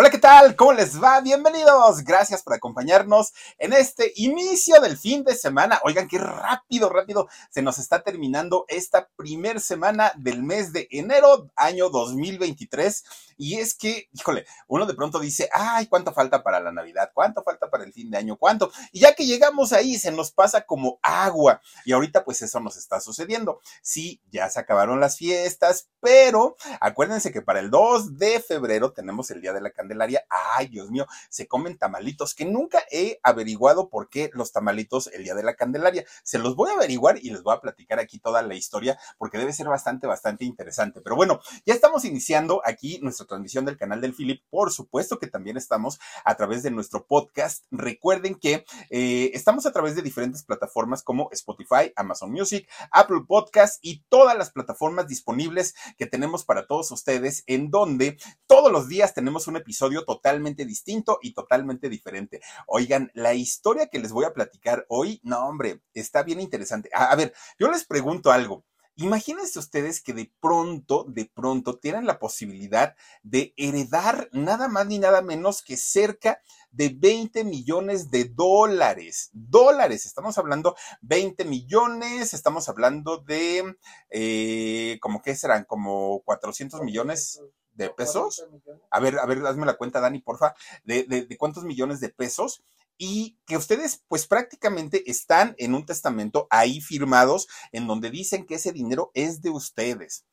Hola, 0.00 0.10
¿qué 0.10 0.18
tal? 0.18 0.54
¿Cómo 0.54 0.74
les 0.74 1.02
va? 1.02 1.20
Bienvenidos. 1.20 2.04
Gracias 2.04 2.44
por 2.44 2.54
acompañarnos 2.54 3.32
en 3.58 3.72
este 3.72 4.12
inicio 4.14 4.80
del 4.80 4.96
fin 4.96 5.24
de 5.24 5.34
semana. 5.34 5.80
Oigan, 5.82 6.06
qué 6.06 6.18
rápido, 6.18 6.88
rápido 6.88 7.26
se 7.50 7.62
nos 7.62 7.78
está 7.78 8.04
terminando 8.04 8.64
esta 8.68 9.08
primer 9.16 9.58
semana 9.58 10.12
del 10.14 10.44
mes 10.44 10.72
de 10.72 10.86
enero, 10.92 11.50
año 11.56 11.90
2023. 11.90 13.02
Y 13.38 13.58
es 13.58 13.74
que, 13.74 14.08
híjole, 14.12 14.46
uno 14.68 14.86
de 14.86 14.94
pronto 14.94 15.18
dice, 15.18 15.48
ay, 15.52 15.86
¿cuánto 15.88 16.12
falta 16.12 16.44
para 16.44 16.60
la 16.60 16.70
Navidad? 16.70 17.10
¿Cuánto 17.12 17.42
falta 17.42 17.68
para 17.68 17.82
el 17.82 17.92
fin 17.92 18.08
de 18.08 18.18
año? 18.18 18.36
¿Cuánto? 18.36 18.70
Y 18.92 19.00
ya 19.00 19.14
que 19.14 19.26
llegamos 19.26 19.72
ahí, 19.72 19.96
se 19.96 20.12
nos 20.12 20.30
pasa 20.30 20.60
como 20.64 21.00
agua. 21.02 21.60
Y 21.84 21.90
ahorita, 21.90 22.24
pues 22.24 22.40
eso 22.42 22.60
nos 22.60 22.76
está 22.76 23.00
sucediendo. 23.00 23.60
Sí, 23.82 24.20
ya 24.30 24.48
se 24.48 24.60
acabaron 24.60 25.00
las 25.00 25.16
fiestas, 25.16 25.88
pero 25.98 26.56
acuérdense 26.80 27.32
que 27.32 27.42
para 27.42 27.58
el 27.58 27.70
2 27.70 28.16
de 28.16 28.38
febrero 28.38 28.92
tenemos 28.92 29.32
el 29.32 29.40
Día 29.40 29.52
de 29.52 29.60
la 29.60 29.70
Candelaria. 29.70 29.87
Ay, 30.28 30.68
Dios 30.68 30.90
mío, 30.90 31.06
se 31.28 31.46
comen 31.46 31.78
tamalitos, 31.78 32.34
que 32.34 32.44
nunca 32.44 32.82
he 32.90 33.20
averiguado 33.22 33.88
por 33.88 34.08
qué 34.08 34.30
los 34.32 34.52
tamalitos 34.52 35.08
el 35.08 35.24
Día 35.24 35.34
de 35.34 35.42
la 35.42 35.54
Candelaria. 35.54 36.04
Se 36.22 36.38
los 36.38 36.56
voy 36.56 36.70
a 36.70 36.74
averiguar 36.74 37.18
y 37.18 37.30
les 37.30 37.42
voy 37.42 37.54
a 37.54 37.60
platicar 37.60 37.98
aquí 37.98 38.18
toda 38.18 38.42
la 38.42 38.54
historia, 38.54 38.98
porque 39.18 39.38
debe 39.38 39.52
ser 39.52 39.68
bastante, 39.68 40.06
bastante 40.06 40.44
interesante. 40.44 41.00
Pero 41.00 41.16
bueno, 41.16 41.40
ya 41.66 41.74
estamos 41.74 42.04
iniciando 42.04 42.62
aquí 42.64 42.98
nuestra 43.02 43.26
transmisión 43.26 43.64
del 43.64 43.76
canal 43.76 44.00
del 44.00 44.14
Philip. 44.14 44.42
Por 44.50 44.72
supuesto 44.72 45.18
que 45.18 45.26
también 45.26 45.56
estamos 45.56 45.98
a 46.24 46.36
través 46.36 46.62
de 46.62 46.70
nuestro 46.70 47.06
podcast. 47.06 47.64
Recuerden 47.70 48.34
que 48.34 48.64
eh, 48.90 49.30
estamos 49.34 49.66
a 49.66 49.72
través 49.72 49.94
de 49.96 50.02
diferentes 50.02 50.42
plataformas 50.42 51.02
como 51.02 51.28
Spotify, 51.32 51.92
Amazon 51.96 52.30
Music, 52.30 52.68
Apple 52.90 53.22
Podcast 53.26 53.78
y 53.82 54.04
todas 54.08 54.36
las 54.36 54.50
plataformas 54.50 55.08
disponibles 55.08 55.74
que 55.96 56.06
tenemos 56.06 56.44
para 56.44 56.66
todos 56.66 56.90
ustedes, 56.90 57.44
en 57.46 57.70
donde 57.70 58.18
todos 58.46 58.72
los 58.72 58.88
días 58.88 59.14
tenemos 59.14 59.46
un 59.46 59.56
episodio 59.56 59.77
totalmente 60.04 60.64
distinto 60.64 61.18
y 61.22 61.34
totalmente 61.34 61.88
diferente. 61.88 62.40
Oigan, 62.66 63.10
la 63.14 63.34
historia 63.34 63.88
que 63.88 63.98
les 63.98 64.12
voy 64.12 64.24
a 64.24 64.32
platicar 64.32 64.84
hoy, 64.88 65.20
no 65.22 65.46
hombre, 65.46 65.82
está 65.94 66.22
bien 66.22 66.40
interesante. 66.40 66.90
a, 66.92 67.14
ver, 67.16 67.32
yo 67.58 67.70
les 67.70 67.84
pregunto 67.84 68.30
algo. 68.30 68.64
Imagínense 69.00 69.60
ustedes 69.60 70.02
que 70.02 70.12
de 70.12 70.32
pronto, 70.40 71.04
de 71.08 71.30
pronto 71.32 71.78
tienen 71.78 72.04
la 72.04 72.18
posibilidad 72.18 72.96
de 73.22 73.54
heredar 73.56 74.28
nada 74.32 74.66
más 74.66 74.88
ni 74.88 74.98
nada 74.98 75.22
menos 75.22 75.62
que 75.62 75.76
cerca 75.76 76.42
de 76.72 76.88
20 76.98 77.44
millones 77.44 78.10
de 78.10 78.24
dólares. 78.24 79.30
Dólares, 79.32 80.04
estamos 80.04 80.36
hablando 80.36 80.74
20 81.02 81.44
millones, 81.44 82.34
estamos 82.34 82.68
hablando 82.68 83.18
de, 83.18 83.76
eh, 84.10 84.98
como 85.00 85.22
que 85.22 85.36
serán, 85.36 85.64
como 85.64 86.20
400 86.24 86.82
millones 86.82 87.40
de 87.78 87.90
pesos. 87.90 88.44
A 88.90 89.00
ver, 89.00 89.18
a 89.18 89.24
ver, 89.24 89.44
hazme 89.46 89.64
la 89.64 89.78
cuenta, 89.78 90.00
Dani, 90.00 90.18
porfa, 90.20 90.54
de, 90.84 91.04
de, 91.04 91.24
de 91.24 91.36
cuántos 91.38 91.64
millones 91.64 92.00
de 92.00 92.10
pesos 92.10 92.62
y 92.98 93.38
que 93.46 93.56
ustedes 93.56 94.02
pues 94.08 94.26
prácticamente 94.26 95.08
están 95.10 95.54
en 95.58 95.74
un 95.74 95.86
testamento 95.86 96.48
ahí 96.50 96.80
firmados 96.80 97.46
en 97.70 97.86
donde 97.86 98.10
dicen 98.10 98.44
que 98.44 98.56
ese 98.56 98.72
dinero 98.72 99.12
es 99.14 99.40
de 99.40 99.50
ustedes. 99.50 100.26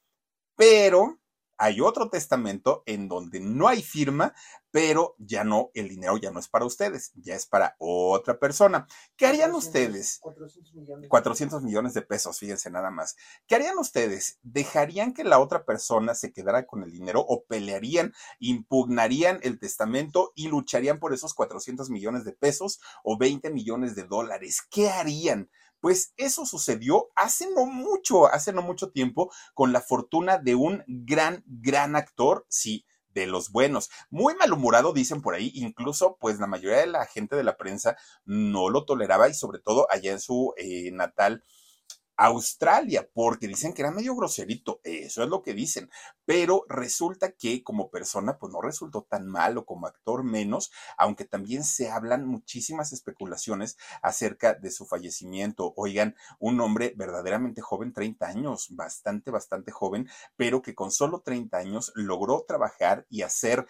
Pero 0.56 1.20
hay 1.58 1.82
otro 1.82 2.10
testamento 2.10 2.84
en 2.86 3.08
donde 3.08 3.40
no 3.40 3.68
hay 3.68 3.82
firma, 3.82 4.34
pero 4.72 5.16
ya 5.20 5.46
no, 5.46 5.72
el 5.74 5.88
dinero 5.88 6.18
ya 6.18 6.32
no 6.32 6.40
es 6.40 6.50
para 6.50 6.66
ustedes, 6.66 7.14
ya 7.16 7.34
es 7.34 7.46
para 7.46 7.76
otra 7.80 8.40
persona. 8.40 8.88
¿Qué 9.16 9.26
harían 9.26 9.52
400, 9.52 9.66
ustedes? 9.66 10.20
400 10.22 10.74
millones. 10.74 11.10
400 11.10 11.64
millones 11.64 11.94
de 11.94 12.02
pesos, 12.02 12.40
fíjense 12.40 12.70
nada 12.70 12.92
más. 12.92 13.16
¿Qué 13.48 13.56
harían 13.56 13.78
ustedes? 13.78 14.38
¿Dejarían 14.44 15.14
que 15.14 15.24
la 15.24 15.40
otra 15.40 15.64
persona 15.64 16.14
se 16.14 16.34
quedara 16.34 16.66
con 16.66 16.84
el 16.84 16.92
dinero 16.92 17.24
o 17.26 17.46
pelearían, 17.46 18.14
impugnarían 18.40 19.40
el 19.44 19.60
testamento 19.60 20.34
y 20.36 20.50
lucharían 20.50 21.00
por 21.00 21.14
esos 21.14 21.34
400 21.34 21.90
millones 21.90 22.26
de 22.26 22.34
pesos 22.34 22.82
o 23.04 23.18
20 23.18 23.52
millones 23.52 23.96
de 23.96 24.04
dólares? 24.04 24.62
¿Qué 24.70 24.90
harían? 24.90 25.50
Pues 25.80 26.14
eso 26.18 26.46
sucedió 26.46 27.10
hace 27.16 27.50
no 27.52 27.66
mucho, 27.66 28.28
hace 28.28 28.54
no 28.54 28.62
mucho 28.62 28.90
tiempo, 28.92 29.32
con 29.54 29.74
la 29.74 29.82
fortuna 29.82 30.38
de 30.38 30.56
un 30.56 30.84
gran, 30.88 31.44
gran 31.46 31.96
actor, 31.96 32.46
sí, 32.50 32.86
de 33.16 33.26
los 33.28 33.52
buenos. 33.52 33.90
Muy 34.10 34.36
malhumorado, 34.36 34.94
dicen 34.94 35.22
por 35.22 35.34
ahí, 35.34 35.52
incluso 35.56 36.18
pues 36.20 36.40
la 36.40 36.48
mayoría 36.48 36.80
de 36.80 36.88
la 36.88 37.06
gente 37.06 37.36
de 37.36 37.44
la 37.44 37.58
prensa 37.58 37.98
no 38.26 38.70
lo 38.70 38.86
toleraba 38.86 39.30
y 39.30 39.34
sobre 39.34 39.60
todo 39.60 39.88
allá 39.90 40.12
en 40.12 40.20
su 40.20 40.54
eh, 40.58 40.92
natal 40.92 41.44
Australia, 42.18 43.10
porque 43.14 43.48
dicen 43.48 43.74
que 43.74 43.82
era 43.82 43.92
medio 43.92 44.16
groserito, 44.16 44.80
eso 44.84 45.24
es 45.24 45.30
lo 45.30 45.42
que 45.42 45.54
dicen, 45.54 45.90
pero 46.26 46.66
resulta 46.70 47.32
que 47.32 47.64
como 47.64 47.90
persona 47.90 48.38
pues 48.38 48.52
no 48.52 48.62
resultó 48.62 49.04
tan 49.04 49.28
malo, 49.28 49.66
como 49.66 49.88
actor 49.88 50.24
menos, 50.24 50.72
aunque 50.98 51.26
también 51.26 51.64
se 51.64 51.90
hablan 51.90 52.26
muchísimas 52.26 52.94
especulaciones 52.94 53.78
acerca 54.02 54.54
de 54.54 54.72
su 54.72 54.86
fallecimiento. 54.86 55.74
Oigan, 55.76 56.16
un 56.40 56.60
hombre 56.62 56.94
verdaderamente 56.96 57.62
joven, 57.62 57.94
30 57.94 58.28
años, 58.28 58.68
bastante, 58.72 59.32
bastante 59.32 59.72
joven, 59.72 60.10
pero 60.36 60.62
que 60.62 60.76
con 60.76 60.92
solo 60.92 61.22
30 61.22 61.58
años 61.58 61.92
logró 61.96 62.46
trabajar 62.48 63.06
y 63.10 63.22
hacer 63.22 63.68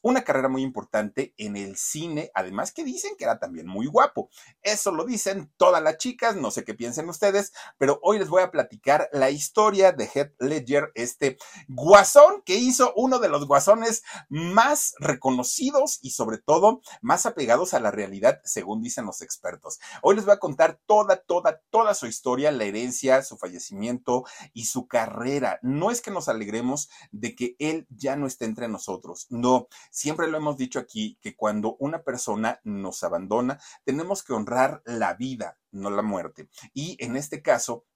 una 0.00 0.22
carrera 0.22 0.48
muy 0.48 0.62
importante 0.62 1.34
en 1.36 1.56
el 1.56 1.76
cine, 1.76 2.30
además 2.34 2.72
que 2.72 2.84
dicen 2.84 3.12
que 3.16 3.24
era 3.24 3.38
también 3.38 3.66
muy 3.66 3.86
guapo. 3.86 4.30
Eso 4.62 4.92
lo 4.92 5.04
dicen 5.04 5.50
todas 5.56 5.82
las 5.82 5.98
chicas, 5.98 6.36
no 6.36 6.50
sé 6.50 6.64
qué 6.64 6.74
piensen 6.74 7.08
ustedes, 7.08 7.52
pero 7.82 7.98
hoy 8.00 8.20
les 8.20 8.28
voy 8.28 8.42
a 8.42 8.52
platicar 8.52 9.08
la 9.10 9.30
historia 9.30 9.90
de 9.90 10.04
Heath 10.04 10.36
Ledger, 10.38 10.92
este 10.94 11.36
guasón 11.66 12.40
que 12.46 12.54
hizo 12.54 12.92
uno 12.94 13.18
de 13.18 13.28
los 13.28 13.48
guasones 13.48 14.04
más 14.28 14.94
reconocidos 15.00 15.98
y 16.00 16.10
sobre 16.10 16.38
todo 16.38 16.80
más 17.00 17.26
apegados 17.26 17.74
a 17.74 17.80
la 17.80 17.90
realidad, 17.90 18.40
según 18.44 18.82
dicen 18.82 19.04
los 19.04 19.20
expertos. 19.20 19.80
Hoy 20.00 20.14
les 20.14 20.24
voy 20.24 20.34
a 20.34 20.38
contar 20.38 20.78
toda, 20.86 21.16
toda, 21.16 21.60
toda 21.70 21.94
su 21.94 22.06
historia, 22.06 22.52
la 22.52 22.62
herencia, 22.62 23.20
su 23.24 23.36
fallecimiento 23.36 24.22
y 24.52 24.66
su 24.66 24.86
carrera. 24.86 25.58
No 25.62 25.90
es 25.90 26.00
que 26.02 26.12
nos 26.12 26.28
alegremos 26.28 26.88
de 27.10 27.34
que 27.34 27.56
él 27.58 27.88
ya 27.90 28.14
no 28.14 28.28
esté 28.28 28.44
entre 28.44 28.68
nosotros, 28.68 29.26
no. 29.28 29.66
Siempre 29.90 30.28
lo 30.28 30.36
hemos 30.36 30.56
dicho 30.56 30.78
aquí, 30.78 31.18
que 31.20 31.34
cuando 31.34 31.74
una 31.80 32.04
persona 32.04 32.60
nos 32.62 33.02
abandona, 33.02 33.58
tenemos 33.82 34.22
que 34.22 34.34
honrar 34.34 34.82
la 34.84 35.14
vida, 35.14 35.58
no 35.72 35.90
la 35.90 36.02
muerte. 36.02 36.48
Y 36.72 36.96
en 37.04 37.16
este 37.16 37.42
caso, 37.42 37.86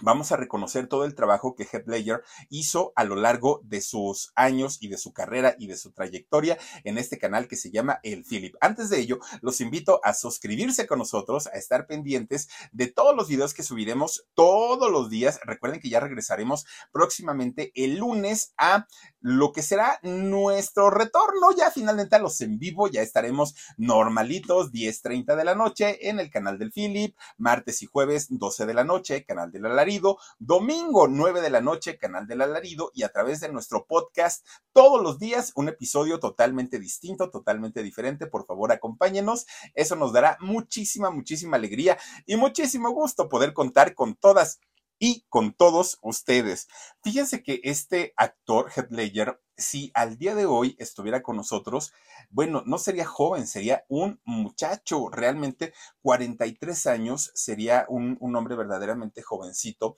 vamos 0.00 0.32
a 0.32 0.36
reconocer 0.36 0.86
todo 0.86 1.04
el 1.04 1.14
trabajo 1.14 1.54
que 1.54 1.64
Heath 1.64 1.86
Ledger 1.86 2.22
hizo 2.48 2.92
a 2.96 3.04
lo 3.04 3.14
largo 3.14 3.60
de 3.64 3.80
sus 3.82 4.32
años 4.34 4.78
y 4.80 4.88
de 4.88 4.96
su 4.96 5.12
carrera 5.12 5.54
y 5.58 5.66
de 5.66 5.76
su 5.76 5.92
trayectoria 5.92 6.58
en 6.84 6.96
este 6.96 7.18
canal 7.18 7.46
que 7.46 7.56
se 7.56 7.70
llama 7.70 8.00
El 8.02 8.24
Philip. 8.24 8.54
Antes 8.60 8.88
de 8.88 9.00
ello, 9.00 9.18
los 9.42 9.60
invito 9.60 10.00
a 10.02 10.14
suscribirse 10.14 10.86
con 10.86 10.98
nosotros, 10.98 11.46
a 11.48 11.58
estar 11.58 11.86
pendientes 11.86 12.48
de 12.72 12.86
todos 12.86 13.14
los 13.14 13.28
videos 13.28 13.52
que 13.52 13.62
subiremos 13.62 14.26
todos 14.34 14.90
los 14.90 15.10
días. 15.10 15.40
Recuerden 15.44 15.80
que 15.80 15.90
ya 15.90 16.00
regresaremos 16.00 16.64
próximamente 16.90 17.72
el 17.74 17.98
lunes 17.98 18.54
a 18.56 18.86
lo 19.22 19.52
que 19.52 19.62
será 19.62 19.98
nuestro 20.02 20.90
retorno 20.90 21.52
ya 21.56 21.70
finalmente 21.70 22.16
a 22.16 22.18
los 22.18 22.40
en 22.40 22.58
vivo. 22.58 22.88
Ya 22.88 23.00
estaremos 23.02 23.54
normalitos, 23.76 24.72
10.30 24.72 25.36
de 25.36 25.44
la 25.44 25.54
noche 25.54 26.08
en 26.08 26.20
el 26.20 26.30
canal 26.30 26.58
del 26.58 26.72
Philip, 26.72 27.16
martes 27.38 27.82
y 27.82 27.86
jueves 27.86 28.26
12 28.30 28.66
de 28.66 28.74
la 28.74 28.84
noche, 28.84 29.24
canal 29.24 29.50
del 29.50 29.66
alarido, 29.66 30.18
domingo 30.38 31.08
9 31.08 31.40
de 31.40 31.50
la 31.50 31.60
noche, 31.60 31.98
canal 31.98 32.26
del 32.26 32.42
alarido 32.42 32.90
y 32.94 33.04
a 33.04 33.10
través 33.10 33.40
de 33.40 33.50
nuestro 33.50 33.86
podcast 33.86 34.46
todos 34.72 35.02
los 35.02 35.18
días 35.18 35.52
un 35.54 35.68
episodio 35.68 36.18
totalmente 36.18 36.78
distinto, 36.78 37.30
totalmente 37.30 37.82
diferente. 37.82 38.26
Por 38.26 38.46
favor, 38.46 38.72
acompáñenos. 38.72 39.46
Eso 39.74 39.96
nos 39.96 40.12
dará 40.12 40.36
muchísima, 40.40 41.10
muchísima 41.10 41.56
alegría 41.56 41.98
y 42.26 42.36
muchísimo 42.36 42.90
gusto 42.90 43.28
poder 43.28 43.52
contar 43.52 43.94
con 43.94 44.14
todas 44.14 44.60
y 45.02 45.26
con 45.28 45.52
todos 45.52 45.98
ustedes. 46.00 46.68
Fíjense 47.02 47.42
que 47.42 47.60
este 47.64 48.14
actor, 48.16 48.70
Heath 48.70 48.92
Ledger, 48.92 49.42
si 49.56 49.90
al 49.94 50.16
día 50.16 50.36
de 50.36 50.46
hoy 50.46 50.76
estuviera 50.78 51.24
con 51.24 51.34
nosotros, 51.34 51.92
bueno, 52.30 52.62
no 52.66 52.78
sería 52.78 53.04
joven, 53.04 53.48
sería 53.48 53.84
un 53.88 54.20
muchacho, 54.24 55.08
realmente 55.10 55.74
43 56.02 56.86
años, 56.86 57.32
sería 57.34 57.84
un, 57.88 58.16
hombre 58.36 58.54
verdaderamente 58.54 59.22
jovencito, 59.22 59.96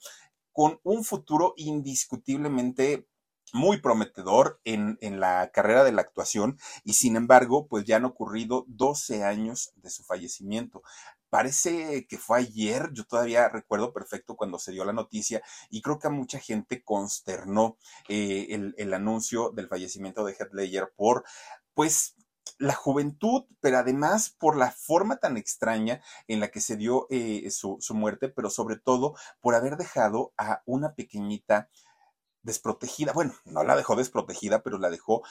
con 0.51 0.79
un 0.81 1.03
futuro 1.03 1.53
indiscutiblemente 1.55 3.07
muy 3.53 3.79
prometedor 3.81 4.59
en, 4.63 4.97
la 5.19 5.51
carrera 5.53 5.83
de 5.83 5.91
la 5.91 6.01
actuación 6.01 6.57
y 6.83 6.93
sin 6.93 7.15
embargo, 7.15 7.67
pues 7.67 7.85
ya 7.85 7.97
han 7.97 8.05
ocurrido 8.05 8.65
12 8.69 9.23
años 9.23 9.71
de 9.75 9.91
su 9.91 10.03
fallecimiento 10.03 10.81
parece 11.35 12.07
que 12.07 12.17
fue 12.17 12.39
ayer, 12.39 12.91
yo 12.93 13.03
todavía 13.03 13.49
recuerdo 13.49 13.91
perfecto 13.91 14.37
cuando 14.37 14.57
se 14.57 14.71
dio 14.71 14.85
la 14.85 14.93
noticia 14.93 15.43
y 15.69 15.81
creo 15.81 15.99
que 15.99 16.07
a 16.07 16.09
mucha 16.09 16.39
gente 16.39 16.81
consternó 16.81 17.77
eh, 18.07 18.71
el, 18.77 18.93
anuncio 18.93 19.49
del 19.49 19.67
fallecimiento 19.67 20.23
de 20.23 20.31
Heath 20.31 20.53
Ledger 20.53 20.93
por, 20.95 21.25
pues, 21.73 22.15
la 22.57 22.73
juventud, 22.73 23.43
pero 23.59 23.79
además 23.79 24.29
por 24.29 24.55
la 24.55 24.71
forma 24.71 25.17
tan 25.17 25.35
extraña 25.35 26.01
en 26.29 26.39
la 26.39 26.51
que 26.51 26.61
se 26.61 26.77
dio 26.77 27.05
eh, 27.09 27.51
su, 27.51 27.79
su 27.81 27.95
muerte, 27.95 28.29
pero 28.29 28.49
sobre 28.49 28.77
todo 28.77 29.15
por 29.41 29.55
haber 29.55 29.75
dejado 29.75 30.31
a 30.37 30.61
una 30.65 30.93
pequeñita 30.93 31.69
desprotegida. 32.43 33.11
Bueno, 33.11 33.33
no 33.43 33.65
la 33.65 33.75
dejó 33.75 33.97
desprotegida, 33.97 34.63
pero 34.63 34.77
la 34.77 34.89
dejó 34.89 35.21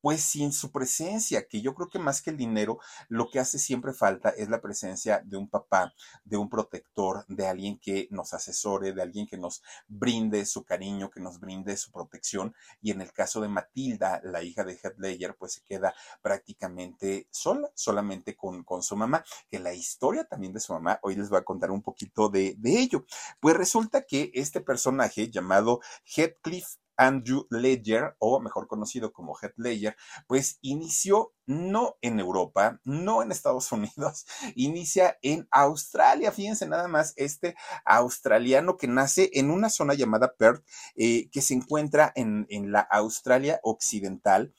pues 0.00 0.22
sin 0.22 0.52
su 0.52 0.70
presencia, 0.70 1.46
que 1.46 1.60
yo 1.60 1.74
creo 1.74 1.88
que 1.88 1.98
más 1.98 2.22
que 2.22 2.30
el 2.30 2.36
dinero, 2.36 2.78
lo 3.08 3.30
que 3.30 3.40
hace 3.40 3.58
siempre 3.58 3.92
falta 3.92 4.30
es 4.30 4.48
la 4.48 4.60
presencia 4.60 5.22
de 5.24 5.36
un 5.36 5.48
papá, 5.48 5.94
de 6.24 6.36
un 6.36 6.48
protector, 6.48 7.24
de 7.28 7.46
alguien 7.46 7.78
que 7.78 8.08
nos 8.10 8.34
asesore, 8.34 8.92
de 8.92 9.02
alguien 9.02 9.26
que 9.26 9.36
nos 9.36 9.62
brinde 9.86 10.44
su 10.46 10.64
cariño, 10.64 11.10
que 11.10 11.20
nos 11.20 11.40
brinde 11.40 11.76
su 11.76 11.90
protección. 11.90 12.54
Y 12.80 12.90
en 12.90 13.00
el 13.00 13.12
caso 13.12 13.40
de 13.40 13.48
Matilda, 13.48 14.20
la 14.24 14.42
hija 14.42 14.64
de 14.64 14.74
Heath 14.74 14.98
Ledger, 14.98 15.36
pues 15.36 15.54
se 15.54 15.62
queda 15.62 15.94
prácticamente 16.22 17.26
sola, 17.30 17.70
solamente 17.74 18.36
con, 18.36 18.64
con 18.64 18.82
su 18.82 18.96
mamá, 18.96 19.24
que 19.50 19.58
la 19.58 19.74
historia 19.74 20.24
también 20.24 20.52
de 20.52 20.60
su 20.60 20.72
mamá, 20.72 20.98
hoy 21.02 21.16
les 21.16 21.28
voy 21.28 21.38
a 21.38 21.44
contar 21.44 21.70
un 21.70 21.82
poquito 21.82 22.28
de, 22.28 22.54
de 22.58 22.78
ello. 22.78 23.04
Pues 23.40 23.56
resulta 23.56 24.02
que 24.02 24.30
este 24.34 24.60
personaje 24.60 25.30
llamado 25.30 25.80
Heathcliff 26.04 26.76
Andrew 26.98 27.46
Ledger, 27.48 28.16
o 28.18 28.40
mejor 28.40 28.66
conocido 28.66 29.12
como 29.12 29.36
Heath 29.40 29.56
Ledger, 29.56 29.96
pues 30.26 30.58
inició 30.60 31.32
no 31.46 31.96
en 32.02 32.20
Europa, 32.20 32.80
no 32.84 33.22
en 33.22 33.32
Estados 33.32 33.72
Unidos, 33.72 34.26
inicia 34.54 35.18
en 35.22 35.48
Australia. 35.50 36.32
Fíjense 36.32 36.66
nada 36.66 36.88
más, 36.88 37.14
este 37.16 37.54
australiano 37.84 38.76
que 38.76 38.88
nace 38.88 39.30
en 39.32 39.50
una 39.50 39.70
zona 39.70 39.94
llamada 39.94 40.34
Perth, 40.36 40.64
eh, 40.96 41.30
que 41.30 41.40
se 41.40 41.54
encuentra 41.54 42.12
en, 42.14 42.46
en 42.50 42.72
la 42.72 42.80
Australia 42.80 43.60
Occidental 43.62 44.52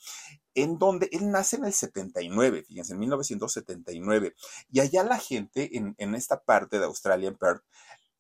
en 0.56 0.78
donde 0.78 1.10
él 1.12 1.32
nace 1.32 1.56
en 1.58 1.66
el 1.66 1.74
79, 1.74 2.64
fíjense, 2.68 2.94
en 2.94 3.00
1979, 3.00 4.36
y 4.72 4.80
allá 4.80 5.04
la 5.04 5.18
gente 5.18 5.78
en, 5.78 5.96
en 5.98 6.16
esta 6.16 6.44
parte 6.44 6.80
de 6.80 6.86
Australia, 6.86 7.30
en 7.30 7.38
Perth, 7.38 7.64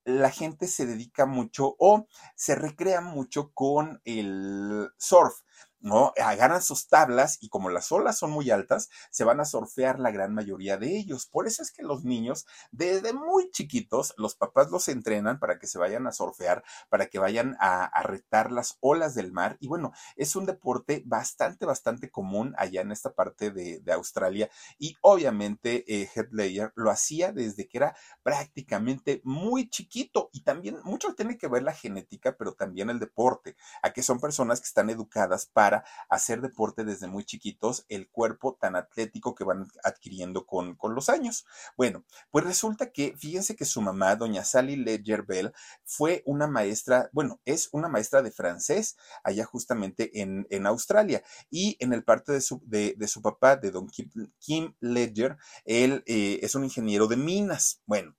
la 0.06 0.30
gente 0.32 0.68
se 0.68 0.86
dedica 0.86 1.26
mucho 1.26 1.76
o 1.80 2.08
se 2.36 2.56
recrea 2.56 3.02
mucho 3.02 3.52
con 3.54 4.02
el 4.06 4.90
surf. 4.98 5.34
¿No? 5.82 6.14
Agarran 6.22 6.62
sus 6.62 6.88
tablas 6.88 7.38
y 7.42 7.50
como 7.50 7.70
las 7.70 7.92
olas 7.92 8.18
son 8.18 8.32
muy 8.32 8.52
altas, 8.52 8.90
se 9.12 9.24
van 9.24 9.40
a 9.40 9.46
surfear 9.46 10.00
la 10.00 10.12
gran 10.12 10.34
mayoría 10.34 10.78
de 10.78 10.98
ellos. 10.98 11.26
Por 11.26 11.48
eso 11.48 11.64
es 11.64 11.72
que 11.72 11.84
los 11.84 12.04
niños, 12.04 12.46
desde 12.72 13.14
muy 13.14 13.50
chiquitos, 13.52 14.14
los 14.18 14.36
papás 14.36 14.72
los 14.72 14.88
entrenan 14.88 15.40
para 15.40 15.60
que 15.60 15.68
se 15.68 15.80
vayan 15.80 16.08
a 16.08 16.12
surfear, 16.12 16.64
para 16.90 17.08
que 17.08 17.20
vayan 17.20 17.58
a, 17.60 17.90
retar 18.04 18.52
las 18.52 18.78
olas 18.80 19.14
del 19.14 19.32
mar. 19.32 19.58
Y 19.60 19.68
bueno, 19.68 19.92
es 20.16 20.36
un 20.36 20.46
deporte 20.46 21.04
bastante, 21.06 21.66
bastante 21.66 22.10
común 22.10 22.56
allá 22.58 22.82
en 22.82 22.92
esta 22.92 23.14
parte 23.14 23.52
de, 23.52 23.82
Australia. 23.90 24.50
Y 24.78 24.96
obviamente 25.02 25.84
eh, 25.88 26.10
Heath 26.14 26.32
Ledger 26.32 26.72
lo 26.76 26.92
hacía 26.92 27.32
desde 27.32 27.68
que 27.68 27.80
era 27.80 27.96
prácticamente 28.22 29.20
muy 29.24 29.70
chiquito. 29.70 30.30
Y 30.32 30.44
también 30.44 30.78
mucho 30.84 31.16
tiene 31.16 31.38
que 31.38 31.48
ver 31.48 31.64
la 31.64 31.74
genética, 31.74 32.36
pero 32.38 32.54
también 32.54 32.90
el 32.90 33.00
deporte, 33.00 33.56
a 33.82 33.92
que 33.92 34.04
son 34.04 34.20
personas 34.20 34.62
que 34.62 34.68
están 34.68 34.90
educadas 34.90 35.48
para 35.48 35.69
hacer 36.10 36.42
deporte 36.42 36.84
desde 36.84 37.08
muy 37.08 37.24
chiquitos, 37.24 37.86
el 37.90 38.10
cuerpo 38.10 38.58
tan 38.60 38.76
atlético 38.76 39.36
que 39.36 39.44
van 39.44 39.68
adquiriendo 39.84 40.46
con, 40.46 40.76
con 40.76 40.96
los 40.96 41.10
años. 41.10 41.46
Bueno, 41.78 42.04
pues 42.32 42.46
resulta 42.46 42.92
que, 42.92 43.16
fíjense 43.18 43.56
que 43.56 43.66
su 43.66 43.82
mamá, 43.82 44.16
doña 44.16 44.44
Sally 44.44 44.76
Ledger 44.76 45.24
Bell, 45.24 45.54
fue 45.84 46.24
una 46.26 46.48
maestra, 46.48 47.10
bueno, 47.12 47.40
es 47.46 47.70
una 47.72 47.88
maestra 47.88 48.22
de 48.22 48.32
francés 48.32 48.98
allá 49.24 49.46
justamente 49.46 50.22
en, 50.22 50.48
en 50.50 50.66
Australia 50.68 51.24
y 51.50 51.78
en 51.80 51.94
el 51.94 52.04
parte 52.04 52.32
de 52.32 52.42
su, 52.42 52.62
de, 52.66 52.96
su 53.08 53.22
papá, 53.22 53.56
de 53.56 53.72
don 53.72 53.88
Kim, 53.88 54.10
Kim 54.40 54.74
Ledger, 54.80 55.38
él 55.66 56.04
eh, 56.06 56.40
es 56.42 56.56
un 56.56 56.64
ingeniero 56.64 57.08
de 57.08 57.18
minas. 57.18 57.82
Bueno, 57.86 58.16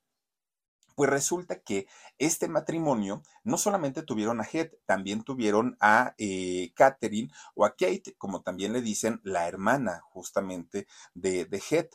pues 0.95 1.11
resulta 1.11 1.61
que 1.61 1.87
este 2.19 2.49
matrimonio 2.49 3.23
no 3.45 3.57
solamente 3.59 4.03
tuvieron 4.03 4.41
a 4.41 4.45
Heath, 4.45 4.75
también 4.87 5.23
tuvieron 5.23 5.77
a 5.81 6.15
eh, 6.19 6.73
Catherine 6.75 7.31
o 7.55 7.65
a 7.65 7.71
Kate, 7.71 8.15
como 8.19 8.43
también 8.43 8.73
le 8.73 8.83
dicen 8.83 9.21
la 9.25 9.49
hermana 9.49 10.01
justamente 10.05 10.87
de, 11.15 11.45
de 11.45 11.63
Heath 11.71 11.95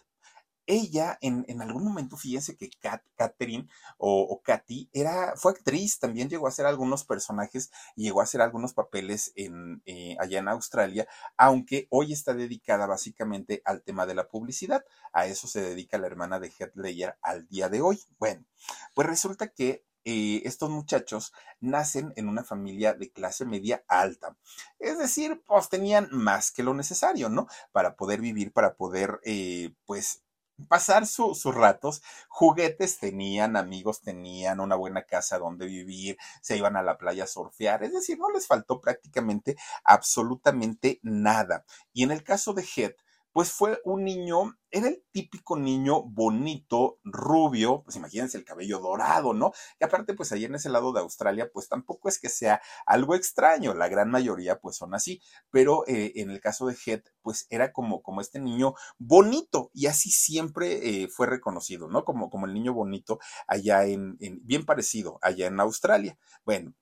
ella 0.67 1.17
en, 1.21 1.45
en, 1.47 1.61
algún 1.61 1.83
momento, 1.83 2.17
fíjense 2.17 2.55
que 2.55 2.69
Catherine 3.15 3.67
o, 3.97 4.21
o 4.21 4.41
Katy 4.41 4.89
era, 4.93 5.33
fue 5.35 5.51
actriz, 5.51 5.99
también 5.99 6.29
llegó 6.29 6.45
a 6.45 6.49
hacer 6.49 6.65
algunos 6.65 7.03
personajes, 7.03 7.71
llegó 7.95 8.21
a 8.21 8.23
hacer 8.23 8.41
algunos 8.41 8.73
papeles 8.73 9.31
en, 9.35 9.81
eh, 9.85 10.15
allá 10.19 10.39
en 10.39 10.47
Australia, 10.47 11.07
aunque 11.37 11.87
hoy 11.89 12.13
está 12.13 12.33
dedicada 12.33 12.87
básicamente 12.87 13.61
al 13.65 13.81
tema 13.81 14.05
de 14.05 14.15
la 14.15 14.27
publicidad. 14.27 14.83
A 15.13 15.27
eso 15.27 15.47
se 15.47 15.61
dedica 15.61 15.97
la 15.97 16.07
hermana 16.07 16.39
de 16.39 16.49
Heath 16.49 16.73
al 17.21 17.47
día 17.47 17.69
de 17.69 17.81
hoy. 17.81 17.99
Bueno, 18.19 18.45
pues 18.93 19.07
resulta 19.07 19.47
que 19.47 19.83
eh, 20.07 20.43
estos 20.45 20.69
muchachos 20.69 21.33
nacen 21.59 22.13
en 22.15 22.29
una 22.29 22.43
familia 22.43 22.93
de 22.93 23.11
clase 23.11 23.43
media 23.43 23.83
alta. 23.87 24.37
Es 24.77 24.99
decir, 24.99 25.41
pues 25.47 25.67
tenían 25.69 26.09
más 26.11 26.51
que 26.51 26.61
lo 26.61 26.75
necesario, 26.75 27.29
¿no? 27.29 27.47
Para 27.71 27.95
poder 27.95 28.21
vivir, 28.21 28.51
para 28.53 28.75
poder, 28.75 29.19
eh, 29.23 29.73
pues, 29.85 30.21
pasar 30.67 31.05
sus 31.05 31.43
ratos, 31.45 32.01
juguetes 32.29 32.99
tenían, 32.99 33.55
amigos 33.57 34.01
tenían, 34.01 34.59
una 34.59 34.75
buena 34.75 35.03
casa 35.03 35.37
donde 35.37 35.65
vivir, 35.65 36.17
se 36.41 36.57
iban 36.57 36.75
a 36.75 36.83
la 36.83 36.97
playa 36.97 37.25
a 37.25 37.27
surfear, 37.27 37.83
es 37.83 37.93
decir, 37.93 38.17
no 38.17 38.29
les 38.31 38.47
faltó 38.47 38.81
prácticamente 38.81 39.55
absolutamente 39.83 40.99
nada. 41.03 41.65
Y 41.93 42.03
en 42.03 42.11
el 42.11 42.23
caso 42.23 42.53
de 42.53 42.65
Head, 42.75 42.93
pues 43.35 43.51
fue 43.51 43.81
un 43.83 44.05
niño, 44.05 44.57
era 44.71 44.87
el 44.87 45.03
típico 45.11 45.57
niño 45.57 46.03
bonito, 46.03 46.99
rubio, 47.03 47.83
pues 47.83 47.97
imagínense 47.97 48.37
el 48.37 48.45
cabello 48.45 48.79
dorado, 48.79 49.33
¿no? 49.33 49.51
Y 49.77 49.83
aparte, 49.83 50.13
pues 50.13 50.31
allá 50.31 50.47
en 50.47 50.55
ese 50.55 50.69
lado 50.69 50.93
de 50.93 51.01
Australia, 51.01 51.49
pues 51.51 51.67
tampoco 51.67 52.07
es 52.07 52.17
que 52.17 52.29
sea 52.29 52.61
algo 52.85 53.13
extraño, 53.13 53.73
la 53.73 53.89
gran 53.89 54.09
mayoría 54.09 54.61
pues 54.61 54.77
son 54.77 54.93
así, 54.95 55.21
pero 55.51 55.85
eh, 55.85 56.13
en 56.15 56.31
el 56.31 56.39
caso 56.39 56.67
de 56.67 56.77
Head, 56.85 57.01
pues 57.21 57.45
era 57.49 57.73
como, 57.73 58.01
como 58.01 58.21
este 58.21 58.39
niño 58.39 58.75
bonito 58.99 59.69
y 59.73 59.87
así 59.87 60.11
siempre 60.11 61.03
eh, 61.03 61.09
fue 61.09 61.27
reconocido, 61.27 61.89
¿no? 61.89 62.05
Como, 62.05 62.29
como 62.29 62.45
el 62.45 62.53
niño 62.53 62.73
bonito 62.73 63.19
allá 63.47 63.83
en, 63.83 64.15
en, 64.21 64.39
bien 64.45 64.65
parecido, 64.65 65.19
allá 65.21 65.47
en 65.47 65.59
Australia. 65.59 66.17
Bueno, 66.45 66.73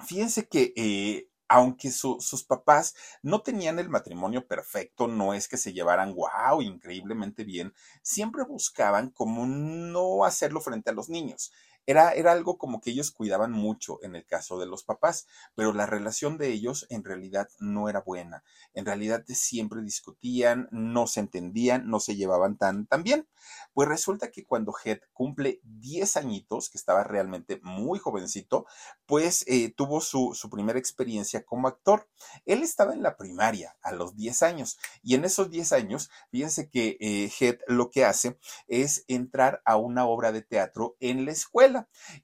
fíjense 0.00 0.48
que... 0.48 0.72
Eh, 0.74 1.28
aunque 1.52 1.90
su, 1.90 2.18
sus 2.20 2.44
papás 2.44 2.94
no 3.22 3.42
tenían 3.42 3.78
el 3.78 3.90
matrimonio 3.90 4.46
perfecto, 4.46 5.06
no 5.06 5.34
es 5.34 5.48
que 5.48 5.58
se 5.58 5.74
llevaran 5.74 6.14
wow, 6.14 6.62
increíblemente 6.62 7.44
bien, 7.44 7.74
siempre 8.02 8.42
buscaban 8.44 9.10
como 9.10 9.46
no 9.46 10.24
hacerlo 10.24 10.62
frente 10.62 10.90
a 10.90 10.94
los 10.94 11.10
niños. 11.10 11.52
Era, 11.86 12.12
era 12.12 12.32
algo 12.32 12.58
como 12.58 12.80
que 12.80 12.90
ellos 12.90 13.10
cuidaban 13.10 13.52
mucho 13.52 13.98
en 14.02 14.14
el 14.16 14.24
caso 14.26 14.58
de 14.58 14.66
los 14.66 14.84
papás, 14.84 15.26
pero 15.54 15.72
la 15.72 15.86
relación 15.86 16.38
de 16.38 16.48
ellos 16.48 16.86
en 16.90 17.04
realidad 17.04 17.48
no 17.58 17.88
era 17.88 18.00
buena. 18.00 18.44
En 18.74 18.86
realidad 18.86 19.24
siempre 19.26 19.82
discutían, 19.82 20.68
no 20.70 21.06
se 21.06 21.20
entendían, 21.20 21.88
no 21.88 22.00
se 22.00 22.16
llevaban 22.16 22.56
tan, 22.56 22.86
tan 22.86 23.02
bien. 23.02 23.28
Pues 23.72 23.88
resulta 23.88 24.30
que 24.30 24.44
cuando 24.44 24.74
Head 24.84 25.00
cumple 25.12 25.60
10 25.64 26.16
añitos, 26.16 26.70
que 26.70 26.78
estaba 26.78 27.04
realmente 27.04 27.60
muy 27.62 27.98
jovencito, 27.98 28.66
pues 29.06 29.44
eh, 29.48 29.72
tuvo 29.76 30.00
su, 30.00 30.34
su 30.34 30.50
primera 30.50 30.78
experiencia 30.78 31.44
como 31.44 31.68
actor. 31.68 32.08
Él 32.46 32.62
estaba 32.62 32.92
en 32.92 33.02
la 33.02 33.16
primaria 33.16 33.76
a 33.82 33.92
los 33.92 34.16
10 34.16 34.42
años 34.42 34.78
y 35.02 35.14
en 35.14 35.24
esos 35.24 35.50
10 35.50 35.72
años, 35.72 36.10
fíjense 36.30 36.70
que 36.70 36.96
eh, 37.00 37.30
Head 37.38 37.58
lo 37.66 37.90
que 37.90 38.04
hace 38.04 38.38
es 38.68 39.04
entrar 39.08 39.62
a 39.64 39.76
una 39.76 40.06
obra 40.06 40.32
de 40.32 40.42
teatro 40.42 40.96
en 41.00 41.24
la 41.24 41.32
escuela 41.32 41.71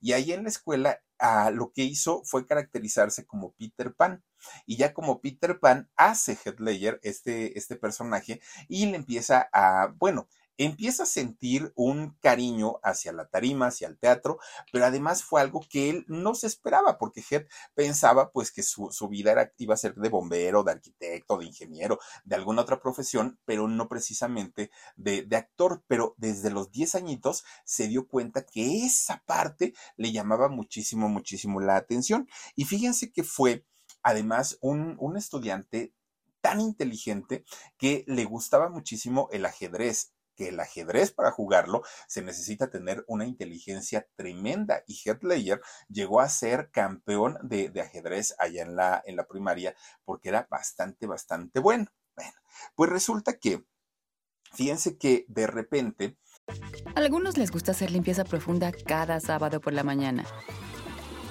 y 0.00 0.12
ahí 0.12 0.32
en 0.32 0.44
la 0.44 0.48
escuela 0.48 1.00
ah, 1.18 1.50
lo 1.52 1.72
que 1.72 1.82
hizo 1.82 2.22
fue 2.24 2.46
caracterizarse 2.46 3.26
como 3.26 3.52
Peter 3.52 3.94
Pan. 3.94 4.22
Y 4.66 4.76
ya 4.76 4.94
como 4.94 5.20
Peter 5.20 5.58
Pan 5.58 5.90
hace 5.96 6.38
Headlayer, 6.44 7.00
este, 7.02 7.58
este 7.58 7.76
personaje, 7.76 8.40
y 8.68 8.86
le 8.86 8.96
empieza 8.96 9.48
a, 9.52 9.88
bueno, 9.98 10.28
empieza 10.58 11.04
a 11.04 11.06
sentir 11.06 11.72
un 11.76 12.16
cariño 12.20 12.80
hacia 12.82 13.12
la 13.12 13.28
tarima, 13.28 13.68
hacia 13.68 13.88
el 13.88 13.96
teatro, 13.96 14.38
pero 14.72 14.84
además 14.84 15.22
fue 15.22 15.40
algo 15.40 15.64
que 15.70 15.88
él 15.88 16.04
no 16.08 16.34
se 16.34 16.48
esperaba, 16.48 16.98
porque 16.98 17.24
Head 17.28 17.46
pensaba 17.74 18.32
pues 18.32 18.50
que 18.50 18.62
su, 18.62 18.90
vida 19.08 19.32
era, 19.32 19.52
iba 19.56 19.74
a 19.74 19.78
ser 19.78 19.94
de 19.94 20.08
bombero, 20.08 20.64
de 20.64 20.72
arquitecto, 20.72 21.38
de 21.38 21.46
ingeniero, 21.46 21.98
de 22.24 22.34
alguna 22.34 22.62
otra 22.62 22.80
profesión, 22.80 23.38
pero 23.44 23.68
no 23.68 23.88
precisamente 23.88 24.70
de, 24.96 25.22
de 25.22 25.36
actor. 25.36 25.84
Pero 25.86 26.14
desde 26.18 26.50
los 26.50 26.70
10 26.72 26.96
añitos 26.96 27.44
se 27.64 27.86
dio 27.86 28.08
cuenta 28.08 28.44
que 28.44 28.84
esa 28.84 29.22
parte 29.26 29.74
le 29.96 30.12
llamaba 30.12 30.48
muchísimo, 30.48 31.08
muchísimo 31.08 31.60
la 31.60 31.76
atención. 31.76 32.28
Y 32.56 32.64
fíjense 32.64 33.12
que 33.12 33.22
fue 33.22 33.64
además 34.02 34.58
un, 34.60 34.96
un 34.98 35.16
estudiante 35.16 35.94
tan 36.40 36.60
inteligente 36.60 37.44
que 37.76 38.04
le 38.06 38.24
gustaba 38.24 38.68
muchísimo 38.68 39.28
el 39.32 39.44
ajedrez 39.44 40.12
que 40.38 40.48
el 40.48 40.60
ajedrez 40.60 41.10
para 41.10 41.32
jugarlo 41.32 41.82
se 42.06 42.22
necesita 42.22 42.70
tener 42.70 43.04
una 43.08 43.26
inteligencia 43.26 44.06
tremenda 44.14 44.84
y 44.86 44.96
Headlayer 45.04 45.60
llegó 45.88 46.20
a 46.20 46.28
ser 46.28 46.70
campeón 46.70 47.38
de, 47.42 47.72
ajedrez 47.80 48.36
allá 48.38 48.62
en 48.62 48.76
la, 48.76 49.02
en 49.04 49.16
la 49.16 49.26
primaria 49.26 49.74
porque 50.04 50.28
era 50.28 50.46
bastante, 50.48 51.08
bastante 51.08 51.58
bueno. 51.58 51.86
Bueno, 52.14 52.32
pues 52.76 52.88
resulta 52.88 53.36
que, 53.38 53.64
fíjense 54.52 54.96
que 54.96 55.24
de 55.28 55.48
repente... 55.48 56.16
Algunos 56.94 57.36
les 57.36 57.50
gusta 57.50 57.72
hacer 57.72 57.90
limpieza 57.90 58.24
profunda 58.24 58.72
cada 58.72 59.18
sábado 59.18 59.60
por 59.60 59.72
la 59.72 59.82
mañana. 59.82 60.24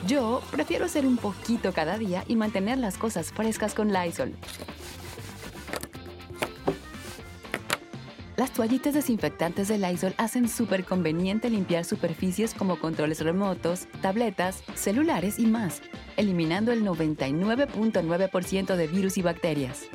Yo 0.05 0.41
prefiero 0.51 0.85
hacer 0.85 1.07
un 1.07 1.17
poquito 1.17 1.73
cada 1.73 1.97
día 1.97 2.23
y 2.27 2.35
mantener 2.35 2.77
las 2.77 2.97
cosas 2.97 3.31
frescas 3.31 3.73
con 3.73 3.91
Lysol. 3.91 4.35
Las 8.37 8.53
toallitas 8.53 8.93
desinfectantes 8.93 9.67
de 9.67 9.79
Lysol 9.79 10.13
hacen 10.19 10.47
súper 10.47 10.85
conveniente 10.85 11.49
limpiar 11.49 11.83
superficies 11.85 12.53
como 12.53 12.79
controles 12.79 13.21
remotos, 13.21 13.87
tabletas, 14.03 14.61
celulares 14.75 15.39
y 15.39 15.47
más, 15.47 15.81
eliminando 16.17 16.71
el 16.71 16.85
99.9% 16.85 18.75
de 18.75 18.87
virus 18.87 19.17
y 19.17 19.23
bacterias. 19.23 19.85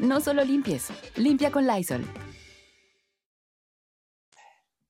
No 0.00 0.20
solo 0.20 0.42
limpies, 0.42 0.88
limpia 1.14 1.52
con 1.52 1.64
Lysol. 1.64 2.04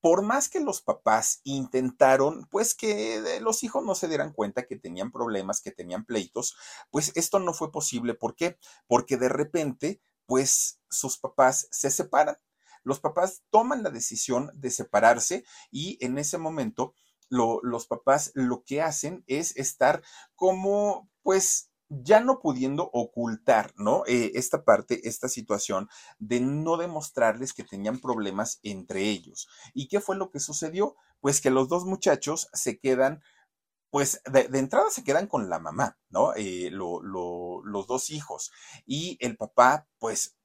Por 0.01 0.23
más 0.23 0.49
que 0.49 0.61
los 0.61 0.81
papás 0.81 1.41
intentaron, 1.43 2.47
pues 2.49 2.73
que 2.73 3.39
los 3.41 3.61
hijos 3.63 3.85
no 3.85 3.93
se 3.93 4.07
dieran 4.07 4.33
cuenta 4.33 4.65
que 4.65 4.75
tenían 4.75 5.11
problemas, 5.11 5.61
que 5.61 5.69
tenían 5.69 6.03
pleitos, 6.03 6.55
pues 6.89 7.11
esto 7.13 7.37
no 7.37 7.53
fue 7.53 7.71
posible. 7.71 8.15
¿Por 8.15 8.35
qué? 8.35 8.57
Porque 8.87 9.17
de 9.17 9.29
repente 9.29 10.01
pues 10.29 10.79
sus 10.91 11.17
papás 11.17 11.67
se 11.71 11.89
separan. 11.89 12.37
Los 12.83 12.99
papás 12.99 13.41
toman 13.49 13.81
la 13.81 13.89
decisión 13.89 14.51
de 14.53 14.69
separarse 14.69 15.43
y 15.71 15.97
en 16.05 16.19
ese 16.19 16.37
momento 16.37 16.93
los 17.29 17.87
papás 17.87 18.31
lo 18.35 18.63
que 18.63 18.83
hacen 18.83 19.23
es 19.25 19.57
estar 19.57 20.03
como, 20.35 21.09
pues, 21.23 21.71
ya 21.89 22.19
no 22.19 22.41
pudiendo 22.41 22.91
ocultar, 22.93 23.73
¿no? 23.75 24.03
Eh, 24.05 24.33
esta 24.35 24.63
parte, 24.63 25.07
esta 25.07 25.27
situación 25.29 25.89
de 26.19 26.39
no 26.39 26.77
demostrarles 26.77 27.53
que 27.53 27.63
tenían 27.63 27.99
problemas 27.99 28.59
entre 28.61 29.09
ellos. 29.09 29.47
¿Y 29.73 29.87
qué 29.87 29.99
fue 29.99 30.15
lo 30.15 30.29
que 30.29 30.39
sucedió? 30.39 30.95
Pues 31.21 31.41
que 31.41 31.49
los 31.49 31.69
dos 31.69 31.85
muchachos 31.85 32.49
se 32.53 32.77
quedan 32.77 33.23
pues 33.89 34.21
de, 34.31 34.47
entrada 34.57 34.89
se 34.91 35.03
quedan 35.03 35.27
con 35.27 35.49
la 35.49 35.59
mamá, 35.59 35.97
¿no? 36.09 36.33
Eh, 36.35 36.69
los 36.71 37.87
dos 37.87 38.09
hijos. 38.09 38.51
Y 38.85 39.17
el 39.19 39.37
papá, 39.37 39.87
pues, 39.99 40.39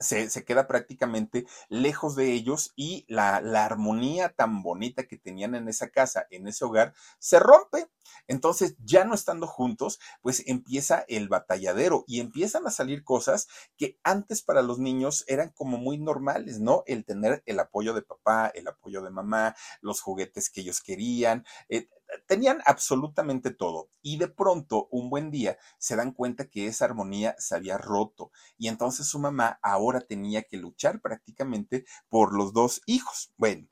se, 0.00 0.44
queda 0.44 0.66
prácticamente 0.66 1.46
lejos 1.68 2.16
de 2.16 2.32
ellos 2.32 2.72
y 2.76 3.04
la, 3.08 3.40
la, 3.40 3.64
armonía 3.64 4.30
tan 4.30 4.62
bonita 4.62 5.04
que 5.04 5.16
tenían 5.16 5.54
en 5.54 5.68
esa 5.68 5.88
casa, 5.88 6.26
en 6.30 6.48
ese 6.48 6.64
hogar, 6.64 6.94
se 7.18 7.38
rompe. 7.38 7.88
Entonces, 8.26 8.76
ya 8.84 9.04
no 9.04 9.14
estando 9.14 9.46
juntos, 9.46 9.98
pues 10.22 10.42
empieza 10.46 11.04
el 11.08 11.28
batalladero 11.28 12.04
y 12.06 12.20
empiezan 12.20 12.66
a 12.66 12.70
salir 12.70 13.04
cosas 13.04 13.48
que 13.76 13.98
antes 14.02 14.42
para 14.42 14.62
los 14.62 14.78
niños 14.78 15.24
eran 15.28 15.50
como 15.50 15.78
muy 15.78 15.98
normales, 15.98 16.60
¿no? 16.60 16.84
El 16.86 17.04
tener 17.04 17.42
el 17.46 17.58
apoyo 17.60 17.94
de 17.94 18.02
papá, 18.02 18.48
el 18.48 18.68
apoyo 18.68 19.02
de 19.02 19.10
mamá, 19.10 19.56
los 19.80 20.00
juguetes 20.00 20.50
que 20.50 20.62
ellos 20.62 20.80
querían. 20.80 21.44
Eh, 21.68 21.88
tenían 22.26 22.60
absolutamente 22.64 23.50
todo 23.50 23.90
y 24.02 24.18
de 24.18 24.28
pronto 24.28 24.88
un 24.90 25.10
buen 25.10 25.30
día 25.30 25.58
se 25.78 25.96
dan 25.96 26.12
cuenta 26.12 26.48
que 26.48 26.66
esa 26.66 26.84
armonía 26.86 27.34
se 27.38 27.54
había 27.54 27.78
roto 27.78 28.30
y 28.56 28.68
entonces 28.68 29.06
su 29.06 29.18
mamá 29.18 29.58
ahora 29.62 30.00
tenía 30.00 30.42
que 30.42 30.56
luchar 30.56 31.00
prácticamente 31.00 31.84
por 32.08 32.34
los 32.36 32.52
dos 32.52 32.82
hijos. 32.86 33.32
Bueno. 33.36 33.68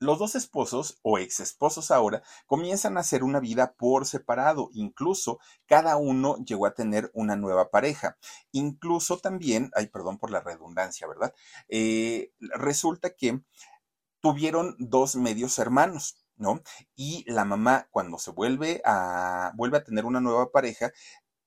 Los 0.00 0.20
dos 0.20 0.36
esposos 0.36 1.00
o 1.02 1.18
ex 1.18 1.40
esposos 1.40 1.90
ahora 1.90 2.22
comienzan 2.46 2.96
a 2.96 3.00
hacer 3.00 3.24
una 3.24 3.40
vida 3.40 3.72
por 3.72 4.06
separado, 4.06 4.70
incluso 4.72 5.40
cada 5.66 5.96
uno 5.96 6.36
llegó 6.44 6.66
a 6.66 6.74
tener 6.74 7.10
una 7.14 7.34
nueva 7.34 7.70
pareja. 7.70 8.16
Incluso 8.52 9.18
también, 9.18 9.72
ay, 9.74 9.88
perdón 9.88 10.18
por 10.18 10.30
la 10.30 10.38
redundancia, 10.38 11.08
¿verdad? 11.08 11.34
Eh, 11.68 12.30
resulta 12.38 13.10
que 13.10 13.42
tuvieron 14.20 14.76
dos 14.78 15.16
medios 15.16 15.58
hermanos. 15.58 16.17
Y 16.94 17.24
la 17.30 17.44
mamá, 17.44 17.88
cuando 17.90 18.18
se 18.18 18.30
vuelve 18.30 18.80
a, 18.84 19.52
vuelve 19.54 19.78
a 19.78 19.84
tener 19.84 20.04
una 20.04 20.20
nueva 20.20 20.50
pareja, 20.50 20.92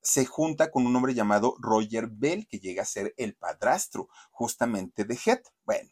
se 0.02 0.26
junta 0.26 0.70
con 0.70 0.86
un 0.86 0.94
hombre 0.96 1.14
llamado 1.14 1.54
Roger 1.58 2.08
Bell, 2.10 2.46
que 2.48 2.58
llega 2.58 2.82
a 2.82 2.86
ser 2.86 3.14
el 3.16 3.34
padrastro 3.34 4.08
justamente 4.30 5.04
de 5.04 5.18
Het. 5.24 5.42
Bueno, 5.64 5.90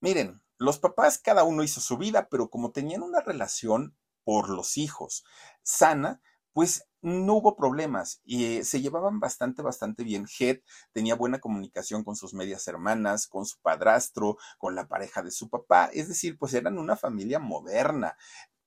miren, 0.00 0.42
los 0.58 0.78
papás 0.78 1.18
cada 1.18 1.44
uno 1.44 1.62
hizo 1.62 1.80
su 1.80 1.98
vida, 1.98 2.28
pero 2.30 2.48
como 2.48 2.70
tenían 2.70 3.02
una 3.02 3.20
relación 3.20 3.96
por 4.22 4.48
los 4.48 4.78
hijos 4.78 5.24
sana, 5.62 6.22
pues 6.52 6.86
no 7.04 7.34
hubo 7.34 7.56
problemas 7.56 8.20
y 8.24 8.56
eh, 8.58 8.64
se 8.64 8.80
llevaban 8.80 9.20
bastante, 9.20 9.62
bastante 9.62 10.04
bien. 10.04 10.26
Head 10.38 10.58
tenía 10.92 11.14
buena 11.14 11.38
comunicación 11.38 12.02
con 12.02 12.16
sus 12.16 12.34
medias 12.34 12.66
hermanas, 12.66 13.26
con 13.26 13.46
su 13.46 13.60
padrastro, 13.60 14.38
con 14.58 14.74
la 14.74 14.88
pareja 14.88 15.22
de 15.22 15.30
su 15.30 15.48
papá, 15.48 15.90
es 15.92 16.08
decir, 16.08 16.38
pues 16.38 16.54
eran 16.54 16.78
una 16.78 16.96
familia 16.96 17.38
moderna 17.38 18.16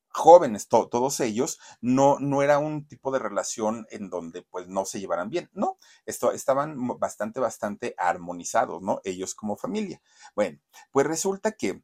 jóvenes, 0.09 0.67
todos 0.67 1.19
ellos, 1.19 1.59
no, 1.79 2.17
no 2.19 2.41
era 2.41 2.57
un 2.57 2.87
tipo 2.87 3.11
de 3.11 3.19
relación 3.19 3.85
en 3.91 4.09
donde 4.09 4.41
pues 4.41 4.67
no 4.67 4.83
se 4.85 4.99
llevaran 4.99 5.29
bien, 5.29 5.49
no, 5.53 5.77
esto, 6.05 6.31
estaban 6.31 6.75
bastante, 6.99 7.39
bastante 7.39 7.93
armonizados, 7.97 8.81
¿no? 8.81 8.99
Ellos 9.03 9.35
como 9.35 9.57
familia. 9.57 10.01
Bueno, 10.35 10.59
pues 10.91 11.05
resulta 11.05 11.51
que 11.51 11.83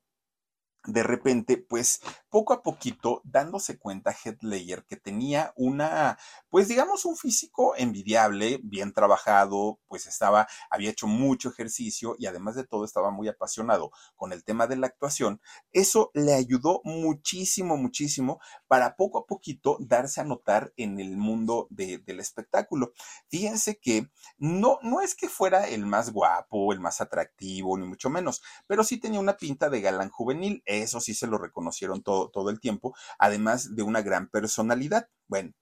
de 0.85 1.03
repente, 1.03 1.57
pues 1.57 2.01
poco 2.29 2.53
a 2.53 2.63
poquito, 2.63 3.21
dándose 3.23 3.77
cuenta 3.77 4.15
Headlayer 4.23 4.85
que 4.85 4.97
tenía 4.97 5.53
una, 5.55 6.17
pues 6.49 6.67
digamos, 6.67 7.05
un 7.05 7.15
físico 7.15 7.75
envidiable, 7.77 8.59
bien 8.63 8.91
trabajado, 8.91 9.79
pues 9.87 10.07
estaba, 10.07 10.47
había 10.69 10.89
hecho 10.89 11.07
mucho 11.07 11.49
ejercicio 11.49 12.15
y 12.17 12.25
además 12.25 12.55
de 12.55 12.65
todo 12.65 12.85
estaba 12.85 13.11
muy 13.11 13.27
apasionado 13.27 13.91
con 14.15 14.33
el 14.33 14.43
tema 14.43 14.67
de 14.67 14.77
la 14.77 14.87
actuación, 14.87 15.41
eso 15.71 16.11
le 16.13 16.33
ayudó 16.33 16.81
muchísimo, 16.83 17.77
muchísimo 17.77 18.39
para 18.67 18.95
poco 18.95 19.19
a 19.19 19.25
poquito 19.25 19.77
darse 19.79 20.21
a 20.21 20.23
notar 20.23 20.73
en 20.75 20.99
el 20.99 21.17
mundo 21.17 21.67
del 21.69 22.19
espectáculo. 22.19 22.93
Fíjense 23.29 23.77
que 23.77 24.09
no, 24.37 24.79
no 24.81 25.01
es 25.01 25.15
que 25.15 25.29
fuera 25.29 25.67
el 25.67 25.85
más 25.85 26.11
guapo, 26.11 26.73
el 26.73 26.79
más 26.79 26.99
atractivo, 26.99 27.77
ni 27.77 27.85
mucho 27.85 28.09
menos, 28.09 28.41
pero 28.67 28.83
sí 28.83 28.99
tenía 28.99 29.19
una 29.19 29.37
pinta 29.37 29.69
de 29.69 29.81
galán 29.81 30.09
juvenil 30.09 30.63
eso 30.81 30.99
sí 30.99 31.13
se 31.13 31.27
lo 31.27 31.37
reconocieron 31.37 32.03
todo, 32.03 32.29
todo 32.29 32.49
el 32.49 32.59
tiempo, 32.59 32.95
además 33.19 33.75
de 33.75 33.83
una 33.83 34.01
gran 34.01 34.29
personalidad. 34.29 35.09
Bueno, 35.27 35.53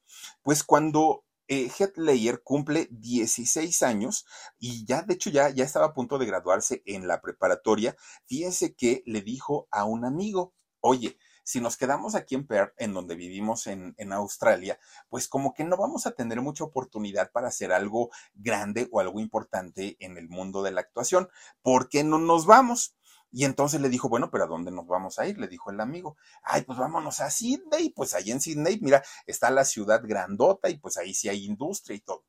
pues 0.43 0.63
cuando 0.63 1.25
eh, 1.47 1.69
Heath 1.69 1.97
Ledger 1.97 2.43
cumple 2.43 2.87
16 2.91 3.83
años 3.83 4.25
y 4.57 4.85
ya, 4.85 5.01
de 5.01 5.15
hecho, 5.15 5.29
ya, 5.29 5.49
ya 5.49 5.65
estaba 5.65 5.87
a 5.87 5.93
punto 5.93 6.17
de 6.17 6.25
graduarse 6.25 6.81
en 6.85 7.09
la 7.09 7.19
preparatoria. 7.19 7.97
Fíjense 8.25 8.73
que 8.73 9.03
le 9.05 9.21
dijo 9.21 9.67
a 9.69 9.83
un 9.83 10.05
amigo, 10.05 10.53
oye, 10.79 11.17
si 11.43 11.59
nos 11.59 11.75
quedamos 11.75 12.15
aquí 12.15 12.35
en 12.35 12.47
Perth, 12.47 12.73
en 12.77 12.93
donde 12.93 13.15
vivimos 13.15 13.67
en, 13.67 13.93
en, 13.97 14.13
Australia, 14.13 14.79
pues 15.09 15.27
como 15.27 15.53
que 15.53 15.65
no 15.65 15.75
vamos 15.75 16.07
a 16.07 16.11
tener 16.11 16.39
mucha 16.39 16.63
oportunidad 16.63 17.31
para 17.33 17.49
hacer 17.49 17.73
algo 17.73 18.11
grande 18.33 18.87
o 18.89 19.01
algo 19.01 19.19
importante 19.19 19.97
en 19.99 20.17
el 20.17 20.29
mundo 20.29 20.63
de 20.63 20.71
la 20.71 20.79
actuación. 20.79 21.27
¿Por 21.61 21.89
qué 21.89 22.05
no 22.05 22.17
nos 22.17 22.45
vamos? 22.45 22.95
Y 23.31 23.45
entonces 23.45 23.79
le 23.81 23.89
dijo, 23.89 24.09
bueno, 24.09 24.29
pero 24.31 24.43
¿a 24.43 24.47
dónde 24.47 24.71
nos 24.71 24.87
vamos 24.87 25.17
a 25.19 25.25
ir? 25.27 25.37
Le 25.37 25.47
dijo 25.47 25.71
el 25.71 25.79
amigo, 25.79 26.17
ay, 26.43 26.63
pues 26.63 26.77
vámonos 26.77 27.19
a 27.21 27.29
Sydney, 27.31 27.89
pues 27.91 28.13
ahí 28.13 28.31
en 28.31 28.41
Sydney, 28.41 28.79
mira, 28.81 29.03
está 29.25 29.49
la 29.51 29.63
ciudad 29.65 30.01
grandota 30.05 30.69
y 30.69 30.77
pues 30.77 30.97
ahí 30.97 31.13
sí 31.13 31.29
hay 31.29 31.45
industria 31.45 31.95
y 31.95 32.01
todo. 32.01 32.25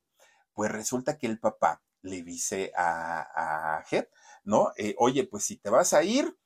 Pues 0.54 0.70
resulta 0.70 1.18
que 1.18 1.26
el 1.26 1.40
papá 1.40 1.82
le 2.02 2.22
dice 2.22 2.72
a, 2.76 3.78
a 3.78 3.84
Head, 3.90 4.06
¿no? 4.44 4.72
Eh, 4.76 4.94
Oye, 4.98 5.24
pues 5.26 5.44
si 5.44 5.56
te 5.56 5.70
vas 5.70 5.92
a 5.92 6.04
ir, 6.04 6.36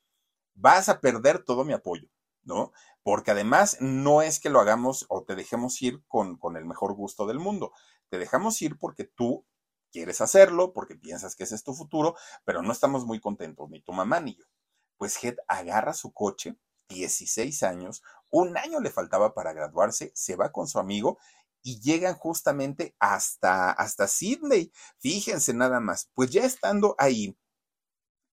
vas 0.54 0.88
a 0.88 1.00
perder 1.00 1.44
todo 1.44 1.64
mi 1.64 1.72
apoyo, 1.72 2.08
¿no? 2.44 2.72
Porque 3.02 3.30
además 3.30 3.78
no 3.80 4.22
es 4.22 4.40
que 4.40 4.50
lo 4.50 4.60
hagamos 4.60 5.06
o 5.08 5.25
te 5.25 5.36
dejemos 5.36 5.80
ir 5.82 6.02
con, 6.08 6.36
con 6.38 6.56
el 6.56 6.64
mejor 6.64 6.94
gusto 6.94 7.26
del 7.26 7.38
mundo. 7.38 7.72
Te 8.08 8.18
dejamos 8.18 8.60
ir 8.62 8.78
porque 8.78 9.04
tú 9.04 9.46
quieres 9.96 10.20
hacerlo 10.20 10.74
porque 10.74 10.94
piensas 10.94 11.34
que 11.34 11.44
ese 11.44 11.54
es 11.54 11.64
tu 11.64 11.72
futuro, 11.72 12.16
pero 12.44 12.60
no 12.60 12.70
estamos 12.70 13.06
muy 13.06 13.18
contentos, 13.18 13.70
ni 13.70 13.80
tu 13.80 13.94
mamá 13.94 14.20
ni 14.20 14.36
yo. 14.36 14.44
Pues 14.98 15.16
Head 15.24 15.36
agarra 15.48 15.94
su 15.94 16.12
coche, 16.12 16.54
16 16.90 17.62
años, 17.62 18.02
un 18.28 18.58
año 18.58 18.80
le 18.80 18.90
faltaba 18.90 19.32
para 19.32 19.54
graduarse, 19.54 20.12
se 20.14 20.36
va 20.36 20.52
con 20.52 20.68
su 20.68 20.78
amigo 20.78 21.16
y 21.62 21.80
llegan 21.80 22.14
justamente 22.14 22.94
hasta, 22.98 23.70
hasta 23.70 24.06
Sydney. 24.06 24.70
Fíjense 24.98 25.54
nada 25.54 25.80
más, 25.80 26.10
pues 26.12 26.28
ya 26.28 26.44
estando 26.44 26.94
ahí, 26.98 27.34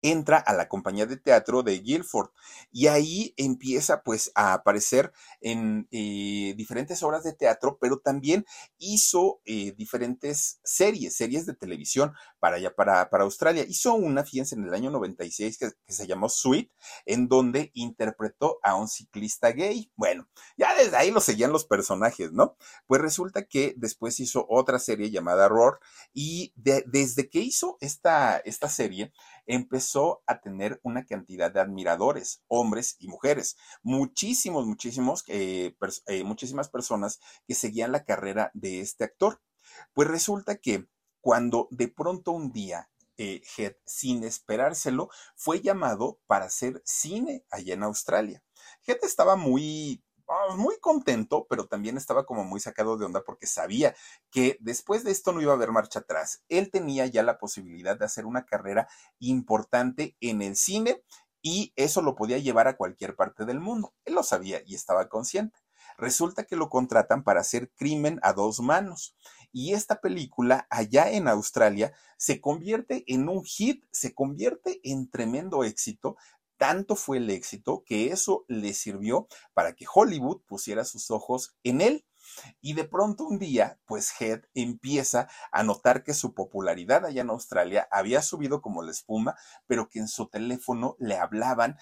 entra 0.04 0.36
a 0.36 0.52
la 0.52 0.68
compañía 0.68 1.06
de 1.06 1.16
teatro 1.16 1.62
de 1.62 1.78
Guilford 1.78 2.28
y 2.70 2.88
ahí 2.88 3.32
empieza 3.38 4.02
pues 4.02 4.30
a 4.34 4.52
aparecer 4.52 5.12
en 5.40 5.88
eh, 5.90 6.52
diferentes 6.58 7.02
obras 7.02 7.24
de 7.24 7.32
teatro, 7.32 7.78
pero 7.80 7.98
también 7.98 8.44
hizo 8.78 9.40
eh, 9.46 9.72
diferentes 9.78 10.60
series, 10.62 11.16
series 11.16 11.46
de 11.46 11.54
televisión 11.54 12.12
para 12.38 12.56
allá, 12.56 12.74
para, 12.74 13.08
para 13.08 13.24
Australia. 13.24 13.64
Hizo 13.66 13.94
una, 13.94 14.24
fíjense, 14.24 14.56
en 14.56 14.64
el 14.64 14.74
año 14.74 14.90
96 14.90 15.56
que, 15.56 15.70
que 15.86 15.92
se 15.94 16.06
llamó 16.06 16.28
Sweet, 16.28 16.70
en 17.06 17.26
donde 17.26 17.70
interpretó 17.72 18.58
a 18.62 18.74
un 18.74 18.88
ciclista 18.88 19.52
gay. 19.52 19.90
Bueno, 19.96 20.28
ya 20.58 20.74
desde 20.74 20.98
ahí 20.98 21.10
lo 21.10 21.20
seguían 21.20 21.50
los 21.50 21.64
personajes, 21.64 22.30
¿no? 22.30 22.58
Pues 22.86 23.00
resulta 23.00 23.46
que 23.46 23.72
después 23.78 24.20
hizo 24.20 24.44
otra 24.50 24.78
serie 24.78 25.10
llamada 25.10 25.48
Roar 25.48 25.78
y 26.12 26.52
de, 26.56 26.84
desde 26.86 27.30
que 27.30 27.38
hizo 27.38 27.78
esta, 27.80 28.36
esta 28.38 28.68
serie, 28.68 29.12
empezó 29.46 30.22
a 30.26 30.40
tener 30.40 30.80
una 30.82 31.04
cantidad 31.04 31.50
de 31.52 31.60
admiradores, 31.60 32.42
hombres 32.48 32.96
y 32.98 33.08
mujeres, 33.08 33.56
muchísimos, 33.82 34.66
muchísimos, 34.66 35.24
eh, 35.28 35.76
eh, 36.06 36.24
muchísimas 36.24 36.68
personas 36.68 37.20
que 37.46 37.54
seguían 37.54 37.92
la 37.92 38.04
carrera 38.04 38.50
de 38.54 38.80
este 38.80 39.04
actor. 39.04 39.40
Pues 39.92 40.08
resulta 40.08 40.56
que 40.56 40.86
cuando 41.20 41.68
de 41.70 41.88
pronto 41.88 42.32
un 42.32 42.52
día 42.52 42.90
eh, 43.16 43.42
Head, 43.56 43.76
sin 43.86 44.24
esperárselo, 44.24 45.08
fue 45.36 45.60
llamado 45.60 46.20
para 46.26 46.46
hacer 46.46 46.82
cine 46.84 47.44
allá 47.50 47.74
en 47.74 47.84
Australia. 47.84 48.42
Head 48.86 48.98
estaba 49.02 49.36
muy 49.36 50.02
muy 50.56 50.78
contento, 50.80 51.46
pero 51.48 51.66
también 51.66 51.96
estaba 51.96 52.24
como 52.24 52.44
muy 52.44 52.60
sacado 52.60 52.96
de 52.96 53.04
onda 53.04 53.22
porque 53.24 53.46
sabía 53.46 53.94
que 54.30 54.56
después 54.60 55.04
de 55.04 55.10
esto 55.10 55.32
no 55.32 55.40
iba 55.40 55.52
a 55.52 55.56
haber 55.56 55.72
marcha 55.72 56.00
atrás. 56.00 56.42
Él 56.48 56.70
tenía 56.70 57.06
ya 57.06 57.22
la 57.22 57.38
posibilidad 57.38 57.98
de 57.98 58.04
hacer 58.04 58.26
una 58.26 58.44
carrera 58.44 58.88
importante 59.18 60.16
en 60.20 60.42
el 60.42 60.56
cine 60.56 61.02
y 61.42 61.72
eso 61.76 62.00
lo 62.00 62.14
podía 62.14 62.38
llevar 62.38 62.68
a 62.68 62.76
cualquier 62.76 63.16
parte 63.16 63.44
del 63.44 63.60
mundo. 63.60 63.94
Él 64.04 64.14
lo 64.14 64.22
sabía 64.22 64.62
y 64.64 64.74
estaba 64.74 65.08
consciente. 65.08 65.58
Resulta 65.98 66.44
que 66.44 66.56
lo 66.56 66.70
contratan 66.70 67.22
para 67.22 67.40
hacer 67.40 67.70
Crimen 67.76 68.18
a 68.22 68.32
dos 68.32 68.60
manos. 68.60 69.14
Y 69.52 69.74
esta 69.74 70.00
película 70.00 70.66
allá 70.70 71.10
en 71.10 71.28
Australia 71.28 71.92
se 72.16 72.40
convierte 72.40 73.04
en 73.06 73.28
un 73.28 73.44
hit, 73.44 73.84
se 73.92 74.14
convierte 74.14 74.80
en 74.82 75.08
tremendo 75.08 75.62
éxito, 75.62 76.16
tanto 76.56 76.96
fue 76.96 77.18
el 77.18 77.30
éxito 77.30 77.82
que 77.84 78.08
eso 78.08 78.44
le 78.48 78.74
sirvió 78.74 79.28
para 79.52 79.74
que 79.74 79.86
Hollywood 79.92 80.42
pusiera 80.46 80.84
sus 80.84 81.10
ojos 81.10 81.56
en 81.62 81.80
él. 81.80 82.04
Y 82.60 82.72
de 82.72 82.84
pronto 82.84 83.24
un 83.24 83.38
día, 83.38 83.78
pues 83.84 84.12
Head 84.18 84.44
empieza 84.54 85.28
a 85.52 85.62
notar 85.62 86.02
que 86.04 86.14
su 86.14 86.34
popularidad 86.34 87.04
allá 87.04 87.22
en 87.22 87.30
Australia 87.30 87.86
había 87.90 88.22
subido 88.22 88.62
como 88.62 88.82
la 88.82 88.92
espuma, 88.92 89.36
pero 89.66 89.88
que 89.88 89.98
en 89.98 90.08
su 90.08 90.28
teléfono 90.28 90.96
le 90.98 91.16
hablaban 91.16 91.76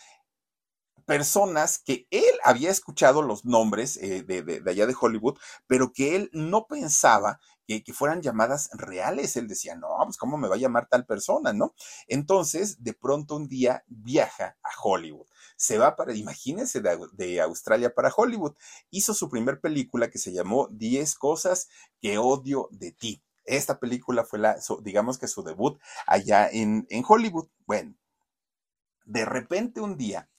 personas 1.12 1.78
que 1.78 2.06
él 2.10 2.32
había 2.42 2.70
escuchado 2.70 3.20
los 3.20 3.44
nombres 3.44 3.98
eh, 3.98 4.22
de, 4.22 4.42
de, 4.42 4.70
allá 4.70 4.86
de 4.86 4.96
Hollywood, 4.98 5.36
pero 5.66 5.92
que 5.92 6.16
él 6.16 6.30
no 6.32 6.66
pensaba 6.66 7.38
que, 7.66 7.92
fueran 7.92 8.22
llamadas 8.22 8.70
reales. 8.72 9.36
Él 9.36 9.46
decía, 9.46 9.74
no, 9.74 9.88
pues 10.04 10.16
cómo 10.16 10.38
me 10.38 10.48
va 10.48 10.54
a 10.54 10.58
llamar 10.58 10.88
tal 10.88 11.04
persona, 11.04 11.52
¿no? 11.52 11.74
Entonces, 12.08 12.82
de 12.82 12.94
pronto 12.94 13.36
un 13.36 13.46
día 13.46 13.84
viaja 13.88 14.56
a 14.62 14.70
Hollywood. 14.82 15.26
Se 15.56 15.76
va 15.76 15.96
para, 15.96 16.14
imagínense, 16.14 16.80
de, 16.80 16.98
de 17.12 17.42
Australia 17.42 17.94
para 17.94 18.12
Hollywood. 18.14 18.54
Hizo 18.88 19.12
su 19.12 19.28
primer 19.28 19.60
película 19.60 20.08
que 20.08 20.18
se 20.18 20.32
llamó 20.32 20.68
10 20.68 21.14
cosas 21.16 21.68
que 22.00 22.16
odio 22.16 22.68
de 22.70 22.92
ti. 22.92 23.22
Esta 23.44 23.78
película 23.78 24.24
fue 24.24 24.38
la, 24.38 24.56
digamos 24.80 25.18
que 25.18 25.28
su 25.28 25.42
debut 25.42 25.78
allá 26.06 26.48
en, 26.48 26.86
en 26.88 27.04
Hollywood. 27.06 27.48
Bueno, 27.66 27.94
de 29.04 29.26
repente 29.26 29.82
un 29.82 29.98
día 29.98 30.30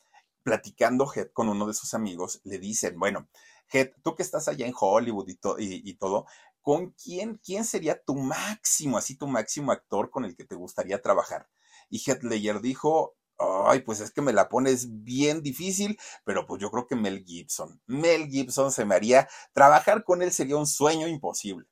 platicando 0.43 1.12
Head 1.12 1.29
con 1.34 1.49
uno 1.49 1.67
de 1.67 1.73
sus 1.73 1.93
amigos, 1.93 2.41
le 2.43 2.60
dicen, 2.60 2.99
bueno, 2.99 3.27
Head, 3.71 3.91
tú 4.03 4.15
que 4.15 4.23
estás 4.23 4.47
allá 4.47 4.67
en 4.67 4.73
Hollywood 4.79 5.27
y, 5.29 5.36
to 5.36 5.58
y, 5.60 5.82
y 5.84 5.95
todo, 5.95 6.25
¿con 6.62 6.91
quién, 6.91 7.39
quién 7.43 7.65
sería 7.65 8.01
tu 8.03 8.15
máximo, 8.15 8.97
así 8.97 9.17
tu 9.17 9.27
máximo 9.27 9.71
actor 9.71 10.10
con 10.10 10.25
el 10.25 10.36
que 10.36 10.45
te 10.45 10.56
gustaría 10.56 11.01
trabajar? 11.01 11.49
Y 11.89 11.99
Heath 11.99 12.23
Ledger 12.23 12.62
dijo, 12.62 13.15
ay, 13.38 13.82
pues 13.82 13.99
es 13.99 14.12
que 14.12 14.21
me 14.21 14.34
la 14.34 14.49
pones 14.49 15.03
bien 15.03 15.41
difícil, 15.41 15.99
pero 16.25 16.45
pues 16.45 16.62
yo 16.62 16.71
creo 16.71 16.88
que 16.88 16.95
Mel 16.95 17.23
Gibson. 17.25 17.82
Mel 17.86 18.27
Gibson 18.29 18.71
se 18.71 18.86
me 18.86 18.95
haría, 18.95 19.27
trabajar 19.53 20.03
con 20.03 20.21
él 20.21 20.32
sería 20.32 20.58
un 20.58 20.67
sueño 20.67 21.08
imposible. 21.08 21.67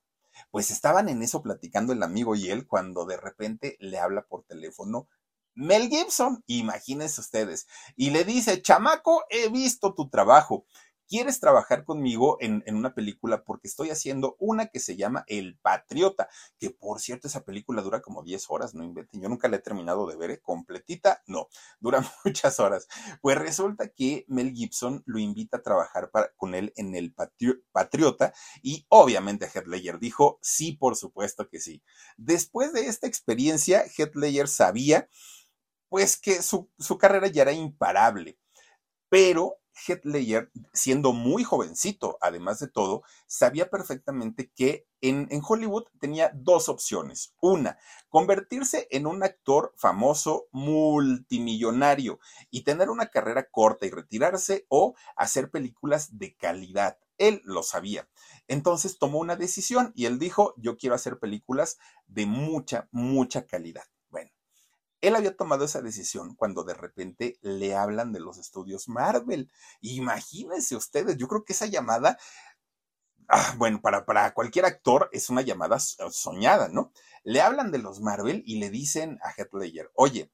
Pues 0.49 0.71
estaban 0.71 1.09
en 1.09 1.21
eso 1.21 1.41
platicando 1.41 1.93
el 1.93 2.03
amigo 2.03 2.35
y 2.35 2.49
él 2.49 2.65
cuando 2.65 3.05
de 3.05 3.17
repente 3.17 3.77
le 3.79 3.99
habla 3.99 4.25
por 4.27 4.43
teléfono 4.43 5.07
Mel 5.53 5.89
Gibson, 5.89 6.43
imagínense 6.47 7.21
ustedes, 7.21 7.67
y 7.95 8.11
le 8.11 8.23
dice, 8.23 8.61
chamaco, 8.61 9.23
he 9.29 9.49
visto 9.49 9.93
tu 9.93 10.09
trabajo. 10.09 10.65
¿Quieres 11.11 11.41
trabajar 11.41 11.83
conmigo 11.83 12.37
en, 12.39 12.63
una 12.73 12.93
película? 12.93 13.43
Porque 13.43 13.67
estoy 13.67 13.89
haciendo 13.89 14.37
una 14.39 14.67
que 14.67 14.79
se 14.79 14.95
llama 14.95 15.25
El 15.27 15.57
Patriota, 15.57 16.29
que 16.57 16.69
por 16.69 17.01
cierto 17.01 17.27
esa 17.27 17.43
película 17.43 17.81
dura 17.81 18.01
como 18.01 18.23
10 18.23 18.45
horas, 18.47 18.73
no 18.75 18.85
inventen, 18.85 19.21
yo 19.21 19.27
nunca 19.27 19.49
la 19.49 19.57
he 19.57 19.59
terminado 19.59 20.07
de 20.07 20.15
ver, 20.15 20.31
¿eh? 20.31 20.39
completita, 20.41 21.21
no, 21.27 21.49
dura 21.81 21.99
muchas 22.23 22.61
horas. 22.61 22.87
Pues 23.21 23.37
resulta 23.37 23.89
que 23.89 24.23
Mel 24.29 24.53
Gibson 24.53 25.03
lo 25.05 25.19
invita 25.19 25.57
a 25.57 25.63
trabajar 25.63 26.09
con 26.37 26.55
él 26.55 26.71
en 26.77 26.95
El 26.95 27.13
Patri 27.13 27.61
Patriota 27.73 28.33
y 28.61 28.85
obviamente 28.87 29.49
Heath 29.53 29.67
Ledger 29.67 29.99
dijo, 29.99 30.39
sí, 30.41 30.77
por 30.77 30.95
supuesto 30.95 31.49
que 31.49 31.59
sí. 31.59 31.83
Después 32.15 32.71
de 32.71 32.87
esta 32.87 33.07
experiencia, 33.07 33.83
Heath 33.97 34.15
Ledger 34.15 34.47
sabía 34.47 35.09
pues 35.91 36.15
que 36.15 36.41
su, 36.41 36.71
su 36.79 36.97
carrera 36.97 37.27
ya 37.27 37.41
era 37.41 37.51
imparable, 37.51 38.39
pero 39.09 39.57
Heath 39.73 40.05
Ledger, 40.05 40.49
siendo 40.71 41.11
muy 41.11 41.43
jovencito, 41.43 42.17
además 42.21 42.59
de 42.59 42.69
todo, 42.69 43.03
sabía 43.27 43.69
perfectamente 43.69 44.53
que 44.55 44.87
en, 45.01 45.27
en, 45.31 45.41
Hollywood 45.45 45.83
tenía 45.99 46.31
dos 46.33 46.69
opciones. 46.69 47.35
Una, 47.41 47.77
convertirse 48.07 48.87
en 48.89 49.05
un 49.05 49.21
actor 49.21 49.73
famoso 49.75 50.47
multimillonario 50.53 52.21
y 52.49 52.63
tener 52.63 52.89
una 52.89 53.07
carrera 53.07 53.49
corta 53.51 53.85
y 53.85 53.89
retirarse 53.89 54.65
o 54.69 54.95
hacer 55.17 55.51
películas 55.51 56.17
de 56.17 56.37
calidad. 56.37 56.99
Él 57.17 57.41
lo 57.43 57.63
sabía. 57.63 58.07
Entonces 58.47 58.97
tomó 58.97 59.19
una 59.19 59.35
decisión 59.35 59.91
y 59.93 60.05
él 60.05 60.19
dijo, 60.19 60.53
yo 60.55 60.77
quiero 60.77 60.95
hacer 60.95 61.19
películas 61.19 61.79
de 62.07 62.27
mucha, 62.27 62.87
mucha 62.91 63.45
calidad. 63.45 63.83
Él 65.01 65.15
había 65.15 65.35
tomado 65.35 65.65
esa 65.65 65.81
decisión 65.81 66.35
cuando 66.35 66.63
de 66.63 66.73
repente 66.73 67.37
le 67.41 67.75
hablan 67.75 68.13
de 68.13 68.19
los 68.19 68.37
estudios 68.37 68.87
Marvel. 68.87 69.51
Imagínense 69.81 70.75
ustedes, 70.75 71.17
yo 71.17 71.27
creo 71.27 71.43
que 71.43 71.53
esa 71.53 71.65
llamada, 71.65 72.17
ah, 73.27 73.55
bueno, 73.57 73.81
para, 73.81 74.05
para 74.05 74.33
cualquier 74.33 74.65
actor 74.65 75.09
es 75.11 75.29
una 75.29 75.41
llamada 75.41 75.79
soñada, 75.79 76.69
¿no? 76.69 76.91
Le 77.23 77.41
hablan 77.41 77.71
de 77.71 77.79
los 77.79 77.99
Marvel 77.99 78.43
y 78.45 78.59
le 78.59 78.69
dicen 78.69 79.19
a 79.23 79.31
Heath 79.31 79.53
Ledger, 79.53 79.91
oye, 79.95 80.31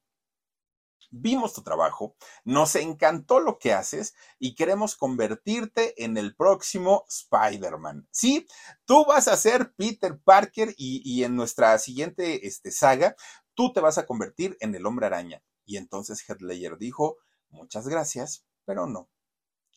vimos 1.10 1.54
tu 1.54 1.62
trabajo, 1.64 2.16
nos 2.44 2.76
encantó 2.76 3.40
lo 3.40 3.60
que 3.60 3.74
haces 3.74 4.14
y 4.40 4.56
queremos 4.56 4.96
convertirte 4.96 6.04
en 6.04 6.18
el 6.18 6.36
próximo 6.36 7.06
Spider-Man. 7.08 8.08
Sí, 8.12 8.48
tú 8.86 9.06
vas 9.06 9.28
a 9.28 9.38
ser 9.38 9.74
Peter 9.76 10.20
Parker 10.20 10.74
y, 10.78 11.24
en 11.24 11.36
nuestra 11.36 11.78
siguiente 11.80 12.48
este, 12.48 12.72
saga, 12.72 13.16
tú 13.58 13.74
te 13.74 13.82
vas 13.82 13.98
a 13.98 14.06
convertir 14.06 14.56
en 14.60 14.76
el 14.76 14.86
hombre 14.86 15.08
araña. 15.08 15.42
Y 15.66 15.78
entonces 15.78 16.24
Headlayer 16.30 16.78
dijo, 16.78 17.18
muchas 17.50 17.88
gracias, 17.88 18.46
pero 18.66 18.86
no. 18.86 19.10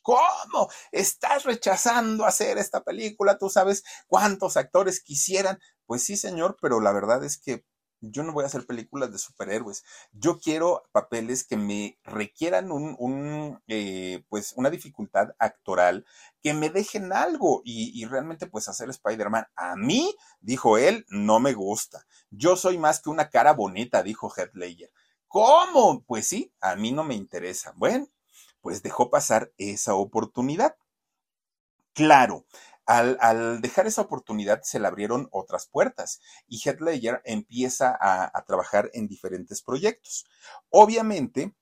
¿Cómo? 0.02 0.68
¿Estás 0.92 1.44
rechazando 1.44 2.26
hacer 2.26 2.58
esta 2.58 2.84
película? 2.84 3.38
¿Tú 3.38 3.48
sabes 3.48 3.82
cuántos 4.06 4.58
actores 4.58 5.02
quisieran? 5.02 5.58
Pues 5.86 6.04
sí, 6.04 6.16
señor, 6.16 6.58
pero 6.60 6.80
la 6.80 6.92
verdad 6.92 7.24
es 7.24 7.38
que 7.38 7.64
yo 8.02 8.22
no 8.22 8.32
voy 8.32 8.44
a 8.44 8.48
hacer 8.48 8.66
películas 8.66 9.12
de 9.12 9.18
superhéroes. 9.18 9.82
Yo 10.12 10.38
quiero 10.38 10.82
papeles 10.92 11.44
que 11.46 11.56
me 11.56 11.98
requieran 12.04 12.72
un, 12.72 13.62
eh, 13.66 14.24
pues 14.28 14.52
una 14.56 14.70
dificultad 14.70 15.30
actoral, 15.38 16.06
que 16.42 16.54
me 16.54 16.70
dejen 16.70 17.12
algo 17.12 17.62
y, 17.64 17.98
y 18.00 18.06
realmente 18.06 18.46
pues 18.46 18.68
hacer 18.68 18.90
Spider-Man. 18.90 19.46
A 19.56 19.76
mí, 19.76 20.14
dijo 20.40 20.78
él, 20.78 21.06
no 21.08 21.40
me 21.40 21.54
gusta. 21.54 22.06
Yo 22.30 22.56
soy 22.56 22.78
más 22.78 23.00
que 23.00 23.10
una 23.10 23.28
cara 23.30 23.52
bonita, 23.52 24.02
dijo 24.02 24.32
Headlayer. 24.34 24.90
¿Cómo? 25.28 26.02
Pues 26.04 26.26
sí, 26.26 26.52
a 26.60 26.76
mí 26.76 26.92
no 26.92 27.04
me 27.04 27.14
interesa. 27.14 27.72
Bueno, 27.76 28.08
pues 28.60 28.82
dejó 28.82 29.10
pasar 29.10 29.52
esa 29.58 29.94
oportunidad. 29.94 30.76
Claro, 31.92 32.46
al, 32.86 33.60
dejar 33.60 33.86
esa 33.86 34.02
oportunidad 34.02 34.62
se 34.62 34.80
le 34.80 34.88
abrieron 34.88 35.28
otras 35.30 35.66
puertas 35.68 36.20
y 36.48 36.58
Heath 36.58 36.80
Ledger 36.80 37.22
empieza 37.24 37.96
a, 38.00 38.44
trabajar 38.44 38.90
en 38.94 39.06
diferentes 39.06 39.62
proyectos. 39.62 40.26
Obviamente, 40.70 41.54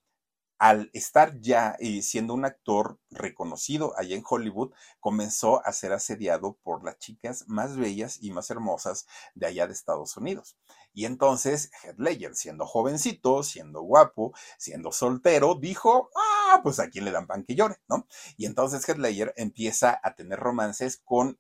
al 0.59 0.91
estar 0.93 1.41
ya 1.41 1.77
eh, 1.79 2.03
siendo 2.03 2.35
un 2.35 2.45
actor 2.45 2.99
reconocido 3.11 3.95
allá 3.97 4.17
en 4.17 4.25
Hollywood, 4.29 4.73
comenzó 5.01 5.65
a 5.65 5.73
ser 5.73 5.93
asediado 5.93 6.59
por 6.63 6.85
las 6.85 6.99
chicas 6.99 7.45
más 7.47 7.77
bellas 7.77 8.19
y 8.21 8.33
más 8.33 8.51
hermosas 8.51 9.07
de 9.35 9.47
allá 9.47 9.67
de 9.67 9.73
Estados 9.73 10.17
Unidos. 10.17 10.57
Y 10.93 11.05
entonces 11.05 11.71
Heath 11.83 11.99
Ledger, 11.99 12.35
siendo 12.35 12.67
jovencito, 12.67 13.43
siendo 13.45 13.83
guapo, 13.83 14.33
siendo 14.59 14.91
soltero, 14.91 15.55
dijo, 15.55 16.11
ah, 16.17 16.61
pues 16.63 16.81
aquí 16.81 17.01
le 17.01 17.13
dan 17.13 17.27
pan 17.27 17.45
que 17.45 17.55
llore, 17.55 17.77
¿no? 17.89 18.09
Y 18.37 18.47
entonces 18.47 18.87
Heath 18.89 18.99
Ledger 18.99 19.33
empieza 19.37 20.01
a 20.03 20.15
tener 20.15 20.41
romances 20.41 21.01
con 21.05 21.39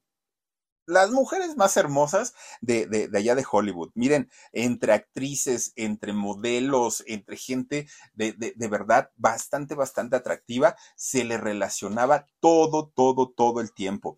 las 0.88 1.10
mujeres 1.10 1.56
más 1.56 1.76
hermosas 1.76 2.34
de, 2.62 2.86
de, 2.86 3.10
allá 3.16 3.34
de 3.34 3.44
Hollywood. 3.48 3.90
Miren, 3.94 4.30
entre 4.52 4.94
actrices, 4.94 5.72
entre 5.76 6.14
modelos, 6.14 7.04
entre 7.06 7.36
gente 7.36 7.86
de, 8.14 8.32
de, 8.32 8.68
verdad 8.68 9.10
bastante, 9.16 9.74
bastante 9.74 10.16
atractiva, 10.16 10.76
se 10.96 11.24
le 11.24 11.36
relacionaba 11.36 12.26
todo, 12.40 12.88
todo, 12.88 13.30
todo 13.30 13.60
el 13.60 13.72
tiempo. 13.72 14.16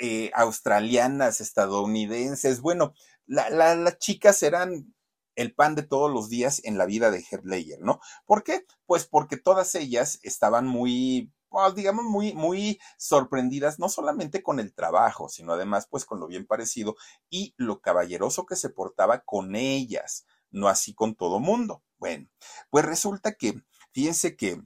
Eh, 0.00 0.30
australianas, 0.34 1.40
estadounidenses, 1.40 2.60
bueno, 2.60 2.92
las 3.26 3.98
chicas 3.98 4.42
eran 4.42 4.92
el 5.36 5.54
pan 5.54 5.74
de 5.74 5.84
todos 5.84 6.12
los 6.12 6.28
días 6.28 6.60
en 6.64 6.76
la 6.76 6.84
vida 6.84 7.10
de 7.10 7.22
Heath 7.22 7.44
Ledger, 7.44 7.80
¿no? 7.80 8.00
¿Por 8.26 8.42
qué? 8.44 8.66
Pues 8.84 9.06
porque 9.06 9.38
todas 9.38 9.74
ellas 9.74 10.18
estaban 10.22 10.66
muy 10.66 11.32
digamos, 11.74 12.04
muy, 12.04 12.34
muy 12.34 12.80
sorprendidas, 12.96 13.78
no 13.78 13.88
solamente 13.88 14.42
con 14.42 14.60
el 14.60 14.74
trabajo, 14.74 15.28
sino 15.28 15.52
además, 15.52 15.86
pues, 15.90 16.04
con 16.04 16.20
lo 16.20 16.26
bien 16.26 16.46
parecido 16.46 16.96
y 17.28 17.54
lo 17.56 17.80
caballeroso 17.80 18.46
que 18.46 18.56
se 18.56 18.70
portaba 18.70 19.20
con 19.20 19.56
ellas, 19.56 20.26
no 20.50 20.68
así 20.68 20.94
con 20.94 21.14
todo 21.14 21.40
mundo. 21.40 21.82
Bueno, 21.98 22.28
pues 22.70 22.84
resulta 22.84 23.34
que, 23.34 23.62
fíjense 23.92 24.36
que 24.36 24.62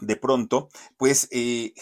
de 0.00 0.16
pronto, 0.16 0.68
pues 0.98 1.26
eh, 1.30 1.72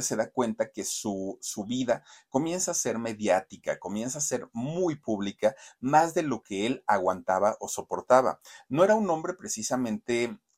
se 0.00 0.16
da 0.16 0.30
cuenta 0.30 0.70
que 0.70 0.84
su, 0.84 1.38
su, 1.40 1.64
vida 1.64 2.04
comienza 2.28 2.70
a 2.70 2.74
ser 2.74 2.98
mediática, 2.98 3.78
comienza 3.80 4.18
a 4.18 4.22
ser 4.22 4.48
muy 4.52 4.94
pública, 4.96 5.56
más 5.80 6.14
de 6.14 6.22
lo 6.22 6.42
que 6.42 6.66
él 6.66 6.84
aguantaba 6.86 7.56
o 7.60 7.68
soportaba. 7.68 8.40
No 8.68 8.84
era 8.84 8.94
un 8.94 9.10
hombre 9.10 9.34
precisamente 9.34 10.38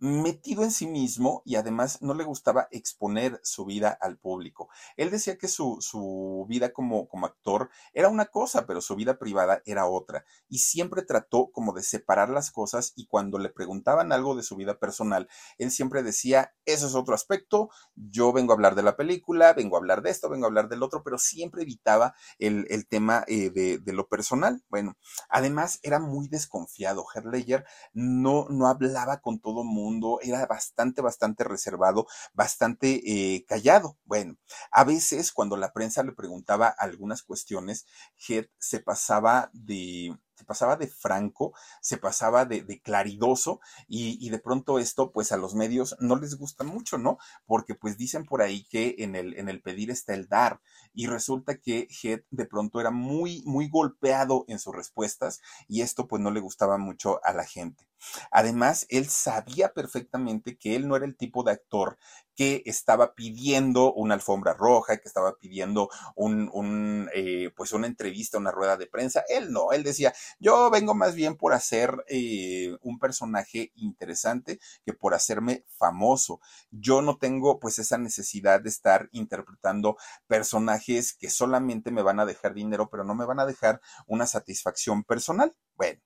metido 0.00 0.64
en 0.64 0.70
sí 0.70 0.86
mismo 0.86 1.42
y 1.44 1.56
además 1.56 2.00
no 2.00 2.14
le 2.14 2.24
gustaba 2.24 2.68
exponer 2.70 3.38
su 3.42 3.66
vida 3.66 3.96
al 4.00 4.16
público. 4.16 4.70
Él 4.96 5.10
decía 5.10 5.36
que 5.36 5.46
su, 5.46 5.76
su, 5.80 6.46
vida 6.48 6.72
como, 6.72 7.06
como 7.06 7.26
actor 7.26 7.68
era 7.92 8.08
una 8.08 8.26
cosa, 8.26 8.66
pero 8.66 8.80
su 8.80 8.96
vida 8.96 9.18
privada 9.18 9.62
era 9.66 9.86
otra. 9.86 10.24
Y 10.48 10.58
siempre 10.58 11.02
trató 11.02 11.50
como 11.52 11.74
de 11.74 11.82
separar 11.82 12.30
las 12.30 12.50
cosas 12.50 12.94
y 12.96 13.06
cuando 13.06 13.38
le 13.38 13.50
preguntaban 13.50 14.10
algo 14.12 14.34
de 14.34 14.42
su 14.42 14.56
vida 14.56 14.78
personal, 14.78 15.28
él 15.58 15.70
siempre 15.70 16.02
decía, 16.02 16.54
eso 16.64 16.86
es 16.86 16.94
otro 16.94 17.14
aspecto, 17.14 17.68
yo 17.94 18.32
vengo 18.32 18.52
a 18.52 18.54
hablar 18.54 18.74
de 18.74 18.82
la 18.82 18.96
película, 18.96 19.52
vengo 19.52 19.76
a 19.76 19.80
hablar 19.80 20.00
de 20.00 20.10
esto, 20.10 20.30
vengo 20.30 20.46
a 20.46 20.48
hablar 20.48 20.70
del 20.70 20.82
otro, 20.82 21.02
pero 21.04 21.18
siempre 21.18 21.62
evitaba 21.62 22.14
el, 22.38 22.66
el 22.70 22.86
tema 22.88 23.24
eh, 23.26 23.50
de, 23.50 23.78
de, 23.78 23.92
lo 23.92 24.08
personal. 24.08 24.64
Bueno, 24.70 24.96
además 25.28 25.78
era 25.82 25.98
muy 25.98 26.28
desconfiado. 26.28 27.04
Herr 27.14 27.64
no, 27.92 28.46
no 28.48 28.66
hablaba 28.66 29.20
con 29.20 29.40
todo 29.40 29.62
mundo 29.62 29.89
era 30.22 30.46
bastante, 30.46 31.02
bastante 31.02 31.44
reservado, 31.44 32.06
bastante 32.32 33.00
eh, 33.04 33.44
callado. 33.46 33.98
Bueno, 34.04 34.36
a 34.70 34.84
veces 34.84 35.32
cuando 35.32 35.56
la 35.56 35.72
prensa 35.72 36.02
le 36.02 36.12
preguntaba 36.12 36.68
algunas 36.68 37.22
cuestiones, 37.22 37.86
Head 38.28 38.46
se 38.58 38.80
pasaba 38.80 39.50
de 39.52 40.16
se 40.40 40.46
pasaba 40.46 40.76
de 40.76 40.88
franco, 40.88 41.52
se 41.82 41.98
pasaba 41.98 42.46
de, 42.46 42.80
claridoso 42.80 43.60
y, 43.86 44.30
de 44.30 44.38
pronto 44.38 44.78
esto 44.78 45.12
pues 45.12 45.32
a 45.32 45.36
los 45.36 45.54
medios 45.54 45.96
no 46.00 46.16
les 46.16 46.36
gusta 46.36 46.64
mucho, 46.64 46.96
¿no? 46.96 47.18
Porque 47.44 47.74
pues 47.74 47.98
dicen 47.98 48.24
por 48.24 48.40
ahí 48.40 48.64
que 48.70 48.94
en 49.00 49.16
el, 49.16 49.38
en 49.38 49.50
el 49.50 49.60
pedir 49.60 49.90
está 49.90 50.14
el 50.14 50.28
dar 50.28 50.62
y 50.94 51.08
resulta 51.08 51.58
que 51.58 51.88
Head 52.02 52.20
de 52.30 52.46
pronto 52.46 52.80
era 52.80 52.90
muy, 52.90 53.42
muy 53.44 53.68
golpeado 53.68 54.46
en 54.48 54.58
sus 54.58 54.74
respuestas 54.74 55.40
y 55.68 55.82
esto 55.82 56.08
pues 56.08 56.22
no 56.22 56.30
le 56.30 56.40
gustaba 56.40 56.78
mucho 56.78 57.20
a 57.22 57.34
la 57.34 57.44
gente. 57.44 57.86
Además, 58.30 58.86
él 58.88 59.10
sabía 59.10 59.74
perfectamente 59.74 60.56
que 60.56 60.74
él 60.74 60.88
no 60.88 60.96
era 60.96 61.04
el 61.04 61.18
tipo 61.18 61.42
de 61.42 61.52
actor 61.52 61.98
que 62.40 62.62
estaba 62.64 63.14
pidiendo 63.14 63.92
una 63.92 64.14
alfombra 64.14 64.54
roja, 64.54 64.96
que 64.96 65.06
estaba 65.06 65.36
pidiendo 65.36 65.90
un, 66.16 67.10
eh, 67.12 67.50
pues 67.54 67.74
una 67.74 67.86
entrevista, 67.86 68.38
una 68.38 68.50
rueda 68.50 68.78
de 68.78 68.86
prensa. 68.86 69.22
Él 69.28 69.52
no, 69.52 69.72
él 69.72 69.82
decía, 69.82 70.14
yo 70.38 70.70
vengo 70.70 70.94
más 70.94 71.14
bien 71.14 71.36
por 71.36 71.52
hacer 71.52 72.02
eh, 72.08 72.74
un 72.80 72.98
personaje 72.98 73.72
interesante 73.74 74.58
que 74.86 74.94
por 74.94 75.12
hacerme 75.12 75.66
famoso. 75.76 76.40
Yo 76.70 77.02
no 77.02 77.18
tengo 77.18 77.60
pues 77.60 77.78
esa 77.78 77.98
necesidad 77.98 78.62
de 78.62 78.70
estar 78.70 79.10
interpretando 79.12 79.98
personajes 80.26 81.12
que 81.12 81.28
solamente 81.28 81.90
me 81.90 82.00
van 82.00 82.20
a 82.20 82.24
dejar 82.24 82.54
dinero, 82.54 82.88
pero 82.88 83.04
no 83.04 83.14
me 83.14 83.26
van 83.26 83.40
a 83.40 83.44
dejar 83.44 83.82
una 84.06 84.26
satisfacción 84.26 85.04
personal. 85.04 85.54
Bueno, 85.76 86.00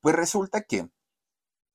pues 0.00 0.16
resulta 0.16 0.62
que 0.62 0.90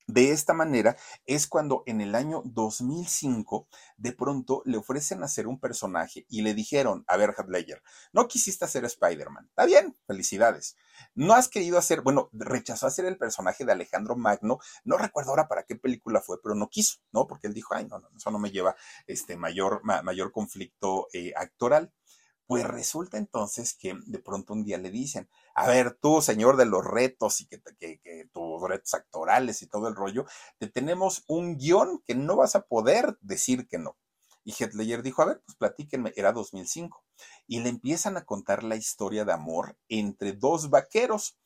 de 0.08 0.32
esta 0.32 0.54
manera 0.54 0.98
es 1.26 1.48
cuando 1.48 1.84
en 1.86 2.02
el 2.02 2.16
año 2.16 2.42
2005 2.46 3.68
de 3.98 4.12
pronto 4.14 4.62
le 4.66 4.78
ofrecen 4.78 5.24
hacer 5.24 5.48
un 5.48 5.60
personaje 5.60 6.26
y 6.30 6.42
le 6.42 6.54
dijeron, 6.54 7.04
a 7.08 7.18
ver, 7.18 7.34
Ledger, 7.48 7.82
no 8.14 8.28
quisiste 8.28 8.66
hacer 8.66 8.86
Spider-Man. 8.86 9.48
Está 9.50 9.66
bien, 9.66 9.98
felicidades. 10.08 10.76
No 11.16 11.34
has 11.34 11.48
querido 11.48 11.78
hacer, 11.78 12.02
bueno, 12.02 12.30
rechazó 12.34 12.88
hacer 12.88 13.06
el 13.06 13.18
personaje 13.18 13.66
de 13.66 13.72
Alejandro 13.72 14.16
Magno. 14.16 14.60
No 14.84 14.98
recuerdo 14.98 15.32
ahora 15.32 15.48
para 15.48 15.64
qué 15.64 15.76
película 15.76 16.22
fue, 16.22 16.38
pero 16.42 16.56
no 16.56 16.70
quiso, 16.70 17.00
¿no? 17.12 17.28
Porque 17.28 17.48
él 17.48 17.54
dijo, 17.54 17.74
ay, 17.74 17.86
no, 17.86 18.00
no, 18.00 18.10
eso 18.16 18.32
no 18.32 18.40
me 18.40 18.52
lleva 18.52 18.76
este 19.08 19.38
mayor, 19.38 19.82
mayor 19.84 20.32
conflicto 20.32 21.08
eh, 21.14 21.34
actoral. 21.36 21.92
Pues 22.52 22.66
resulta 22.66 23.18
entonces 23.18 23.74
que 23.74 23.98
de 24.08 24.20
pronto 24.20 24.52
un 24.52 24.66
día 24.66 24.78
le 24.78 24.92
dicen, 24.92 25.30
a 25.56 25.70
ver, 25.70 25.98
tú, 26.02 26.22
señor 26.22 26.58
de 26.58 26.66
los 26.66 26.84
retos 26.84 27.40
y 27.40 27.46
que, 27.46 27.62
tus 28.34 28.68
retos 28.68 28.94
actorales 28.94 29.62
y 29.62 29.68
todo 29.68 29.88
el 29.88 29.96
rollo, 29.96 30.26
te 30.58 30.68
tenemos 30.68 31.24
un 31.28 31.56
guion 31.56 32.04
que 32.06 32.14
no 32.14 32.36
vas 32.36 32.58
a 32.58 32.66
poder 32.66 33.18
decir 33.22 33.70
que 33.70 33.78
no. 33.78 33.96
Y 34.44 34.52
Headlayer 34.52 35.02
dijo, 35.02 35.22
a 35.22 35.28
ver, 35.28 35.42
pues 35.46 35.56
platíquenme, 35.56 36.12
era 36.18 36.34
2005. 36.34 37.06
Y 37.48 37.62
le 37.62 37.70
empiezan 37.70 38.18
a 38.18 38.26
contar 38.26 38.66
la 38.66 38.76
historia 38.76 39.24
de 39.24 39.32
amor 39.32 39.78
entre 39.88 40.34
dos 40.34 40.70
vaqueros. 40.70 41.38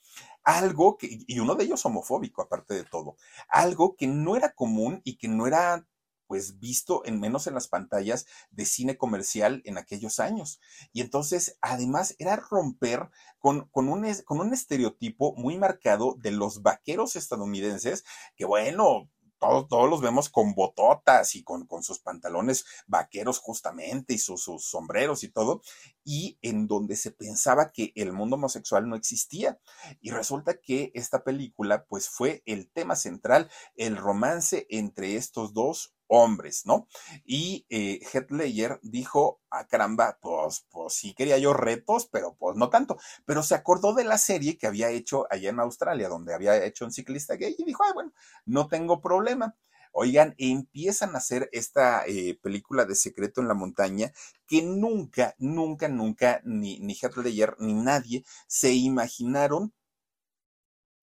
algo 0.43 0.97
que, 0.97 1.19
y 1.27 1.37
uno 1.37 1.53
de 1.53 1.65
ellos 1.65 1.85
homofóbico, 1.85 2.41
aparte 2.41 2.73
de 2.73 2.83
todo, 2.83 3.15
algo 3.47 3.95
que 3.95 4.07
no 4.07 4.35
era 4.35 4.53
común 4.53 5.01
y 5.03 5.17
que 5.17 5.27
no 5.27 5.45
era 5.45 5.85
pues 6.27 6.59
visto 6.59 7.03
en 7.05 7.19
menos 7.19 7.47
en 7.47 7.53
las 7.53 7.67
pantallas 7.67 8.25
de 8.51 8.65
cine 8.65 8.97
comercial 8.97 9.61
en 9.65 9.77
aquellos 9.77 10.19
años. 10.19 10.59
Y 10.93 11.01
entonces, 11.01 11.57
además, 11.61 12.15
era 12.19 12.35
romper 12.35 13.09
con, 13.39 13.67
con, 13.69 13.89
un, 13.89 14.05
con 14.25 14.39
un 14.39 14.53
estereotipo 14.53 15.33
muy 15.35 15.57
marcado 15.57 16.15
de 16.19 16.31
los 16.31 16.61
vaqueros 16.61 17.15
estadounidenses, 17.15 18.03
que 18.35 18.45
bueno, 18.45 19.09
todos, 19.39 19.89
los 19.89 20.01
vemos 20.01 20.29
con 20.29 20.53
bototas 20.53 21.35
y 21.35 21.43
con, 21.43 21.65
con 21.67 21.83
sus 21.83 21.99
pantalones 21.99 22.65
vaqueros 22.87 23.39
justamente 23.39 24.13
y 24.13 24.17
sus, 24.17 24.43
sus, 24.43 24.65
sombreros 24.65 25.23
y 25.23 25.29
todo, 25.29 25.61
y 26.03 26.37
en 26.41 26.67
donde 26.67 26.95
se 26.95 27.11
pensaba 27.11 27.71
que 27.71 27.91
el 27.95 28.11
mundo 28.13 28.35
homosexual 28.35 28.87
no 28.87 28.95
existía. 28.95 29.59
Y 30.01 30.11
resulta 30.11 30.59
que 30.59 30.91
esta 30.95 31.23
película 31.23 31.85
pues 31.85 32.09
fue 32.09 32.43
el 32.45 32.71
tema 32.71 32.95
central, 32.95 33.49
el 33.75 33.97
romance 33.97 34.67
entre 34.69 35.15
estos 35.15 35.53
dos 35.53 35.94
hombres, 36.07 36.65
¿no? 36.65 36.87
Y 37.25 37.65
eh, 37.69 37.99
Heath 38.13 38.31
dijo, 38.81 39.41
ah, 39.49 39.67
caramba, 39.67 40.17
pues, 40.21 40.65
pues 40.69 40.93
sí 40.93 41.13
quería 41.13 41.37
yo 41.37 41.53
retos, 41.53 42.07
pero 42.11 42.35
pues 42.35 42.55
no 42.55 42.69
tanto. 42.69 42.97
Pero 43.25 43.43
se 43.43 43.55
acordó 43.55 43.93
de 43.93 44.03
la 44.03 44.17
serie 44.17 44.57
que 44.57 44.67
había 44.67 44.89
hecho 44.89 45.27
allá 45.29 45.49
en 45.49 45.59
Australia, 45.59 46.09
donde 46.09 46.33
había 46.33 46.63
hecho 46.63 46.85
un 46.85 46.91
ciclista 46.91 47.35
gay, 47.35 47.55
y 47.57 47.63
dijo, 47.63 47.83
ah, 47.83 47.93
bueno, 47.93 48.13
no 48.45 48.67
tengo 48.67 49.01
problema. 49.01 49.55
Oigan, 49.97 50.35
empiezan 50.37 51.15
a 51.15 51.19
hacer 51.19 51.49
esta 51.53 52.05
eh, 52.05 52.37
película 52.41 52.83
de 52.83 52.95
Secreto 52.95 53.39
en 53.39 53.47
la 53.47 53.53
Montaña 53.53 54.11
que 54.45 54.61
nunca, 54.61 55.35
nunca, 55.37 55.87
nunca, 55.87 56.41
ni, 56.43 56.79
ni 56.79 56.93
Heath 56.95 57.15
ni 57.59 57.73
nadie 57.73 58.25
se 58.47 58.73
imaginaron 58.73 59.73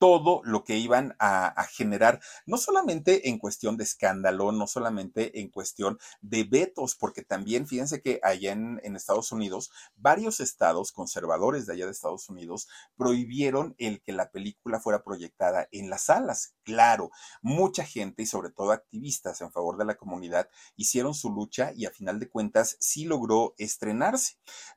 todo 0.02 0.40
lo 0.42 0.64
que 0.64 0.78
iban 0.78 1.14
a, 1.20 1.64
generar, 1.70 2.20
no 2.44 2.56
solamente 2.56 3.28
en 3.28 3.38
cuestión 3.38 3.76
de 3.76 3.84
escándalo, 3.84 4.50
no 4.50 4.66
solamente 4.66 5.38
en 5.38 5.48
cuestión 5.48 5.96
de 6.20 6.42
vetos, 6.42 6.96
porque 6.96 7.22
también 7.22 7.68
fíjense 7.68 8.02
que 8.02 8.18
allá 8.24 8.50
en, 8.50 8.80
en, 8.82 8.96
Estados 8.96 9.30
Unidos, 9.30 9.70
varios 9.94 10.40
estados 10.40 10.90
conservadores 10.90 11.66
de 11.66 11.74
allá 11.74 11.84
de 11.84 11.92
Estados 11.92 12.28
Unidos 12.28 12.66
prohibieron 12.96 13.76
el 13.78 14.02
que 14.02 14.10
la 14.10 14.32
película 14.32 14.80
fuera 14.80 15.04
proyectada 15.04 15.68
en 15.70 15.88
las 15.88 16.06
salas. 16.06 16.56
Claro, 16.64 17.12
mucha 17.40 17.84
gente 17.84 18.24
y 18.24 18.26
sobre 18.26 18.50
todo 18.50 18.72
activistas 18.72 19.40
en 19.40 19.52
favor 19.52 19.78
de 19.78 19.84
la 19.84 19.94
comunidad 19.94 20.48
hicieron 20.74 21.14
su 21.14 21.30
lucha 21.30 21.70
y 21.76 21.86
a 21.86 21.92
final 21.92 22.18
de 22.18 22.28
cuentas 22.28 22.76
sí 22.80 23.04
logró 23.04 23.54
estrenarse. 23.56 24.34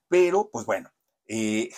Pero, 0.07 0.51
pues 0.51 0.67
bueno, 0.67 0.91
eh, 1.27 1.71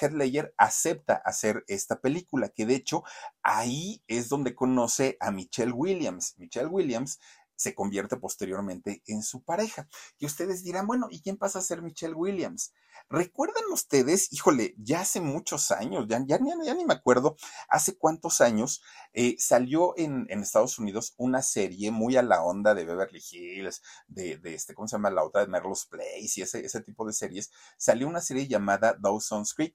acepta 0.57 1.21
hacer 1.25 1.63
esta 1.67 1.99
película, 1.99 2.49
que 2.49 2.65
de 2.65 2.75
hecho 2.75 3.03
ahí 3.43 4.03
es 4.07 4.29
donde 4.29 4.55
conoce 4.55 5.17
a 5.19 5.31
Michelle 5.31 5.71
Williams. 5.71 6.35
Michelle 6.37 6.67
Williams 6.67 7.19
se 7.55 7.73
convierte 7.73 8.17
posteriormente 8.17 9.01
en 9.07 9.23
su 9.23 9.41
pareja. 9.41 9.87
Y 10.19 10.25
ustedes 10.25 10.63
dirán, 10.63 10.87
bueno, 10.87 11.07
¿y 11.09 11.21
quién 11.21 11.37
pasa 11.37 11.59
a 11.59 11.63
ser 11.63 11.81
Michelle 11.81 12.13
Williams? 12.13 12.73
¿Recuerdan 13.09 13.63
ustedes, 13.71 14.33
híjole, 14.33 14.75
ya 14.77 14.99
hace 14.99 15.21
muchos 15.21 15.71
años, 15.71 16.07
ya, 16.09 16.19
ni 16.19 16.85
me 16.85 16.93
acuerdo, 16.93 17.37
hace 17.69 17.97
cuántos 17.97 18.41
años 18.41 18.81
eh, 19.13 19.35
salió 19.39 19.93
en, 19.97 20.25
en, 20.29 20.41
Estados 20.41 20.77
Unidos 20.77 21.13
una 21.15 21.41
serie 21.41 21.89
muy 21.89 22.17
a 22.17 22.21
la 22.21 22.43
onda 22.43 22.75
de 22.75 22.83
Beverly 22.83 23.23
Hills, 23.31 23.81
de, 24.07 24.41
este, 24.43 24.73
¿cómo 24.73 24.89
se 24.89 24.97
llama? 24.97 25.09
La 25.09 25.23
otra 25.23 25.41
de 25.41 25.47
Merle's 25.47 25.85
Place 25.85 26.31
y 26.35 26.41
ese, 26.41 26.65
ese 26.65 26.81
tipo 26.81 27.05
de 27.05 27.13
series. 27.13 27.49
Salió 27.77 28.09
una 28.09 28.19
serie 28.19 28.45
llamada 28.45 28.97
Dawson's 28.99 29.53
Creek 29.53 29.73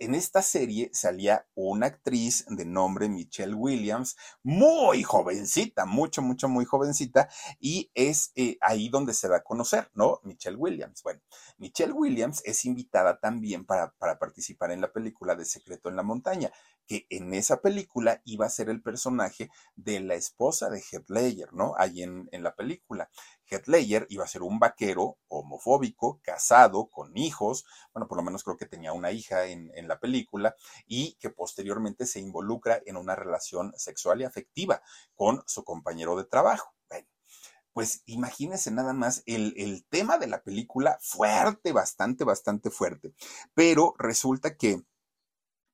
en 0.00 0.14
esta 0.14 0.42
serie 0.42 0.90
salía 0.92 1.46
una 1.54 1.86
actriz 1.86 2.46
de 2.48 2.64
nombre 2.64 3.08
Michelle 3.08 3.54
Williams, 3.54 4.16
muy 4.42 5.02
jovencita, 5.02 5.84
mucho, 5.84 6.22
mucho, 6.22 6.48
muy 6.48 6.64
jovencita, 6.64 7.28
y 7.60 7.90
es 7.94 8.32
eh, 8.34 8.56
ahí 8.62 8.88
donde 8.88 9.14
se 9.14 9.28
va 9.28 9.36
a 9.36 9.44
conocer, 9.44 9.90
¿no? 9.94 10.20
Michelle 10.24 10.56
Williams. 10.56 11.02
Bueno, 11.02 11.20
Michelle 11.58 11.92
Williams 11.92 12.42
es 12.44 12.64
invitada 12.64 13.20
también 13.20 13.66
para 13.66 13.92
participar 14.18 14.72
en 14.72 14.80
la 14.80 14.90
película 14.90 15.36
de 15.36 15.44
Secreto 15.44 15.90
en 15.90 15.96
la 15.96 16.02
Montaña, 16.02 16.50
que 16.90 17.06
en 17.08 17.34
esa 17.34 17.60
película 17.60 18.20
iba 18.24 18.46
a 18.46 18.50
ser 18.50 18.68
el 18.68 18.82
personaje 18.82 19.48
de 19.76 20.00
la 20.00 20.16
esposa 20.16 20.70
de 20.70 20.80
Heath 20.80 21.08
Ledger, 21.08 21.52
¿no? 21.52 21.74
Ahí 21.78 22.02
en, 22.02 22.28
en 22.32 22.42
la 22.42 22.56
película. 22.56 23.08
Heath 23.48 23.68
Ledger 23.68 24.08
iba 24.08 24.24
a 24.24 24.26
ser 24.26 24.42
un 24.42 24.58
vaquero 24.58 25.16
homofóbico, 25.28 26.18
casado, 26.24 26.88
con 26.90 27.16
hijos, 27.16 27.64
bueno, 27.94 28.08
por 28.08 28.18
lo 28.18 28.24
menos 28.24 28.42
creo 28.42 28.56
que 28.56 28.66
tenía 28.66 28.92
una 28.92 29.12
hija 29.12 29.46
en, 29.46 29.70
en, 29.76 29.86
la 29.86 30.00
película, 30.00 30.56
y 30.84 31.14
que 31.20 31.30
posteriormente 31.30 32.06
se 32.06 32.18
involucra 32.18 32.82
en 32.84 32.96
una 32.96 33.14
relación 33.14 33.72
sexual 33.76 34.22
y 34.22 34.24
afectiva 34.24 34.82
con 35.14 35.44
su 35.46 35.62
compañero 35.62 36.16
de 36.16 36.24
trabajo. 36.24 36.74
Pues 37.72 38.02
imagínense 38.06 38.72
nada 38.72 38.92
más 38.94 39.22
el, 39.26 39.54
el 39.56 39.84
tema 39.84 40.18
de 40.18 40.26
la 40.26 40.42
película 40.42 40.98
fuerte, 41.00 41.70
bastante, 41.70 42.24
bastante 42.24 42.68
fuerte, 42.68 43.14
pero 43.54 43.94
resulta 43.96 44.56
que 44.56 44.82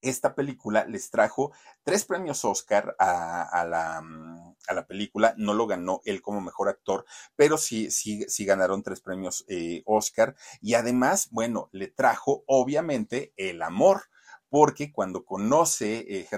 esta 0.08 0.34
película 0.34 0.84
les 0.86 1.10
trajo 1.10 1.52
tres 1.82 2.04
premios 2.04 2.44
Oscar 2.44 2.96
a, 2.98 3.64
la, 3.68 4.00
mm, 4.00 4.56
a, 4.68 4.74
la, 4.74 4.86
película. 4.86 5.34
No 5.36 5.54
lo 5.54 5.66
ganó 5.66 6.00
él 6.04 6.22
como 6.22 6.40
mejor 6.40 6.68
actor, 6.68 7.04
pero 7.36 7.58
sí, 7.58 7.90
sí, 7.90 8.24
sí 8.28 8.44
ganaron 8.44 8.82
tres 8.82 9.00
premios 9.00 9.44
eh, 9.48 9.82
Oscar. 9.86 10.36
Y 10.60 10.74
además, 10.74 11.28
bueno, 11.30 11.68
le 11.72 11.88
trajo 11.88 12.44
obviamente 12.46 13.32
el 13.36 13.62
amor 13.62 14.02
porque 14.48 14.92
cuando 14.92 15.24
conoce 15.24 16.06
eh, 16.08 16.28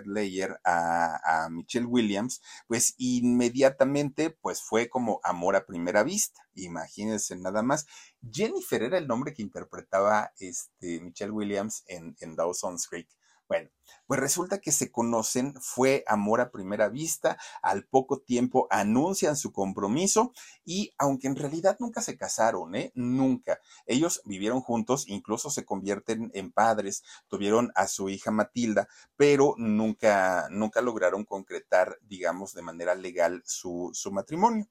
a, 0.64 1.44
a, 1.44 1.48
Michelle 1.50 1.86
Williams, 1.86 2.40
pues 2.66 2.94
inmediatamente 2.96 4.30
pues 4.30 4.62
fue 4.62 4.88
como 4.88 5.20
amor 5.22 5.56
a 5.56 5.66
primera 5.66 6.02
vista. 6.02 6.40
Imagínense 6.54 7.36
nada 7.36 7.62
más. 7.62 7.86
Jennifer 8.30 8.82
era 8.82 8.98
el 8.98 9.06
nombre 9.06 9.34
que 9.34 9.42
interpretaba 9.42 10.32
este 10.38 11.00
Michelle 11.00 11.32
Williams 11.32 11.84
en, 11.86 12.16
en 12.20 12.34
Dawson's 12.34 12.88
Creek. 12.88 13.08
Bueno, 13.48 13.70
pues 14.06 14.20
resulta 14.20 14.58
que 14.58 14.72
se 14.72 14.92
conocen, 14.92 15.54
fue 15.60 16.04
amor 16.06 16.40
a 16.40 16.50
primera 16.50 16.88
vista, 16.88 17.38
al 17.62 17.84
poco 17.86 18.20
tiempo 18.20 18.66
anuncian 18.70 19.36
su 19.36 19.52
compromiso 19.52 20.32
y 20.64 20.92
aunque 20.98 21.28
en 21.28 21.36
realidad 21.36 21.76
nunca 21.80 22.02
se 22.02 22.16
casaron, 22.18 22.74
¿eh? 22.74 22.92
Nunca. 22.94 23.58
Ellos 23.86 24.20
vivieron 24.26 24.60
juntos, 24.60 25.08
incluso 25.08 25.50
se 25.50 25.64
convierten 25.64 26.30
en 26.34 26.52
padres, 26.52 27.02
tuvieron 27.28 27.72
a 27.74 27.88
su 27.88 28.08
hija 28.10 28.30
Matilda, 28.30 28.88
pero 29.16 29.54
nunca, 29.56 30.48
nunca 30.50 30.82
lograron 30.82 31.24
concretar, 31.24 31.98
digamos, 32.02 32.52
de 32.52 32.62
manera 32.62 32.94
legal 32.94 33.42
su, 33.46 33.90
su 33.94 34.12
matrimonio. 34.12 34.66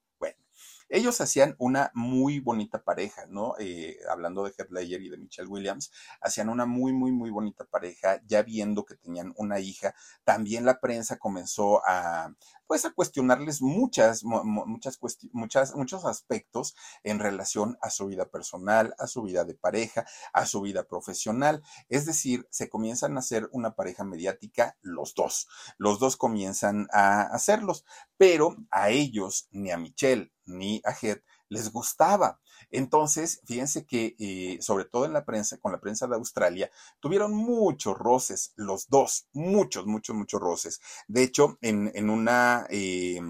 Ellos 0.90 1.20
hacían 1.22 1.56
una 1.58 1.92
muy 1.94 2.40
bonita 2.40 2.84
pareja, 2.84 3.26
¿no? 3.28 3.56
Eh, 3.60 3.98
hablando 4.10 4.44
de 4.44 4.52
Heath 4.52 4.72
Ledger 4.72 5.02
y 5.02 5.10
de 5.10 5.18
Michelle 5.18 5.48
Williams, 5.50 5.92
hacían 6.22 6.50
una 6.50 6.66
muy, 6.66 6.94
muy, 6.94 7.12
muy 7.12 7.30
bonita 7.30 7.66
pareja, 7.66 8.22
ya 8.26 8.42
viendo 8.44 8.86
que 8.86 8.96
tenían 8.96 9.34
una 9.38 9.60
hija. 9.60 9.94
También 10.24 10.66
la 10.66 10.80
prensa 10.80 11.18
comenzó 11.18 11.82
a, 11.86 12.34
pues, 12.68 12.86
a 12.86 12.92
cuestionarles 12.92 13.62
muchas, 13.62 14.24
muchas, 14.24 15.00
muchas, 15.32 15.76
muchos 15.76 16.06
aspectos 16.06 16.76
en 17.04 17.20
relación 17.20 17.78
a 17.82 17.90
su 17.90 18.08
vida 18.08 18.26
personal, 18.30 18.94
a 19.00 19.08
su 19.08 19.24
vida 19.24 19.44
de 19.44 19.56
pareja, 19.56 20.06
a 20.34 20.46
su 20.46 20.62
vida 20.62 20.84
profesional. 20.84 21.64
Es 21.90 22.06
decir, 22.06 22.48
se 22.50 22.70
comienzan 22.70 23.16
a 23.18 23.20
hacer 23.20 23.50
una 23.52 23.76
pareja 23.76 24.04
mediática 24.04 24.78
los 24.82 25.14
dos. 25.16 25.48
Los 25.78 26.00
dos 26.00 26.18
comienzan 26.18 26.88
a 26.92 27.22
hacerlos, 27.22 27.86
pero 28.18 28.56
a 28.72 28.90
ellos, 28.90 29.48
ni 29.52 29.72
a 29.72 29.78
Michelle, 29.78 30.32
ni 30.46 30.82
a 30.86 30.96
Head 31.00 31.20
les 31.50 31.72
gustaba. 31.72 32.40
Entonces, 32.72 33.42
fíjense 33.46 33.86
que, 33.86 34.16
eh, 34.20 34.58
sobre 34.62 34.86
todo 34.86 35.06
en 35.06 35.14
la 35.14 35.26
prensa, 35.26 35.58
con 35.58 35.72
la 35.72 35.80
prensa 35.80 36.08
de 36.08 36.16
Australia, 36.16 36.72
tuvieron 37.00 37.34
muchos 37.34 37.98
roces, 37.98 38.54
los 38.56 38.90
dos, 38.90 39.28
muchos, 39.34 39.86
muchos, 39.86 40.16
muchos 40.16 40.42
roces. 40.42 40.82
De 41.08 41.24
hecho, 41.24 41.58
en, 41.62 42.10
una 42.10 42.66
eh, 42.70 43.22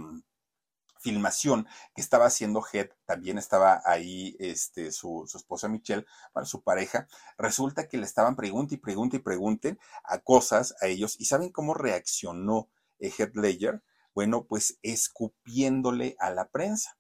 filmación 0.99 1.67
que 1.95 2.01
estaba 2.01 2.25
haciendo 2.25 2.63
Head, 2.71 2.89
también 3.05 3.37
estaba 3.37 3.81
ahí 3.85 4.35
este, 4.39 4.91
su, 4.91 5.25
su 5.27 5.37
esposa 5.37 5.67
Michelle, 5.67 6.05
su 6.43 6.61
pareja, 6.63 7.07
resulta 7.37 7.87
que 7.87 7.97
le 7.97 8.05
estaban 8.05 8.35
pregunte 8.35 8.75
y 8.75 8.77
pregunte 8.77 9.17
y 9.17 9.19
pregunten 9.19 9.79
a 10.03 10.19
cosas 10.19 10.75
a 10.81 10.87
ellos, 10.87 11.15
y 11.19 11.25
¿saben 11.25 11.51
cómo 11.51 11.73
reaccionó 11.73 12.69
eh, 12.99 13.11
Head 13.17 13.35
Ledger? 13.35 13.83
Bueno, 14.17 14.47
pues 14.47 14.79
escupiéndole 14.81 16.15
a 16.17 16.31
la 16.31 16.49
prensa. 16.49 16.97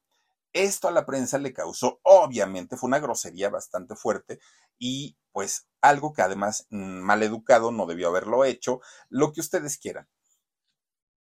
Esto 0.53 0.87
a 0.87 0.91
la 0.91 1.07
prensa 1.07 1.39
le 1.39 1.51
causó, 1.51 1.99
obviamente, 2.03 2.77
fue 2.77 2.89
una 2.89 2.99
grosería 2.99 3.49
bastante 3.49 3.95
fuerte 3.95 4.37
y 4.77 5.17
pues 5.31 5.67
algo 5.81 6.13
que 6.13 6.21
además 6.21 6.67
mm, 6.69 6.99
mal 6.99 7.23
educado 7.23 7.71
no 7.71 7.87
debió 7.87 8.09
haberlo 8.09 8.45
hecho, 8.45 8.81
lo 9.09 9.33
que 9.33 9.41
ustedes 9.41 9.79
quieran. 9.79 10.07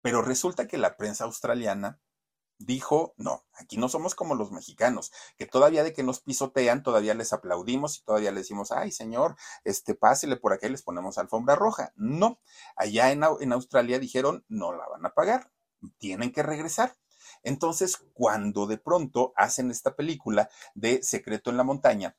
Pero 0.01 0.23
resulta 0.23 0.67
que 0.67 0.79
la 0.79 0.97
prensa 0.97 1.25
australiana 1.25 2.01
dijo, 2.57 3.13
no, 3.17 3.45
aquí 3.53 3.77
no 3.77 3.87
somos 3.87 4.15
como 4.15 4.33
los 4.33 4.51
mexicanos, 4.51 5.11
que 5.37 5.45
todavía 5.45 5.83
de 5.83 5.93
que 5.93 6.01
nos 6.01 6.21
pisotean, 6.21 6.81
todavía 6.81 7.13
les 7.13 7.33
aplaudimos 7.33 7.99
y 7.99 8.03
todavía 8.03 8.31
les 8.31 8.45
decimos, 8.45 8.71
ay 8.71 8.91
señor, 8.91 9.35
este, 9.63 9.93
pásele 9.93 10.37
por 10.37 10.53
acá 10.53 10.65
y 10.65 10.71
les 10.71 10.81
ponemos 10.81 11.19
alfombra 11.19 11.55
roja. 11.55 11.93
No, 11.95 12.39
allá 12.75 13.11
en, 13.11 13.23
en 13.41 13.53
Australia 13.53 13.99
dijeron, 13.99 14.43
no 14.47 14.73
la 14.73 14.87
van 14.87 15.05
a 15.05 15.13
pagar, 15.13 15.51
tienen 15.97 16.31
que 16.31 16.43
regresar. 16.43 16.95
Entonces, 17.43 17.97
cuando 18.13 18.67
de 18.67 18.77
pronto 18.77 19.33
hacen 19.35 19.71
esta 19.71 19.95
película 19.95 20.49
de 20.75 21.03
Secreto 21.03 21.49
en 21.49 21.57
la 21.57 21.63
Montaña, 21.63 22.17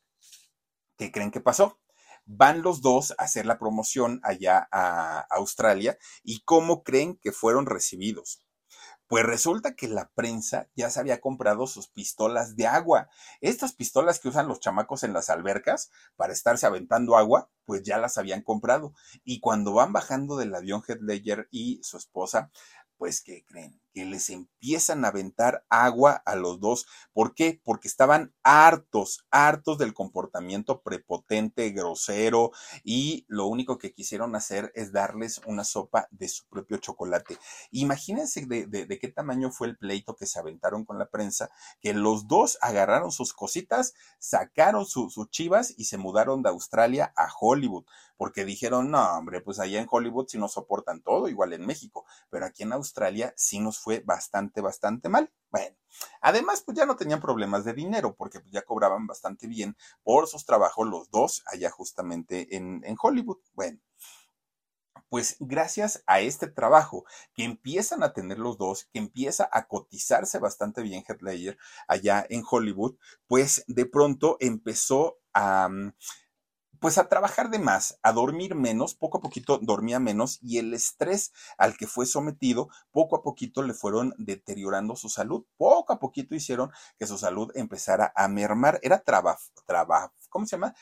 ¿qué 0.96 1.10
creen 1.10 1.30
que 1.30 1.40
pasó? 1.40 1.78
Van 2.26 2.62
los 2.62 2.80
dos 2.80 3.12
a 3.12 3.24
hacer 3.24 3.46
la 3.46 3.58
promoción 3.58 4.20
allá 4.22 4.68
a 4.72 5.26
Australia 5.30 5.98
y 6.22 6.42
cómo 6.44 6.82
creen 6.82 7.16
que 7.16 7.32
fueron 7.32 7.66
recibidos 7.66 8.44
pues 9.06 9.24
resulta 9.24 9.74
que 9.74 9.86
la 9.86 10.10
prensa 10.14 10.68
ya 10.74 10.90
se 10.90 10.98
había 10.98 11.20
comprado 11.20 11.66
sus 11.66 11.88
pistolas 11.88 12.56
de 12.56 12.66
agua. 12.66 13.08
Estas 13.40 13.72
pistolas 13.72 14.18
que 14.18 14.28
usan 14.28 14.48
los 14.48 14.60
chamacos 14.60 15.02
en 15.02 15.12
las 15.12 15.30
albercas 15.30 15.90
para 16.16 16.32
estarse 16.32 16.66
aventando 16.66 17.16
agua, 17.16 17.50
pues 17.66 17.82
ya 17.82 17.98
las 17.98 18.16
habían 18.18 18.42
comprado. 18.42 18.94
Y 19.22 19.40
cuando 19.40 19.74
van 19.74 19.92
bajando 19.92 20.36
del 20.36 20.54
avión 20.54 20.82
Ledger 21.00 21.48
y 21.50 21.80
su 21.82 21.96
esposa, 21.98 22.50
pues 23.04 23.20
¿qué 23.20 23.44
creen? 23.44 23.83
Que 23.94 24.04
les 24.04 24.28
empiezan 24.28 25.04
a 25.04 25.08
aventar 25.08 25.64
agua 25.70 26.22
a 26.26 26.34
los 26.34 26.60
dos. 26.60 26.86
¿Por 27.12 27.34
qué? 27.34 27.60
Porque 27.64 27.88
estaban 27.88 28.34
hartos, 28.42 29.24
hartos 29.30 29.78
del 29.78 29.94
comportamiento 29.94 30.82
prepotente, 30.82 31.70
grosero, 31.70 32.50
y 32.82 33.24
lo 33.28 33.46
único 33.46 33.78
que 33.78 33.94
quisieron 33.94 34.34
hacer 34.34 34.72
es 34.74 34.92
darles 34.92 35.40
una 35.46 35.64
sopa 35.64 36.08
de 36.10 36.28
su 36.28 36.44
propio 36.46 36.78
chocolate. 36.78 37.38
Imagínense 37.70 38.44
de, 38.46 38.98
qué 39.00 39.08
tamaño 39.08 39.50
fue 39.50 39.68
el 39.68 39.78
pleito 39.78 40.16
que 40.16 40.26
se 40.26 40.38
aventaron 40.38 40.84
con 40.84 40.98
la 40.98 41.08
prensa, 41.08 41.50
que 41.80 41.94
los 41.94 42.26
dos 42.26 42.58
agarraron 42.60 43.12
sus 43.12 43.32
cositas, 43.32 43.94
sacaron 44.18 44.86
sus 44.86 45.14
chivas 45.30 45.72
y 45.76 45.84
se 45.84 45.98
mudaron 45.98 46.42
de 46.42 46.50
Australia 46.50 47.12
a 47.16 47.28
Hollywood 47.40 47.84
porque 48.16 48.44
dijeron, 48.44 48.90
no, 48.90 49.02
hombre, 49.16 49.40
pues 49.40 49.58
allá 49.58 49.80
en 49.80 49.88
Hollywood 49.90 50.26
sí 50.28 50.38
nos 50.38 50.52
soportan 50.52 51.02
todo, 51.02 51.28
igual 51.28 51.52
en 51.52 51.66
México, 51.66 52.04
pero 52.30 52.46
aquí 52.46 52.62
en 52.62 52.72
Australia 52.72 53.34
sí 53.36 53.60
nos 53.60 53.78
fue 53.84 54.00
bastante, 54.00 54.62
bastante 54.62 55.10
mal. 55.10 55.30
Bueno, 55.50 55.76
además, 56.22 56.62
pues 56.62 56.76
ya 56.76 56.86
no 56.86 56.96
tenían 56.96 57.20
problemas 57.20 57.64
de 57.64 57.74
dinero, 57.74 58.16
porque 58.16 58.40
pues 58.40 58.50
ya 58.50 58.62
cobraban 58.62 59.06
bastante 59.06 59.46
bien 59.46 59.76
por 60.02 60.26
sus 60.26 60.46
trabajos 60.46 60.88
los 60.88 61.10
dos 61.10 61.42
allá 61.46 61.70
justamente 61.70 62.56
en, 62.56 62.80
en 62.84 62.96
Hollywood. 63.00 63.38
Bueno, 63.52 63.78
pues 65.10 65.36
gracias 65.38 66.02
a 66.06 66.20
este 66.20 66.48
trabajo 66.48 67.04
que 67.34 67.44
empiezan 67.44 68.02
a 68.02 68.14
tener 68.14 68.38
los 68.38 68.56
dos, 68.56 68.88
que 68.90 68.98
empieza 68.98 69.48
a 69.52 69.68
cotizarse 69.68 70.38
bastante 70.38 70.80
bien 70.80 71.04
Headlayer 71.06 71.58
allá 71.86 72.26
en 72.30 72.42
Hollywood, 72.50 72.96
pues 73.26 73.64
de 73.68 73.84
pronto 73.84 74.38
empezó 74.40 75.18
a, 75.34 75.68
mm, 75.68 75.92
pues 76.84 76.98
a 76.98 77.08
trabajar 77.08 77.48
de 77.48 77.58
más, 77.58 77.98
a 78.02 78.12
dormir 78.12 78.54
menos, 78.54 78.94
poco 78.94 79.16
a 79.16 79.20
poquito 79.22 79.56
dormía 79.56 80.00
menos 80.00 80.38
y 80.42 80.58
el 80.58 80.74
estrés 80.74 81.32
al 81.56 81.78
que 81.78 81.86
fue 81.86 82.04
sometido, 82.04 82.68
poco 82.90 83.16
a 83.16 83.22
poquito 83.22 83.62
le 83.62 83.72
fueron 83.72 84.14
deteriorando 84.18 84.94
su 84.94 85.08
salud, 85.08 85.46
poco 85.56 85.94
a 85.94 85.98
poquito 85.98 86.34
hicieron 86.34 86.70
que 86.98 87.06
su 87.06 87.16
salud 87.16 87.50
empezara 87.54 88.12
a 88.14 88.28
mermar, 88.28 88.80
era 88.82 88.98
trabajo, 88.98 89.50
trabajo, 89.64 90.12
¿cómo 90.28 90.44
se 90.44 90.56
llama? 90.56 90.74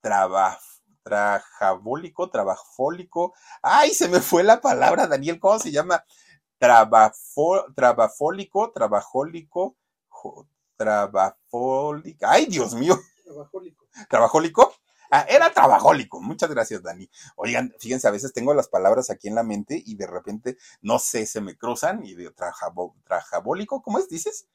Trabajo 0.00 0.64
trabajabólico, 1.02 2.30
trabajofólico. 2.30 3.34
Ay, 3.60 3.90
se 3.90 4.08
me 4.08 4.20
fue 4.20 4.44
la 4.44 4.60
palabra, 4.60 5.08
Daniel, 5.08 5.40
¿cómo 5.40 5.58
se 5.58 5.72
llama? 5.72 6.04
Trabafo, 6.58 7.64
trabafólico, 7.74 8.70
trabajólico, 8.70 9.74
trabafólico. 10.76 12.24
Ay, 12.28 12.46
Dios 12.46 12.72
mío. 12.72 12.96
Trabajólico. 13.24 13.86
¿Trabajólico? 14.08 14.79
Ah, 15.10 15.26
era 15.28 15.52
trabajólico. 15.52 16.20
Muchas 16.20 16.50
gracias, 16.50 16.82
Dani. 16.82 17.10
Oigan, 17.36 17.74
fíjense, 17.80 18.06
a 18.06 18.12
veces 18.12 18.32
tengo 18.32 18.54
las 18.54 18.68
palabras 18.68 19.10
aquí 19.10 19.26
en 19.28 19.34
la 19.34 19.42
mente 19.42 19.82
y 19.84 19.96
de 19.96 20.06
repente, 20.06 20.56
no 20.82 20.98
sé, 21.00 21.26
se 21.26 21.40
me 21.40 21.56
cruzan 21.56 22.04
y 22.04 22.14
de 22.14 22.30
trabajabólico, 22.30 23.82
¿cómo 23.82 23.98
es? 23.98 24.08
¿Dices? 24.08 24.46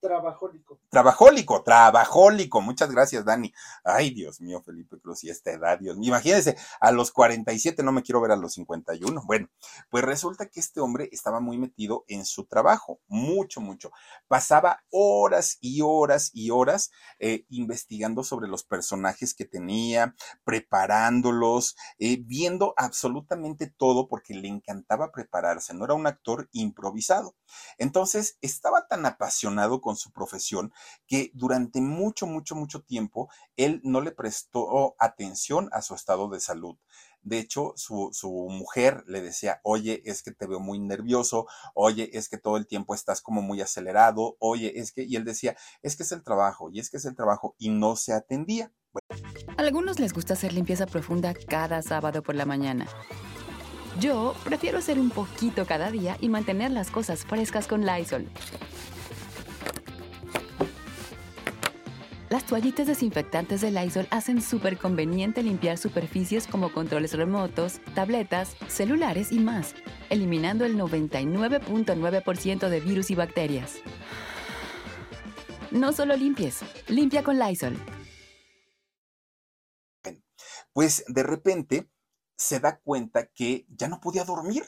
Trabajólico. 0.00 0.78
Trabajólico, 0.90 1.62
trabajólico. 1.62 2.60
Muchas 2.60 2.90
gracias, 2.90 3.24
Dani. 3.24 3.52
Ay, 3.82 4.10
Dios 4.10 4.40
mío, 4.40 4.62
Felipe 4.62 4.98
Cruz, 5.00 5.24
y 5.24 5.30
esta 5.30 5.50
edad, 5.52 5.78
Dios 5.78 5.96
mío. 5.96 6.08
Imagínense, 6.08 6.56
a 6.80 6.92
los 6.92 7.10
47 7.10 7.82
no 7.82 7.90
me 7.90 8.02
quiero 8.02 8.20
ver 8.20 8.32
a 8.32 8.36
los 8.36 8.52
51. 8.54 9.22
Bueno, 9.24 9.48
pues 9.88 10.04
resulta 10.04 10.46
que 10.46 10.60
este 10.60 10.80
hombre 10.80 11.08
estaba 11.10 11.40
muy 11.40 11.56
metido 11.56 12.04
en 12.08 12.26
su 12.26 12.44
trabajo, 12.44 13.00
mucho, 13.08 13.60
mucho. 13.60 13.90
Pasaba 14.28 14.84
horas 14.90 15.56
y 15.60 15.80
horas 15.80 16.30
y 16.34 16.50
horas 16.50 16.90
eh, 17.18 17.46
investigando 17.48 18.22
sobre 18.22 18.48
los 18.48 18.64
personajes 18.64 19.34
que 19.34 19.46
tenía, 19.46 20.14
preparándolos, 20.44 21.76
eh, 21.98 22.18
viendo 22.20 22.74
absolutamente 22.76 23.72
todo 23.74 24.08
porque 24.08 24.34
le 24.34 24.48
encantaba 24.48 25.10
prepararse. 25.10 25.72
No 25.72 25.86
era 25.86 25.94
un 25.94 26.06
actor 26.06 26.48
improvisado. 26.52 27.34
Entonces, 27.78 28.36
estaba 28.42 28.86
tan 28.86 29.06
apasionado 29.06 29.53
con 29.80 29.96
su 29.96 30.10
profesión 30.12 30.72
que 31.06 31.30
durante 31.34 31.80
mucho, 31.80 32.26
mucho, 32.26 32.54
mucho 32.54 32.82
tiempo 32.82 33.28
él 33.56 33.80
no 33.84 34.00
le 34.00 34.12
prestó 34.12 34.94
atención 34.98 35.68
a 35.72 35.82
su 35.82 35.94
estado 35.94 36.28
de 36.28 36.40
salud. 36.40 36.76
De 37.22 37.38
hecho, 37.38 37.72
su, 37.76 38.10
su, 38.12 38.28
mujer 38.50 39.02
le 39.06 39.22
decía, 39.22 39.60
oye, 39.62 40.02
es 40.04 40.22
que 40.22 40.30
te 40.30 40.46
veo 40.46 40.60
muy 40.60 40.78
nervioso, 40.78 41.46
oye, 41.74 42.10
es 42.12 42.28
que 42.28 42.36
todo 42.36 42.58
el 42.58 42.66
tiempo 42.66 42.94
estás 42.94 43.22
como 43.22 43.40
muy 43.40 43.62
acelerado, 43.62 44.36
oye, 44.40 44.78
es 44.78 44.92
que, 44.92 45.04
y 45.04 45.16
él 45.16 45.24
decía, 45.24 45.56
es 45.80 45.96
que 45.96 46.02
es 46.02 46.12
el 46.12 46.22
trabajo, 46.22 46.68
y 46.70 46.80
es 46.80 46.90
que 46.90 46.98
es 46.98 47.06
el 47.06 47.16
trabajo, 47.16 47.54
y 47.58 47.70
no 47.70 47.96
se 47.96 48.12
atendía. 48.12 48.72
A 49.56 49.62
algunos 49.62 50.00
les 50.00 50.12
gusta 50.12 50.34
hacer 50.34 50.52
limpieza 50.52 50.84
profunda 50.86 51.32
cada 51.32 51.80
sábado 51.80 52.22
por 52.22 52.34
la 52.34 52.44
mañana. 52.44 52.86
Yo 54.00 54.34
prefiero 54.44 54.78
hacer 54.78 54.98
un 54.98 55.10
poquito 55.10 55.66
cada 55.66 55.90
día 55.90 56.16
y 56.20 56.28
mantener 56.28 56.72
las 56.72 56.90
cosas 56.90 57.24
frescas 57.24 57.66
con 57.66 57.86
Lysol. 57.86 58.28
Las 62.34 62.46
toallitas 62.46 62.88
desinfectantes 62.88 63.60
de 63.60 63.70
Lysol 63.70 64.08
hacen 64.10 64.42
súper 64.42 64.76
conveniente 64.76 65.40
limpiar 65.40 65.78
superficies 65.78 66.48
como 66.48 66.72
controles 66.72 67.12
remotos, 67.12 67.80
tabletas, 67.94 68.56
celulares 68.66 69.30
y 69.30 69.38
más, 69.38 69.76
eliminando 70.10 70.64
el 70.64 70.76
99.9% 70.76 72.68
de 72.68 72.80
virus 72.80 73.12
y 73.12 73.14
bacterias. 73.14 73.76
No 75.70 75.92
solo 75.92 76.16
limpies, 76.16 76.62
limpia 76.88 77.22
con 77.22 77.38
Lysol. 77.38 77.78
Pues 80.72 81.04
de 81.06 81.22
repente 81.22 81.88
se 82.36 82.58
da 82.58 82.80
cuenta 82.80 83.28
que 83.28 83.64
ya 83.68 83.86
no 83.86 84.00
podía 84.00 84.24
dormir 84.24 84.64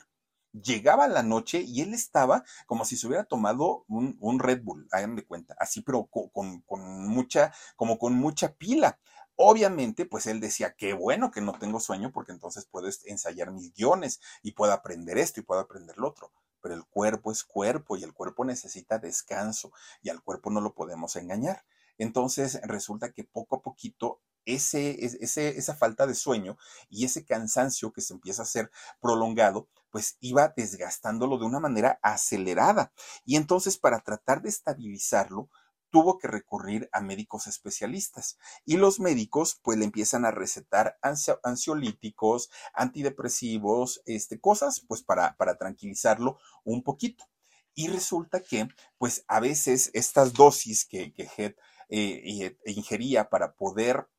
llegaba 0.62 1.08
la 1.08 1.22
noche 1.22 1.60
y 1.60 1.80
él 1.80 1.94
estaba 1.94 2.44
como 2.66 2.84
si 2.84 2.96
se 2.96 3.06
hubiera 3.06 3.24
tomado 3.24 3.84
un, 3.88 4.38
Red 4.38 4.62
Bull, 4.62 4.88
hagan 4.92 5.16
de 5.16 5.24
cuenta, 5.24 5.56
así, 5.58 5.82
pero 5.82 6.06
con, 6.06 6.62
mucha, 7.06 7.52
como 7.76 7.98
con 7.98 8.14
mucha 8.14 8.54
pila. 8.54 8.98
Obviamente, 9.36 10.06
pues 10.06 10.26
él 10.26 10.40
decía, 10.40 10.74
qué 10.76 10.94
bueno 10.94 11.30
que 11.30 11.42
no 11.42 11.58
tengo 11.58 11.78
sueño 11.78 12.10
porque 12.10 12.32
entonces 12.32 12.64
puedo 12.64 12.88
ensayar 13.04 13.50
mis 13.52 13.72
guiones 13.74 14.20
y 14.42 14.52
puedo 14.52 14.72
aprender 14.72 15.18
esto 15.18 15.40
y 15.40 15.42
puedo 15.42 15.60
aprender 15.60 15.98
lo 15.98 16.08
otro. 16.08 16.32
Pero 16.62 16.74
el 16.74 16.84
cuerpo 16.86 17.30
es 17.30 17.44
cuerpo 17.44 17.96
y 17.96 18.02
el 18.02 18.14
cuerpo 18.14 18.44
necesita 18.44 18.98
descanso 18.98 19.72
y 20.02 20.08
al 20.08 20.22
cuerpo 20.22 20.50
no 20.50 20.62
lo 20.62 20.74
podemos 20.74 21.16
engañar. 21.16 21.64
Entonces 21.98 22.60
resulta 22.62 23.12
que 23.12 23.24
poco 23.24 23.56
a 23.56 23.62
poquito 23.62 24.20
esa 24.46 25.74
falta 25.74 26.06
de 26.06 26.14
sueño 26.14 26.56
y 26.88 27.04
ese 27.04 27.24
cansancio 27.24 27.92
que 27.92 28.00
se 28.00 28.14
empieza 28.14 28.42
a 28.42 28.44
hacer 28.44 28.70
prolongado, 29.00 29.68
pues 29.96 30.18
iba 30.20 30.52
desgastándolo 30.54 31.38
de 31.38 31.46
una 31.46 31.58
manera 31.58 31.98
acelerada. 32.02 32.92
Y 33.24 33.36
entonces 33.36 33.78
para 33.78 34.00
tratar 34.00 34.42
de 34.42 34.50
estabilizarlo, 34.50 35.48
tuvo 35.88 36.18
que 36.18 36.28
recurrir 36.28 36.90
a 36.92 37.00
médicos 37.00 37.46
especialistas 37.46 38.36
y 38.66 38.76
los 38.76 39.00
médicos 39.00 39.58
pues 39.62 39.78
le 39.78 39.86
empiezan 39.86 40.26
a 40.26 40.32
recetar 40.32 40.98
ansiolíticos, 41.42 42.50
antidepresivos, 42.74 44.02
este, 44.04 44.38
cosas 44.38 44.84
pues 44.86 45.02
para, 45.02 45.34
para 45.38 45.56
tranquilizarlo 45.56 46.38
un 46.62 46.82
poquito. 46.82 47.24
Y 47.72 47.88
resulta 47.88 48.42
que 48.42 48.68
pues 48.98 49.24
a 49.28 49.40
veces 49.40 49.90
estas 49.94 50.34
dosis 50.34 50.84
que, 50.84 51.14
que 51.14 51.26
Head 51.38 51.54
eh, 51.88 52.54
ingería 52.66 53.30
para 53.30 53.54
poder 53.54 54.10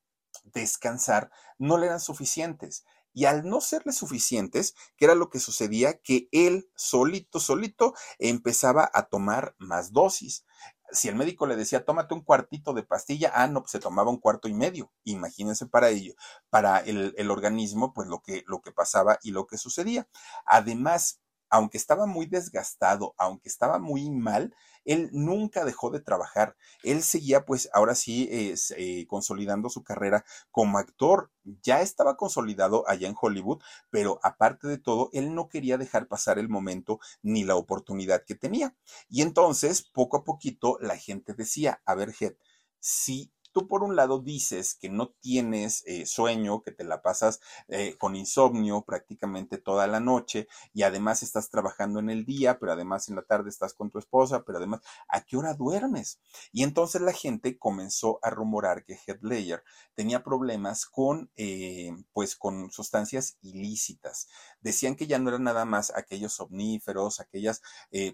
descansar 0.44 1.30
no 1.60 1.78
le 1.78 1.86
eran 1.86 2.00
suficientes. 2.00 2.84
Y 3.18 3.26
al 3.26 3.50
no 3.50 3.62
serle 3.62 3.94
suficientes, 3.94 4.76
¿qué 4.96 5.06
era 5.06 5.16
lo 5.16 5.32
que 5.32 5.40
sucedía? 5.40 6.00
Que 6.04 6.30
él 6.32 6.70
solito, 6.76 7.40
solito 7.40 7.96
empezaba 8.20 8.92
a 8.94 9.08
tomar 9.08 9.56
más 9.58 9.92
dosis. 9.92 10.46
Si 10.92 11.08
el 11.08 11.16
médico 11.16 11.48
le 11.48 11.56
decía, 11.56 11.84
tómate 11.84 12.14
un 12.14 12.22
cuartito 12.22 12.74
de 12.74 12.84
pastilla, 12.84 13.32
ah, 13.34 13.48
no, 13.48 13.62
pues 13.62 13.72
se 13.72 13.80
tomaba 13.80 14.12
un 14.12 14.20
cuarto 14.20 14.48
y 14.48 14.54
medio. 14.54 14.92
Imagínense 15.04 15.66
para 15.66 15.90
ello, 15.90 16.14
para 16.52 16.78
el, 16.78 17.16
el 17.18 17.32
organismo, 17.32 17.92
pues 17.92 18.08
lo 18.08 18.22
que, 18.22 18.44
lo 18.46 18.62
que 18.62 18.72
pasaba 18.72 19.18
y 19.24 19.32
lo 19.32 19.48
que 19.48 19.58
sucedía. 19.58 20.08
Además, 20.46 21.20
aunque 21.50 21.78
estaba 21.78 22.06
muy 22.06 22.26
desgastado, 22.26 23.14
aunque 23.18 23.50
estaba 23.50 23.80
muy 23.80 24.10
mal, 24.10 24.54
él 24.86 25.10
nunca 25.12 25.66
dejó 25.66 25.90
de 25.92 26.00
trabajar. 26.00 26.56
Él 26.82 27.04
seguía, 27.04 27.46
pues, 27.46 27.70
ahora 27.74 27.94
sí, 27.94 28.30
eh, 28.32 29.06
consolidando 29.08 29.70
su 29.70 29.84
carrera 29.84 30.24
como 30.50 30.78
actor. 30.78 31.32
Ya 31.62 31.82
estaba 31.82 32.16
consolidado 32.16 32.88
allá 32.88 33.08
en 33.08 33.16
Hollywood, 33.20 33.62
pero 33.90 34.20
aparte 34.24 34.68
de 34.68 34.78
todo, 34.78 35.10
él 35.12 35.36
no 35.36 35.50
quería 35.50 35.78
dejar 35.78 36.08
pasar 36.08 36.40
el 36.40 36.48
momento 36.50 37.00
ni 37.22 37.44
la 37.44 37.56
oportunidad 37.56 38.24
que 38.26 38.36
tenía. 38.36 38.76
Y 39.10 39.22
entonces, 39.22 39.84
poco 39.84 40.18
a 40.18 40.24
poquito, 40.24 40.78
la 40.80 40.98
gente 40.98 41.34
decía, 41.34 41.82
a 41.86 41.94
ver, 41.96 42.14
Head, 42.18 42.36
si 42.80 43.34
tú 43.58 43.68
por 43.68 43.82
un 43.82 43.96
lado 43.96 44.20
dices 44.20 44.76
que 44.76 44.88
no 44.88 45.10
tienes 45.10 45.82
eh, 45.88 46.06
sueño, 46.06 46.62
que 46.62 46.72
te 46.72 46.84
la 46.84 47.02
pasas 47.02 47.40
eh, 47.70 47.96
con 47.98 48.16
insomnio 48.16 48.84
prácticamente 48.84 49.58
toda 49.58 49.88
la 49.88 50.00
noche 50.00 50.48
y 50.76 50.84
además 50.84 51.24
estás 51.24 51.50
trabajando 51.50 52.00
en 52.00 52.12
el 52.12 52.24
día, 52.24 52.60
pero 52.60 52.74
además 52.74 53.10
en 53.10 53.16
la 53.16 53.24
tarde 53.24 53.50
estás 53.50 53.74
con 53.74 53.90
tu 53.90 53.98
esposa, 53.98 54.44
pero 54.44 54.60
además, 54.60 54.82
¿a 55.08 55.22
qué 55.22 55.38
hora 55.38 55.56
duermes? 55.56 56.20
Y 56.52 56.62
entonces 56.62 57.02
la 57.02 57.14
gente 57.14 57.58
comenzó 57.58 58.20
a 58.22 58.30
rumorar 58.30 58.86
que 58.86 59.00
Headlayer 59.08 59.64
tenía 59.96 60.24
problemas 60.24 60.86
con, 60.86 61.32
eh, 61.36 61.92
pues, 62.14 62.36
con 62.36 62.70
sustancias 62.70 63.40
ilícitas. 63.42 64.28
Decían 64.62 64.96
que 64.96 65.08
ya 65.08 65.18
no 65.18 65.30
eran 65.30 65.46
nada 65.46 65.66
más 65.66 65.92
aquellos 65.96 66.34
somníferos, 66.34 67.20
aquellas 67.20 67.64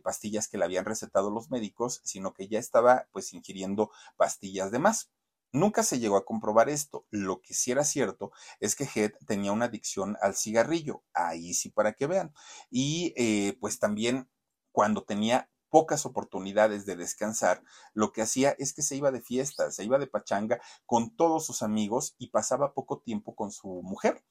pastillas 0.01 0.47
que 0.47 0.57
le 0.57 0.63
habían 0.63 0.85
recetado 0.85 1.29
los 1.31 1.51
médicos, 1.51 1.99
sino 2.05 2.33
que 2.33 2.47
ya 2.47 2.59
estaba, 2.59 3.07
pues, 3.11 3.33
ingiriendo 3.33 3.91
pastillas 4.15 4.71
de 4.71 4.79
más. 4.79 5.09
Nunca 5.54 5.84
se 5.84 5.99
llegó 5.99 6.18
a 6.18 6.26
comprobar 6.26 6.68
esto. 6.68 7.06
Lo 7.12 7.41
que 7.41 7.54
sí 7.54 7.72
era 7.72 7.84
cierto 7.84 8.32
es 8.60 8.76
que 8.76 8.89
Head 8.93 9.12
tenía 9.28 9.51
una 9.51 9.66
adicción 9.66 10.18
al 10.22 10.36
cigarrillo. 10.36 11.04
Ahí 11.14 11.54
sí 11.54 11.70
para 11.70 11.93
que 11.93 12.08
vean. 12.08 12.34
Y 12.72 13.14
eh, 13.16 13.56
pues 13.62 13.80
también 13.80 14.28
cuando 14.72 15.04
tenía 15.04 15.51
pocas 15.70 16.06
oportunidades 16.06 16.86
de 16.86 16.95
descansar, 16.95 17.64
lo 17.93 18.12
que 18.12 18.22
hacía 18.22 18.56
es 18.60 18.74
que 18.74 18.82
se 18.84 18.95
iba 18.95 19.12
de 19.12 19.22
fiesta, 19.22 19.72
se 19.72 19.84
iba 19.84 19.97
de 19.97 20.08
pachanga 20.08 20.60
con 20.86 21.16
todos 21.16 21.45
sus 21.45 21.64
amigos 21.64 22.16
y 22.18 22.28
pasaba 22.30 22.74
poco 22.74 22.99
tiempo 22.99 23.36
con 23.36 23.51
su 23.51 23.82
mujer 23.84 24.24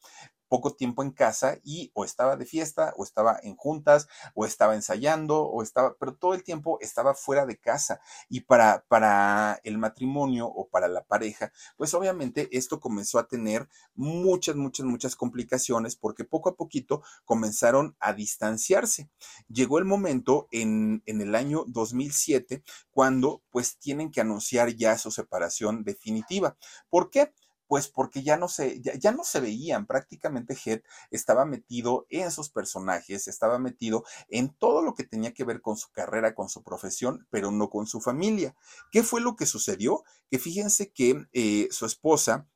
poco 0.52 0.74
tiempo 0.74 1.02
en 1.02 1.12
casa 1.12 1.58
y 1.64 1.90
o 1.94 2.04
estaba 2.04 2.36
de 2.36 2.44
fiesta 2.44 2.92
o 2.98 3.04
estaba 3.04 3.40
en 3.42 3.56
juntas 3.56 4.06
o 4.34 4.44
estaba 4.44 4.74
ensayando 4.74 5.44
o 5.46 5.62
estaba, 5.62 5.96
pero 5.98 6.14
todo 6.14 6.34
el 6.34 6.44
tiempo 6.44 6.76
estaba 6.82 7.14
fuera 7.14 7.46
de 7.46 7.56
casa 7.56 8.02
y 8.28 8.40
para, 8.40 8.84
para 8.86 9.62
el 9.64 9.78
matrimonio 9.78 10.46
o 10.46 10.68
para 10.68 10.88
la 10.88 11.04
pareja, 11.04 11.52
pues 11.78 11.94
obviamente 11.94 12.50
esto 12.52 12.80
comenzó 12.80 13.18
a 13.18 13.28
tener 13.28 13.66
muchas, 13.94 14.54
muchas, 14.54 14.84
muchas 14.84 15.16
complicaciones 15.16 15.96
porque 15.96 16.24
poco 16.24 16.50
a 16.50 16.54
poquito 16.54 17.02
comenzaron 17.24 17.96
a 17.98 18.12
distanciarse. 18.12 19.08
Llegó 19.48 19.78
el 19.78 19.86
momento 19.86 20.48
en, 20.50 21.02
en 21.06 21.22
el 21.22 21.34
año 21.34 21.64
2007 21.66 22.62
cuando 22.90 23.42
pues 23.48 23.78
tienen 23.78 24.10
que 24.10 24.20
anunciar 24.20 24.76
ya 24.76 24.98
su 24.98 25.10
separación 25.10 25.82
definitiva. 25.82 26.58
¿Por 26.90 27.08
qué? 27.08 27.32
Pues 27.72 27.88
porque 27.88 28.22
ya 28.22 28.36
no 28.36 28.48
se, 28.48 28.82
ya, 28.82 29.12
no 29.12 29.24
se 29.24 29.40
veían, 29.40 29.86
prácticamente 29.86 30.54
Head 30.62 30.82
estaba 31.10 31.46
metido 31.46 32.04
en 32.10 32.30
sus 32.30 32.50
personajes, 32.50 33.28
estaba 33.28 33.58
metido 33.58 34.04
en 34.28 34.50
todo 34.50 34.82
lo 34.82 34.94
que 34.94 35.04
tenía 35.04 35.32
que 35.32 35.44
ver 35.44 35.62
con 35.62 35.78
su 35.78 35.90
carrera, 35.90 36.34
con 36.34 36.50
su 36.50 36.62
profesión, 36.62 37.26
pero 37.30 37.50
no 37.50 37.70
con 37.70 37.86
su 37.86 38.02
familia. 38.02 38.54
¿Qué 38.90 39.02
fue 39.02 39.22
lo 39.22 39.36
que 39.36 39.46
sucedió? 39.46 40.04
Que 40.30 40.38
fíjense 40.38 40.92
que 40.92 41.24
eh, 41.32 41.68
su 41.70 41.86
esposa, 41.86 42.46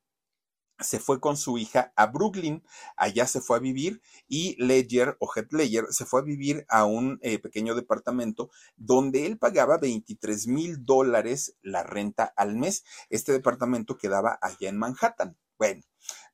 se 0.78 0.98
fue 0.98 1.20
con 1.20 1.36
su 1.36 1.58
hija 1.58 1.92
a 1.96 2.06
Brooklyn, 2.06 2.62
allá 2.96 3.26
se 3.26 3.40
fue 3.40 3.56
a 3.56 3.60
vivir 3.60 4.02
y 4.28 4.56
Ledger 4.62 5.16
o 5.20 5.30
Heath 5.34 5.52
Ledger 5.52 5.86
se 5.90 6.04
fue 6.04 6.20
a 6.20 6.24
vivir 6.24 6.66
a 6.68 6.84
un 6.84 7.18
eh, 7.22 7.38
pequeño 7.38 7.74
departamento 7.74 8.50
donde 8.76 9.26
él 9.26 9.38
pagaba 9.38 9.78
23 9.78 10.46
mil 10.48 10.84
dólares 10.84 11.56
la 11.62 11.82
renta 11.82 12.32
al 12.36 12.56
mes. 12.56 12.84
Este 13.10 13.32
departamento 13.32 13.96
quedaba 13.96 14.38
allá 14.42 14.68
en 14.68 14.78
Manhattan. 14.78 15.36
Bueno, 15.58 15.82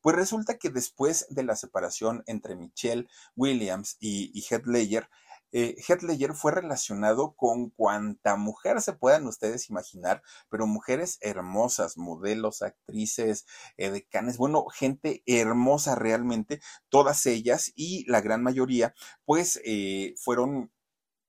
pues 0.01 0.17
resulta 0.17 0.59
que 0.59 0.71
después 0.71 1.27
de 1.31 1.45
la 1.45 1.55
separación 1.55 2.25
entre 2.27 2.57
Michelle 2.57 3.07
Williams 3.37 3.97
y, 4.01 4.33
y 4.35 4.43
Heath 4.43 4.67
Ledger, 4.67 5.09
eh, 5.53 5.77
Heath 5.87 6.03
fue 6.35 6.53
relacionado 6.53 7.35
con 7.37 7.71
cuanta 7.71 8.37
mujer 8.37 8.81
se 8.81 8.95
puedan 8.95 9.27
ustedes 9.27 9.69
imaginar, 9.71 10.23
pero 10.49 10.67
mujeres 10.67 11.19
hermosas, 11.21 11.97
modelos, 11.99 12.63
actrices, 12.63 13.47
eh, 13.77 13.91
decanes, 13.91 14.39
bueno, 14.39 14.67
gente 14.67 15.23
hermosa 15.27 15.95
realmente, 15.95 16.61
todas 16.89 17.27
ellas 17.27 17.73
y 17.75 18.05
la 18.11 18.21
gran 18.21 18.43
mayoría, 18.43 18.95
pues 19.25 19.61
eh, 19.65 20.15
fueron 20.19 20.73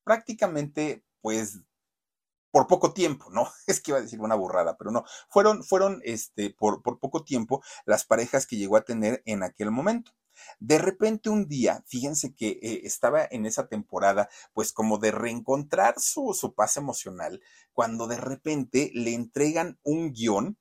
prácticamente, 0.03 1.03
pues 1.21 1.59
por 2.51 2.67
poco 2.67 2.93
tiempo, 2.93 3.30
¿no? 3.32 3.49
Es 3.67 3.82
que 3.82 3.91
iba 3.91 3.97
a 3.99 4.01
decir 4.01 4.21
una 4.21 4.36
burrada, 4.36 4.78
pero 4.78 4.91
no, 4.91 5.03
fueron, 5.30 5.63
fueron, 5.63 6.01
este, 6.05 6.51
por, 6.51 6.84
por 6.84 6.99
poco 6.99 7.24
tiempo 7.24 7.63
las 7.86 8.05
parejas 8.05 8.45
que 8.47 8.57
llegó 8.57 8.78
a 8.78 8.86
tener 8.86 9.24
en 9.26 9.43
aquel 9.43 9.71
momento. 9.71 10.13
De 10.59 10.77
repente 10.77 11.29
un 11.29 11.47
día, 11.47 11.83
fíjense 11.87 12.35
que 12.35 12.59
eh, 12.61 12.81
estaba 12.83 13.27
en 13.29 13.45
esa 13.45 13.67
temporada, 13.67 14.29
pues 14.53 14.71
como 14.71 14.97
de 14.97 15.11
reencontrar 15.11 15.95
su, 15.99 16.33
su 16.33 16.53
paz 16.53 16.77
emocional, 16.77 17.41
cuando 17.71 18.07
de 18.07 18.17
repente 18.17 18.91
le 18.93 19.13
entregan 19.13 19.79
un 19.83 20.13
guion 20.13 20.57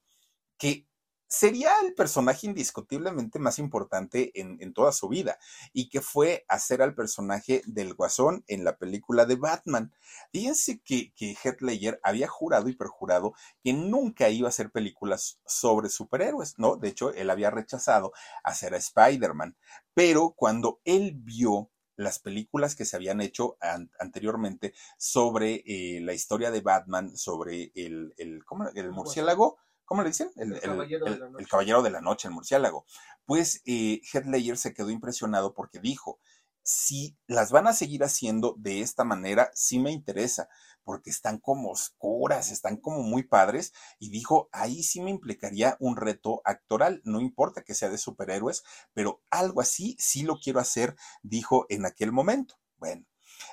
que 0.59 0.87
sería 1.33 1.73
el 1.83 1.95
personaje 1.95 2.47
indiscutiblemente 2.47 3.39
más 3.39 3.59
importante 3.59 4.39
en, 4.39 4.75
toda 4.75 4.93
su 4.93 5.09
vida 5.09 5.39
y 5.73 5.89
que 5.89 6.03
fue 6.03 6.45
hacer 6.47 6.83
al 6.83 6.95
personaje 6.95 7.63
del 7.65 7.95
guasón 7.95 8.45
en 8.49 8.65
la 8.65 8.77
película 8.77 9.25
de 9.25 9.37
Batman. 9.37 9.95
Fíjense 10.31 10.83
que, 10.85 11.11
que 11.15 11.35
Heath 11.43 11.63
Ledger 11.63 11.99
había 12.03 12.29
jurado 12.29 12.69
y 12.69 12.77
perjurado 12.77 13.33
que 13.65 13.73
nunca 13.73 14.29
iba 14.29 14.47
a 14.47 14.51
hacer 14.51 14.71
películas 14.71 15.41
sobre 15.47 15.89
superhéroes, 15.89 16.59
¿no? 16.59 16.77
De 16.77 16.89
hecho, 16.89 17.15
él 17.15 17.31
había 17.31 17.51
rechazado 17.51 18.13
hacer 18.45 18.75
a 18.75 18.77
Spider-Man, 18.77 19.57
pero 19.95 20.35
cuando 20.37 20.81
él 20.85 21.13
vio 21.15 21.71
las 21.97 22.19
películas 22.19 22.77
que 22.77 22.85
se 22.85 22.97
habían 22.97 23.23
hecho 23.23 23.57
anteriormente 23.99 24.75
sobre 24.99 25.63
eh, 25.65 26.01
la 26.03 26.13
historia 26.13 26.51
de 26.51 26.61
Batman, 26.61 27.17
sobre 27.17 27.73
el, 27.75 28.13
el, 28.19 28.45
¿cómo, 28.45 28.69
el 28.69 28.91
murciélago, 28.93 29.57
¿cómo 29.85 30.03
le 30.03 30.09
dicen? 30.09 30.31
El, 30.37 30.61
caballero, 30.61 31.83
de 31.83 31.91
la 31.91 32.01
noche, 32.01 32.29
el 32.29 32.35
murciélago. 32.35 32.85
Pues 33.25 33.63
eh, 33.67 34.01
Heath 34.13 34.57
se 34.57 34.75
quedó 34.75 34.91
impresionado 34.91 35.55
porque 35.55 35.81
dijo, 35.81 36.19
si 36.63 37.17
las 37.27 37.51
van 37.51 37.67
a 37.67 37.73
seguir 37.73 38.05
haciendo 38.05 38.55
de 38.59 38.81
esta 38.81 39.05
manera, 39.05 39.51
sí 39.55 39.79
me 39.79 39.91
interesa, 39.91 40.49
porque 40.85 41.11
están 41.11 41.39
como 41.39 41.71
oscuras, 41.71 42.51
están 42.51 42.77
como 42.77 43.03
muy 43.03 43.23
padres, 43.25 43.73
y 43.99 44.11
dijo, 44.11 44.49
ahí 44.53 44.83
sí 44.83 45.01
me 45.01 45.11
implicaría 45.11 45.77
un 45.81 45.97
reto 45.97 46.41
actoral, 46.45 47.01
no 47.05 47.21
importa 47.21 47.63
que 47.63 47.75
sea 47.75 47.89
de 47.89 47.99
superhéroes, 47.99 48.63
pero 48.93 49.23
algo 49.31 49.61
así 49.61 49.97
sí 49.99 50.23
lo 50.23 50.39
quiero 50.39 50.61
hacer, 50.61 50.97
dijo 51.23 51.67
en 51.69 51.87
aquel 51.87 52.13
momento. 52.13 52.57
Bueno. 52.77 53.05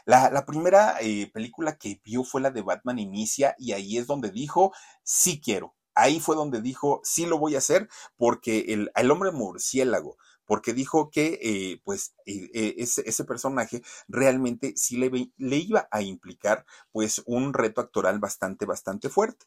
La, 0.06 0.46
primera 0.46 0.98
eh, 1.02 1.30
película 1.34 1.78
que 1.78 2.02
vio 2.04 2.24
fue 2.24 2.42
la 2.42 2.52
de 2.52 2.62
Batman 2.62 3.00
Inicia 3.00 3.56
y 3.58 3.74
ahí 3.74 3.98
es 3.98 4.08
donde 4.08 4.32
dijo, 4.32 4.74
sí 5.04 5.42
quiero, 5.42 5.76
ahí 5.96 6.20
fue 6.20 6.36
donde 6.36 6.62
dijo, 6.62 7.02
sí 7.04 7.26
lo 7.26 7.38
voy 7.38 7.56
a 7.56 7.60
hacer, 7.60 7.90
porque 8.18 8.66
el, 8.70 8.92
el 8.96 9.12
hombre 9.12 9.32
murciélago, 9.32 10.18
porque 10.46 10.74
dijo 10.74 11.12
que 11.12 11.40
eh, 11.42 11.82
pues 11.84 12.16
eh, 12.26 12.50
eh, 12.54 12.76
ese, 12.80 13.04
ese, 13.08 13.24
personaje 13.24 13.84
realmente 14.08 14.74
sí 14.76 14.98
le, 14.98 15.32
le, 15.38 15.58
iba 15.58 15.88
a 15.92 16.02
implicar 16.02 16.66
pues 16.92 17.22
un 17.26 17.54
reto 17.54 17.82
actoral 17.82 18.20
bastante, 18.20 18.66
bastante 18.66 19.10
fuerte. 19.10 19.46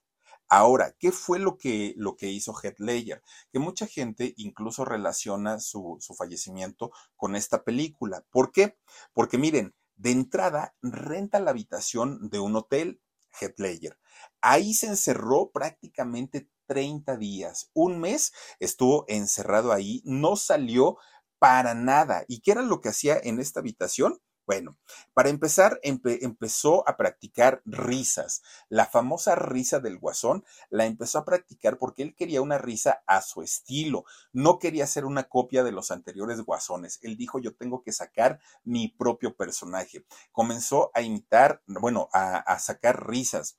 Ahora, 0.49 0.95
¿qué 0.99 1.13
fue 1.13 1.39
lo 1.39 1.57
que, 1.57 1.95
lo 1.97 2.15
que 2.15 2.29
hizo 2.29 2.55
Heath 2.55 2.79
Ledger? 2.79 3.23
Que 3.51 3.59
mucha 3.59 3.87
gente 3.87 4.35
incluso 4.37 4.85
relaciona 4.85 5.59
su, 5.61 5.97
su 6.01 6.15
fallecimiento 6.15 6.93
con 7.17 7.37
esta 7.37 7.65
película. 7.65 8.25
¿Por 8.31 8.53
qué? 8.53 8.77
Porque 9.15 9.39
miren, 9.39 9.75
de 9.97 10.11
entrada 10.11 10.75
renta 10.83 11.41
la 11.41 11.53
habitación 11.53 12.29
de 12.29 12.39
un 12.39 12.55
hotel, 12.55 13.01
Heath 13.41 13.59
Ledger. 13.59 13.99
Ahí 14.41 14.75
se 14.75 14.87
encerró 14.87 15.51
prácticamente 15.53 16.49
30 16.67 17.17
días. 17.17 17.71
Un 17.75 18.01
mes 18.01 18.33
estuvo 18.61 19.05
encerrado 19.09 19.73
ahí, 19.73 20.03
no 20.05 20.37
salió 20.37 20.97
para 21.39 21.75
nada. 21.75 22.25
¿Y 22.29 22.41
qué 22.41 22.53
era 22.53 22.63
lo 22.63 22.81
que 22.81 22.89
hacía 22.91 23.19
en 23.23 23.41
esta 23.41 23.61
habitación? 23.61 24.21
Bueno, 24.45 24.77
para 25.15 25.29
empezar, 25.29 25.79
empezó 25.83 26.89
a 26.89 26.97
practicar 26.97 27.63
risas. 27.65 28.43
La 28.69 28.87
famosa 28.87 29.37
risa 29.37 29.79
del 29.79 29.99
guasón 29.99 30.45
la 30.69 30.87
empezó 30.87 31.19
a 31.19 31.25
practicar 31.25 31.79
porque 31.79 32.03
él 32.03 32.17
quería 32.17 32.43
una 32.43 32.59
risa 32.59 33.05
a 33.07 33.23
su 33.23 33.43
estilo. 33.43 34.05
No 34.33 34.59
quería 34.59 34.87
ser 34.89 35.05
una 35.05 35.25
copia 35.25 35.63
de 35.63 35.73
los 35.73 35.93
anteriores 35.93 36.41
guasones. 36.41 36.99
Él 37.03 37.17
dijo, 37.17 37.39
yo 37.39 37.55
tengo 37.55 37.83
que 37.83 37.93
sacar 37.93 38.41
mi 38.65 38.89
propio 38.89 39.37
personaje. 39.37 40.05
Comenzó 40.33 40.91
a 40.95 41.03
imitar, 41.03 41.63
bueno, 41.67 42.09
a, 42.13 42.39
a 42.39 42.59
sacar 42.59 43.07
risas 43.09 43.59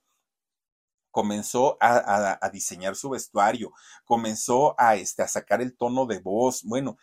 comenzó 1.14 1.76
a, 1.80 2.50
diseñar 2.52 2.96
su 2.96 3.08
vestuario, 3.08 3.72
comenzó 4.04 4.74
a, 4.76 4.96
este, 4.96 5.22
a 5.22 5.28
sacar 5.28 5.62
el 5.62 5.76
tono 5.76 6.06
de 6.06 6.18
voz, 6.18 6.64
bueno, 6.64 6.98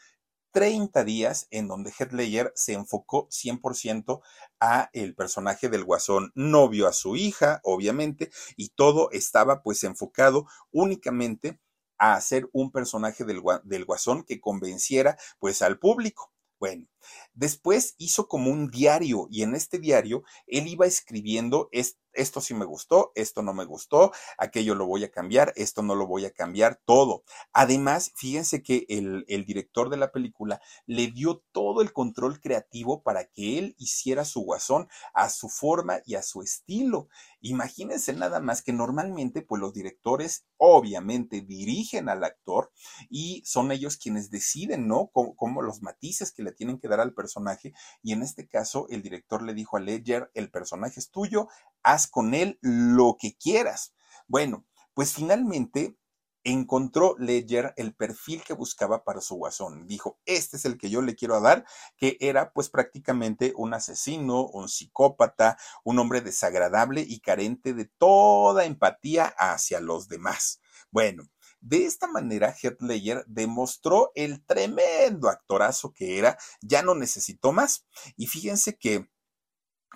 30 0.51 1.03
días 1.03 1.47
en 1.49 1.67
donde 1.67 1.91
Heath 1.91 2.51
se 2.55 2.73
enfocó 2.73 3.27
100% 3.29 4.21
a 4.59 4.89
el 4.93 5.15
personaje 5.15 5.69
del 5.69 5.83
guasón. 5.83 6.31
No 6.35 6.69
vio 6.69 6.87
a 6.87 6.93
su 6.93 7.15
hija, 7.15 7.61
obviamente, 7.63 8.31
y 8.57 8.69
todo 8.69 9.09
estaba 9.11 9.63
pues 9.63 9.83
enfocado 9.83 10.45
únicamente 10.71 11.59
a 11.97 12.15
hacer 12.15 12.49
un 12.51 12.71
personaje 12.71 13.23
del, 13.25 13.41
guasón 13.85 14.23
que 14.23 14.41
convenciera 14.41 15.17
pues 15.39 15.61
al 15.61 15.79
público. 15.79 16.33
Bueno, 16.59 16.87
después 17.33 17.95
hizo 17.97 18.27
como 18.27 18.51
un 18.51 18.69
diario 18.69 19.27
y 19.31 19.41
en 19.41 19.55
este 19.55 19.79
diario 19.79 20.23
él 20.45 20.67
iba 20.67 20.85
escribiendo 20.85 21.69
esto 22.13 22.41
sí 22.41 22.53
me 22.53 22.65
gustó, 22.65 23.11
esto 23.15 23.41
no 23.41 23.53
me 23.53 23.65
gustó, 23.65 24.11
aquello 24.37 24.75
lo 24.75 24.85
voy 24.85 25.03
a 25.03 25.11
cambiar, 25.11 25.53
esto 25.55 25.81
no 25.81 25.95
lo 25.95 26.07
voy 26.07 26.25
a 26.25 26.31
cambiar, 26.31 26.81
todo. 26.85 27.23
Además, 27.53 28.11
fíjense 28.15 28.63
que 28.63 28.85
el, 28.89 29.25
director 29.45 29.89
de 29.89 29.97
la 29.97 30.11
película 30.11 30.61
le 30.85 31.07
dio 31.07 31.43
todo 31.51 31.81
el 31.81 31.93
control 31.93 32.39
creativo 32.39 33.01
para 33.01 33.25
que 33.25 33.57
él 33.57 33.75
hiciera 33.77 34.23
su 34.25 34.41
guasón 34.41 34.87
a 35.13 35.29
su 35.29 35.49
forma 35.49 35.99
y 36.05 36.15
a 36.15 36.21
su 36.21 36.41
estilo. 36.41 37.07
Imagínense 37.41 38.13
nada 38.13 38.39
más 38.39 38.61
que 38.61 38.71
normalmente, 38.71 39.41
pues 39.41 39.59
los 39.59 39.73
directores 39.73 40.45
obviamente 40.57 41.41
dirigen 41.41 42.07
al 42.07 42.23
actor 42.23 42.71
y 43.09 43.41
son 43.45 43.71
ellos 43.71 43.97
quienes 43.97 44.29
deciden, 44.29 44.87
¿no? 44.87 45.09
Como, 45.11 45.61
los 45.61 45.81
matices 45.81 46.31
que 46.31 46.43
le 46.43 46.51
tienen 46.51 46.79
que 46.79 46.87
dar 46.87 46.99
al 46.99 47.13
personaje. 47.13 47.73
Y 48.03 48.13
en 48.13 48.21
este 48.21 48.47
caso, 48.47 48.85
el 48.89 49.01
director 49.01 49.41
le 49.41 49.53
dijo 49.53 49.77
a 49.77 49.79
Ledger, 49.79 50.29
el 50.33 50.51
personaje 50.51 50.99
es 50.99 51.09
tuyo, 51.09 51.47
haz 51.83 52.07
con 52.07 52.33
él 52.33 52.57
lo 52.61 53.17
que 53.19 53.35
quieras. 53.37 53.93
Bueno, 54.27 54.65
pues 54.93 55.13
finalmente 55.13 55.97
encontró 56.43 57.15
Ledger 57.19 57.73
el 57.77 57.93
perfil 57.93 58.43
que 58.43 58.53
buscaba 58.53 59.03
para 59.03 59.21
su 59.21 59.35
guasón. 59.35 59.87
Dijo, 59.87 60.19
este 60.25 60.57
es 60.57 60.65
el 60.65 60.77
que 60.77 60.89
yo 60.89 61.01
le 61.01 61.15
quiero 61.15 61.39
dar, 61.39 61.65
que 61.97 62.17
era 62.19 62.51
pues 62.53 62.69
prácticamente 62.69 63.53
un 63.55 63.73
asesino, 63.73 64.47
un 64.47 64.69
psicópata, 64.69 65.57
un 65.83 65.99
hombre 65.99 66.21
desagradable 66.21 67.05
y 67.07 67.19
carente 67.19 67.73
de 67.73 67.85
toda 67.85 68.65
empatía 68.65 69.33
hacia 69.37 69.79
los 69.79 70.07
demás. 70.07 70.61
Bueno, 70.89 71.23
de 71.61 71.85
esta 71.85 72.07
manera, 72.07 72.55
Heath 72.59 72.81
Ledger 72.81 73.23
demostró 73.27 74.11
el 74.15 74.43
tremendo 74.45 75.29
actorazo 75.29 75.93
que 75.93 76.17
era, 76.17 76.37
ya 76.61 76.81
no 76.81 76.95
necesitó 76.95 77.51
más. 77.51 77.85
Y 78.17 78.25
fíjense 78.25 78.77
que 78.77 79.07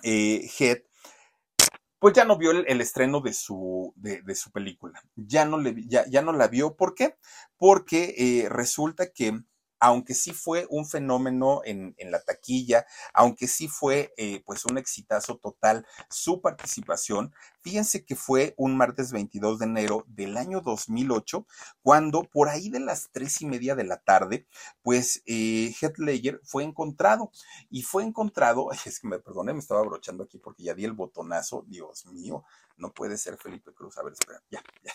eh, 0.04 0.48
Heath 0.58 0.84
pues 2.06 2.14
ya 2.14 2.24
no 2.24 2.38
vio 2.38 2.52
el, 2.52 2.80
estreno 2.80 3.20
de 3.20 3.32
su, 3.32 3.92
de, 3.96 4.22
su 4.36 4.52
película. 4.52 5.02
Ya 5.16 5.44
no, 5.44 5.58
le, 5.58 5.74
ya, 5.88 6.06
ya 6.06 6.22
no 6.22 6.32
la 6.32 6.46
vio. 6.46 6.76
¿Por 6.76 6.94
qué? 6.94 7.16
Porque 7.56 8.14
eh, 8.16 8.48
resulta 8.48 9.10
que 9.10 9.40
aunque 9.78 10.14
sí 10.14 10.32
fue 10.32 10.66
un 10.70 10.86
fenómeno 10.86 11.60
en, 11.64 11.94
la 11.98 12.22
taquilla, 12.22 12.86
aunque 13.12 13.48
sí 13.48 13.68
fue 13.68 14.12
eh, 14.16 14.42
pues 14.44 14.64
un 14.64 14.78
exitazo 14.78 15.38
total 15.38 15.86
su 16.08 16.40
participación, 16.40 17.34
fíjense 17.60 18.04
que 18.04 18.16
fue 18.16 18.54
un 18.56 18.76
martes 18.76 19.12
22 19.12 19.58
de 19.58 19.64
enero 19.64 20.04
del 20.08 20.36
año 20.36 20.60
2008, 20.60 21.46
cuando 21.82 22.22
por 22.22 22.48
ahí 22.48 22.70
de 22.70 22.80
las 22.80 23.10
tres 23.12 23.40
y 23.42 23.46
media 23.46 23.74
de 23.74 23.84
la 23.84 23.98
tarde, 23.98 24.46
pues 24.82 25.22
eh, 25.26 25.74
fue 26.44 26.64
encontrado 26.64 27.30
y 27.70 27.82
fue 27.82 28.04
encontrado, 28.04 28.70
es 28.86 29.00
que 29.00 29.08
me 29.08 29.18
perdone, 29.18 29.52
me 29.52 29.60
estaba 29.60 29.80
abrochando 29.80 30.24
aquí 30.24 30.38
porque 30.38 30.64
ya 30.64 30.74
di 30.74 30.84
el 30.84 30.92
botonazo, 30.92 31.64
Dios 31.66 32.06
mío, 32.06 32.44
no 32.76 32.92
puede 32.92 33.16
ser 33.18 33.36
Felipe 33.36 33.72
Cruz, 33.72 33.98
a 33.98 34.02
ver, 34.02 34.12
espera, 34.12 34.42
ya, 34.50 34.62
ya. 34.82 34.92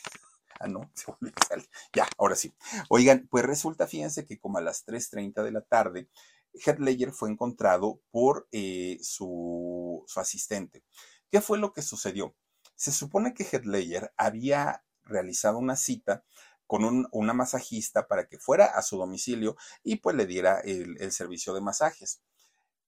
Ah, 0.62 0.68
no, 0.68 0.92
se 0.96 1.12
a 1.12 1.46
salir. 1.48 1.70
Ya, 1.94 2.08
ahora 2.18 2.36
sí. 2.36 2.54
Oigan, 2.90 3.28
pues 3.30 3.46
resulta, 3.46 3.88
fíjense 3.88 4.26
que 4.26 4.40
como 4.40 4.58
a 4.58 4.62
las 4.62 4.86
3.30 4.86 5.44
de 5.44 5.52
la 5.52 5.62
tarde, 5.62 6.10
Heath 6.54 6.80
Ledger 6.80 7.12
fue 7.12 7.30
encontrado 7.30 8.02
por 8.12 8.48
eh, 8.52 8.98
su, 9.02 10.06
asistente. 10.16 10.84
¿Qué 11.32 11.42
fue 11.42 11.58
lo 11.58 11.72
que 11.74 11.82
sucedió? 11.82 12.36
Se 12.76 12.92
supone 12.92 13.34
que 13.34 13.44
Heath 13.44 13.66
había 14.18 14.84
realizado 15.04 15.58
una 15.58 15.76
cita 15.76 16.24
con 16.68 16.86
un, 16.86 17.08
una 17.12 17.34
masajista 17.34 18.08
para 18.08 18.28
que 18.28 18.38
fuera 18.38 18.66
a 18.66 18.82
su 18.82 18.98
domicilio 18.98 19.56
y 19.84 19.98
pues 19.98 20.16
le 20.16 20.26
diera 20.26 20.60
el 20.60 21.12
servicio 21.12 21.54
de 21.54 21.62
masajes. 21.62 22.22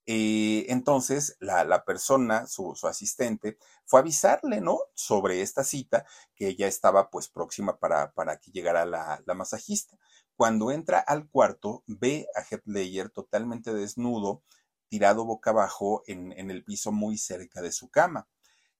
Eh, 0.06 0.66
entonces, 0.70 1.38
la, 1.39 1.86
persona, 1.86 2.45
su, 2.47 2.76
asistente, 2.84 3.58
fue 3.86 3.99
a 3.99 4.01
avisarle, 4.01 4.62
¿no? 4.62 4.80
Sobre 4.93 5.41
esta 5.41 5.64
cita, 5.64 6.06
que 6.36 6.56
ya 6.56 6.68
estaba 6.68 7.10
pues 7.10 7.30
próxima 7.30 7.78
para, 7.78 8.12
para 8.14 8.38
que 8.38 8.51
llegara 8.51 8.86
la, 8.86 9.22
masajista. 9.36 9.97
Cuando 10.36 10.72
entra 10.72 10.99
al 10.99 11.28
cuarto, 11.30 11.84
ve 11.88 12.28
a 12.36 12.41
Heath 12.41 12.66
Ledger 12.66 13.10
totalmente 13.10 13.74
desnudo, 13.74 14.43
tirado 14.89 15.26
boca 15.26 15.51
abajo 15.51 16.04
en, 16.08 16.34
en 16.34 16.51
el 16.51 16.64
piso 16.64 16.91
muy 16.91 17.18
cerca 17.18 17.62
de 17.62 17.72
su 17.72 17.89
cama 17.89 18.28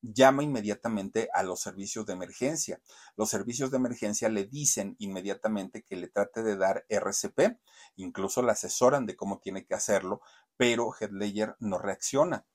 llama 0.04 0.44
inmediatamente 0.44 1.30
a 1.34 1.44
los 1.44 1.62
servicios 1.62 2.06
de 2.06 2.14
emergencia. 2.14 2.82
Los 3.16 3.30
servicios 3.30 3.72
de 3.72 3.78
emergencia 3.78 4.28
le 4.28 4.44
dicen 4.46 4.96
inmediatamente 5.00 5.82
que 5.84 5.96
le 5.96 6.10
trate 6.10 6.44
de 6.44 6.58
dar 6.58 6.86
RCP, 6.90 7.58
incluso 7.96 8.42
le 8.42 8.52
asesoran 8.52 9.06
de 9.06 9.16
cómo 9.16 9.40
tiene 9.40 9.66
que 9.66 9.76
hacerlo, 9.76 10.22
pero 10.58 10.93
Headlayer 10.99 11.56
no 11.60 11.78
reacciona. 11.78 12.45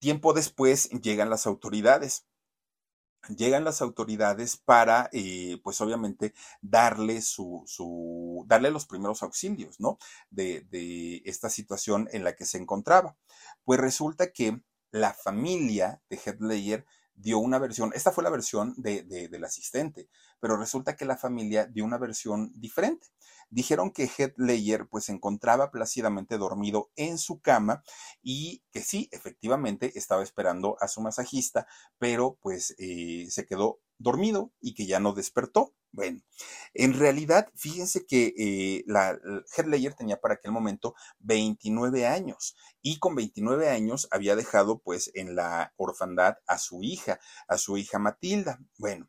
Tiempo 0.00 0.32
después 0.32 0.88
llegan 0.90 1.28
las 1.28 1.46
autoridades. 1.46 2.26
Llegan 3.28 3.64
las 3.64 3.82
autoridades 3.82 4.56
para, 4.56 5.10
eh, 5.12 5.60
pues 5.62 5.78
obviamente, 5.82 6.32
darle 6.62 7.20
su, 7.20 7.62
su, 7.66 8.44
darle 8.46 8.70
los 8.70 8.86
primeros 8.86 9.22
auxilios, 9.22 9.78
¿no? 9.78 9.98
De, 10.30 11.22
esta 11.26 11.50
situación 11.50 12.08
en 12.12 12.24
la 12.24 12.34
que 12.34 12.46
se 12.46 12.56
encontraba. 12.56 13.18
Pues 13.64 13.78
resulta 13.78 14.32
que 14.32 14.62
la 14.90 15.12
familia 15.12 16.00
de 16.08 16.18
Headlayer 16.24 16.86
dio 17.14 17.38
una 17.38 17.58
versión, 17.58 17.92
esta 17.94 18.10
fue 18.10 18.24
la 18.24 18.30
versión 18.30 18.74
de, 18.78 19.02
del 19.02 19.44
asistente, 19.44 20.08
pero 20.40 20.56
resulta 20.56 20.96
que 20.96 21.04
la 21.04 21.18
familia 21.18 21.66
dio 21.66 21.84
una 21.84 21.98
versión 21.98 22.50
diferente. 22.54 23.08
Dijeron 23.50 23.90
que 23.90 24.08
Headlayer 24.16 24.88
pues 24.88 25.04
se 25.04 25.12
encontraba 25.12 25.70
plácidamente 25.70 26.38
dormido 26.38 26.90
en 26.96 27.18
su 27.18 27.40
cama 27.40 27.82
y 28.22 28.62
que 28.72 28.80
sí, 28.80 29.08
efectivamente 29.12 29.92
estaba 29.96 30.22
esperando 30.22 30.76
a 30.80 30.88
su 30.88 31.00
masajista, 31.00 31.66
pero 31.98 32.38
pues 32.40 32.74
eh, 32.78 33.26
se 33.30 33.44
quedó 33.46 33.80
dormido 33.98 34.52
y 34.60 34.74
que 34.74 34.86
ya 34.86 35.00
no 35.00 35.12
despertó. 35.12 35.74
Bueno, 35.92 36.20
en 36.72 36.94
realidad, 36.94 37.48
fíjense 37.56 38.06
que 38.06 38.32
eh, 38.38 38.84
la, 38.86 39.18
Heath 39.56 39.96
tenía 39.96 40.20
para 40.20 40.34
aquel 40.34 40.52
momento 40.52 40.94
29 41.18 42.06
años 42.06 42.56
y 42.80 43.00
con 43.00 43.16
29 43.16 43.68
años 43.68 44.06
había 44.12 44.36
dejado 44.36 44.78
pues 44.78 45.10
en 45.14 45.34
la 45.34 45.72
orfandad 45.76 46.36
a 46.46 46.58
su 46.58 46.82
hija, 46.82 47.18
a 47.48 47.58
su 47.58 47.76
hija 47.76 47.98
Matilda. 47.98 48.60
Bueno. 48.78 49.08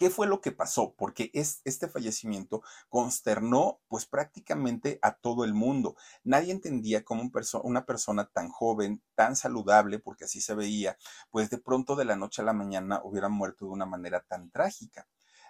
¿Qué 0.00 0.08
fue 0.08 0.26
lo 0.26 0.40
que 0.40 0.50
pasó? 0.50 0.94
Porque 0.96 1.30
es, 1.34 1.60
este 1.66 1.86
fallecimiento 1.86 2.62
consternó 2.88 3.82
pues 3.86 4.06
prácticamente 4.06 4.98
a 5.02 5.12
todo 5.12 5.44
el 5.44 5.52
mundo. 5.52 5.94
Nadie 6.24 6.52
entendía 6.52 7.04
cómo 7.04 7.30
una 7.64 7.84
persona 7.84 8.24
tan 8.32 8.48
joven, 8.48 9.02
tan 9.14 9.36
saludable, 9.36 9.98
porque 9.98 10.24
así 10.24 10.40
se 10.40 10.54
veía, 10.54 10.96
pues 11.30 11.50
de 11.50 11.58
pronto 11.58 11.96
de 11.96 12.06
la 12.06 12.16
noche 12.16 12.40
a 12.40 12.46
la 12.46 12.54
mañana 12.54 13.02
hubiera 13.04 13.28
muerto 13.28 13.66
de 13.66 13.72
una 13.72 13.84
manera 13.84 14.22
tan 14.22 14.50
trágica. 14.50 15.06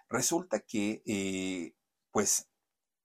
Resulta 0.08 0.58
que 0.58 1.04
eh, 1.06 1.76
pues 2.10 2.49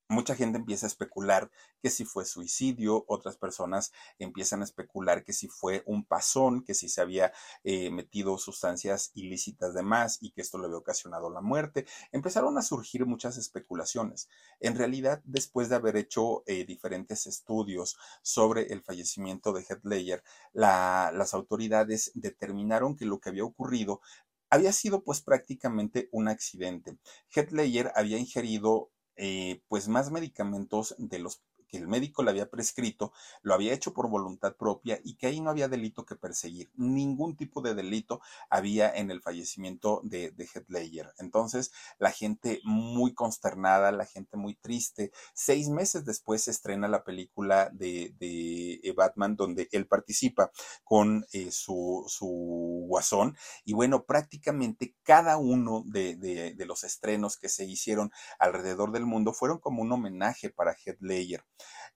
mucha 0.08 0.36
gente 0.36 0.58
empieza 0.58 0.86
a 0.86 0.90
especular 0.90 1.50
que 1.82 1.90
si 1.90 2.06
fue 2.06 2.26
suicidio, 2.26 3.06
otras 3.08 3.38
personas 3.38 3.92
empiezan 4.20 4.62
a 4.62 4.64
especular 4.64 5.24
que 5.24 5.34
si 5.34 5.48
fue 5.48 5.84
un 5.86 6.06
pasón, 6.06 6.64
que 6.64 6.74
si 6.74 6.90
se 6.90 7.02
había 7.02 7.34
eh, 7.64 7.90
metido 7.92 8.38
sustancias 8.38 9.12
ilícitas 9.16 9.74
de 9.74 9.84
más 9.84 10.18
y 10.22 10.32
que 10.32 10.42
esto 10.42 10.58
le 10.58 10.66
había 10.66 10.78
ocasionado 10.78 11.30
la 11.30 11.42
muerte. 11.42 11.86
Empezaron 12.12 12.58
a 12.58 12.62
surgir 12.62 13.06
muchas 13.06 13.38
especulaciones. 13.38 14.30
En 14.60 14.76
realidad, 14.76 15.22
después 15.26 15.70
de 15.70 15.76
haber 15.76 15.96
hecho 15.98 16.44
eh, 16.46 16.66
diferentes 16.66 17.28
estudios 17.28 17.98
sobre 18.22 18.74
el 18.74 18.82
fallecimiento 18.82 19.54
de 19.54 19.64
Heath 19.64 19.84
Ledger, 19.84 20.24
las 20.54 21.34
autoridades 21.34 22.12
determinaron 22.16 22.96
que 22.96 23.06
lo 23.06 23.20
que 23.20 23.30
había 23.30 23.44
ocurrido 23.44 24.02
había 24.50 24.72
sido 24.72 25.04
pues 25.04 25.22
prácticamente 25.22 26.08
un 26.12 26.28
accidente. 26.28 26.98
Heath 27.36 27.52
Ledger 27.52 27.92
había 27.96 28.18
ingerido 28.18 28.92
eh, 29.18 29.62
pues 29.68 29.88
más 29.88 30.12
medicamentos 30.12 30.96
de 30.98 31.20
los 31.20 31.42
el 31.78 31.88
médico 31.88 32.24
le 32.24 32.32
había 32.32 32.50
prescrito, 32.50 33.14
lo 33.42 33.54
había 33.54 33.74
hecho 33.74 33.94
por 33.94 34.10
voluntad 34.10 34.56
propia 34.56 35.00
y 35.04 35.16
que 35.16 35.28
ahí 35.28 35.42
no 35.42 35.50
había 35.50 35.68
delito 35.68 36.06
que 36.06 36.16
perseguir. 36.16 36.72
Ningún 36.76 37.36
tipo 37.36 37.62
de 37.62 37.74
delito 37.74 38.22
había 38.50 38.94
en 38.96 39.12
el 39.12 39.22
fallecimiento 39.22 40.02
de, 40.04 40.32
de 40.32 40.46
Heath 40.46 40.70
Ledger. 40.70 41.14
Entonces, 41.18 41.72
la 41.98 42.12
gente 42.12 42.62
muy 42.64 43.14
consternada, 43.14 43.92
la 43.92 44.06
gente 44.06 44.38
muy 44.38 44.56
triste. 44.56 45.12
Seis 45.34 45.70
meses 45.70 46.06
después 46.06 46.44
se 46.44 46.52
estrena 46.52 46.88
la 46.88 47.04
película 47.04 47.70
de, 47.74 48.14
de 48.20 48.94
Batman 48.96 49.36
donde 49.36 49.68
él 49.72 49.88
participa 49.88 50.52
con 50.84 51.26
eh, 51.32 51.52
su, 51.52 52.06
su 52.08 52.86
guasón. 52.88 53.36
Y 53.64 53.74
bueno, 53.74 54.06
prácticamente 54.06 54.96
cada 55.04 55.38
uno 55.38 55.84
de, 55.86 56.16
de 56.16 56.66
los 56.66 56.84
estrenos 56.84 57.38
que 57.38 57.50
se 57.50 57.66
hicieron 57.66 58.12
alrededor 58.40 58.92
del 58.92 59.06
mundo 59.06 59.34
fueron 59.34 59.60
como 59.60 59.82
un 59.82 59.92
homenaje 59.92 60.50
para 60.50 60.76
Heath 60.76 61.02
Ledger. 61.02 61.44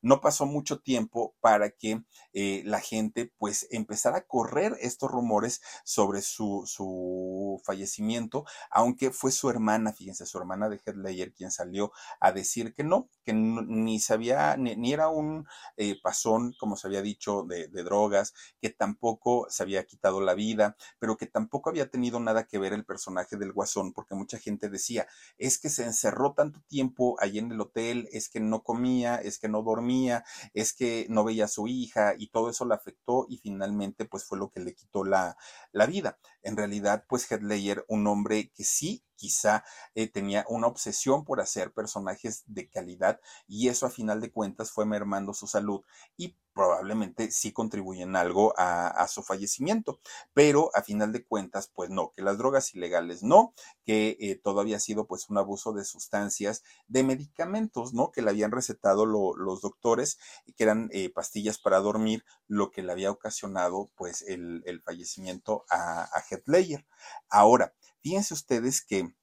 No 0.02 0.22
pasó 0.22 0.46
mucho 0.46 0.80
tiempo 0.80 1.36
para 1.42 1.72
que 1.72 2.04
eh, 2.34 2.64
la 2.66 2.80
gente 2.80 3.32
pues 3.38 3.68
empezara 3.72 4.20
a 4.20 4.28
correr 4.28 4.78
estos 4.82 5.12
rumores 5.12 5.62
sobre 5.84 6.22
su, 6.22 6.64
su 6.66 7.62
fallecimiento, 7.66 8.46
aunque 8.72 9.12
fue 9.12 9.32
su 9.32 9.50
hermana, 9.50 9.94
fíjense, 9.94 10.26
su 10.26 10.38
hermana 10.38 10.70
de 10.70 10.78
Heath 10.78 11.34
quien 11.36 11.52
salió 11.52 11.92
a 12.20 12.32
decir 12.32 12.74
que 12.74 12.84
no, 12.84 13.10
que 13.26 13.34
ni 13.34 14.00
sabía, 14.00 14.56
ni, 14.58 14.76
ni 14.76 14.94
era 14.94 15.10
un 15.10 15.46
eh, 15.78 16.00
pasón, 16.02 16.54
como 16.60 16.76
se 16.76 16.88
había 16.88 17.02
dicho, 17.02 17.44
de, 17.44 17.68
de 17.68 17.84
drogas, 17.84 18.34
que 18.62 18.70
tampoco 18.70 19.48
se 19.50 19.64
había 19.64 19.86
quitado 19.86 20.22
la 20.22 20.34
vida, 20.34 20.76
pero 21.00 21.18
que 21.18 21.26
tampoco 21.26 21.70
había 21.70 21.90
tenido 21.90 22.20
nada 22.20 22.46
que 22.46 22.60
ver 22.60 22.74
el 22.74 22.86
personaje 22.86 23.38
del 23.38 23.54
guasón, 23.54 23.94
porque 23.94 24.16
mucha 24.16 24.38
gente 24.40 24.70
decía, 24.70 25.08
es 25.38 25.60
que 25.60 25.70
se 25.70 25.84
encerró 25.84 26.34
tanto 26.34 26.62
tiempo 26.68 27.16
allí 27.20 27.40
en 27.40 27.52
el 27.52 27.62
hotel, 27.62 28.08
es 28.12 28.30
que 28.30 28.40
no 28.40 28.64
comía, 28.64 29.16
es 29.16 29.40
que 29.40 29.48
no 29.48 29.59
dormía, 29.64 30.24
es 30.54 30.74
que 30.74 31.06
no 31.10 31.24
veía 31.24 31.46
a 31.46 31.48
su 31.48 31.68
hija 31.68 32.14
y 32.18 32.30
todo 32.30 32.50
eso 32.50 32.66
la 32.66 32.76
afectó 32.76 33.26
y 33.30 33.38
finalmente 33.38 34.06
pues 34.06 34.26
fue 34.26 34.38
lo 34.38 34.50
que 34.50 34.60
le 34.60 34.76
quitó 34.76 35.04
la, 35.04 35.38
la 35.72 35.86
vida. 35.86 36.20
En 36.42 36.58
realidad 36.58 37.06
pues 37.08 37.30
Headlayer, 37.32 37.86
un 37.88 38.08
hombre 38.08 38.52
que 38.56 38.64
sí 38.64 39.04
quizá 39.16 39.66
eh, 39.96 40.08
tenía 40.08 40.46
una 40.48 40.68
obsesión 40.68 41.26
por 41.26 41.42
hacer 41.42 41.74
personajes 41.74 42.44
de 42.48 42.70
calidad 42.70 43.20
y 43.48 43.68
eso 43.68 43.86
a 43.86 43.92
final 43.92 44.22
de 44.22 44.32
cuentas 44.32 44.72
fue 44.72 44.86
mermando 44.86 45.34
su 45.34 45.46
salud 45.46 45.82
y 46.16 46.38
probablemente 46.60 47.32
sí 47.32 47.54
contribuyen 47.54 48.18
algo 48.18 48.54
a, 48.58 49.08
su 49.08 49.24
fallecimiento, 49.24 50.02
pero 50.34 50.72
a 50.76 50.84
final 50.84 51.14
de 51.14 51.24
cuentas, 51.24 51.72
pues 51.74 51.90
no, 51.90 52.12
que 52.14 52.22
las 52.22 52.38
drogas 52.38 52.76
ilegales 52.76 53.24
no, 53.24 53.54
que 53.86 54.18
eh, 54.20 54.36
todo 54.44 54.60
había 54.60 54.78
sido 54.82 55.08
pues 55.08 55.30
un 55.30 55.38
abuso 55.38 55.72
de 55.72 55.86
sustancias, 55.86 56.64
de 56.90 57.04
medicamentos, 57.04 57.94
¿no? 57.94 58.12
Que 58.12 58.22
le 58.22 58.32
habían 58.32 58.52
recetado 58.52 59.06
lo, 59.06 59.38
los 59.38 59.62
doctores, 59.62 60.20
que 60.58 60.66
eran 60.66 60.90
eh, 60.92 61.10
pastillas 61.10 61.60
para 61.60 61.80
dormir, 61.80 62.26
lo 62.50 62.72
que 62.72 62.84
le 62.84 62.92
había 62.92 63.10
ocasionado 63.10 63.90
pues 63.96 64.22
el, 64.24 64.82
fallecimiento 64.84 65.64
a, 65.70 66.10
a 66.14 66.24
Heath 66.30 66.46
Ledger. 66.46 66.86
Ahora, 67.30 67.74
fíjense 68.02 68.34
ustedes 68.34 68.84
que 68.86 69.14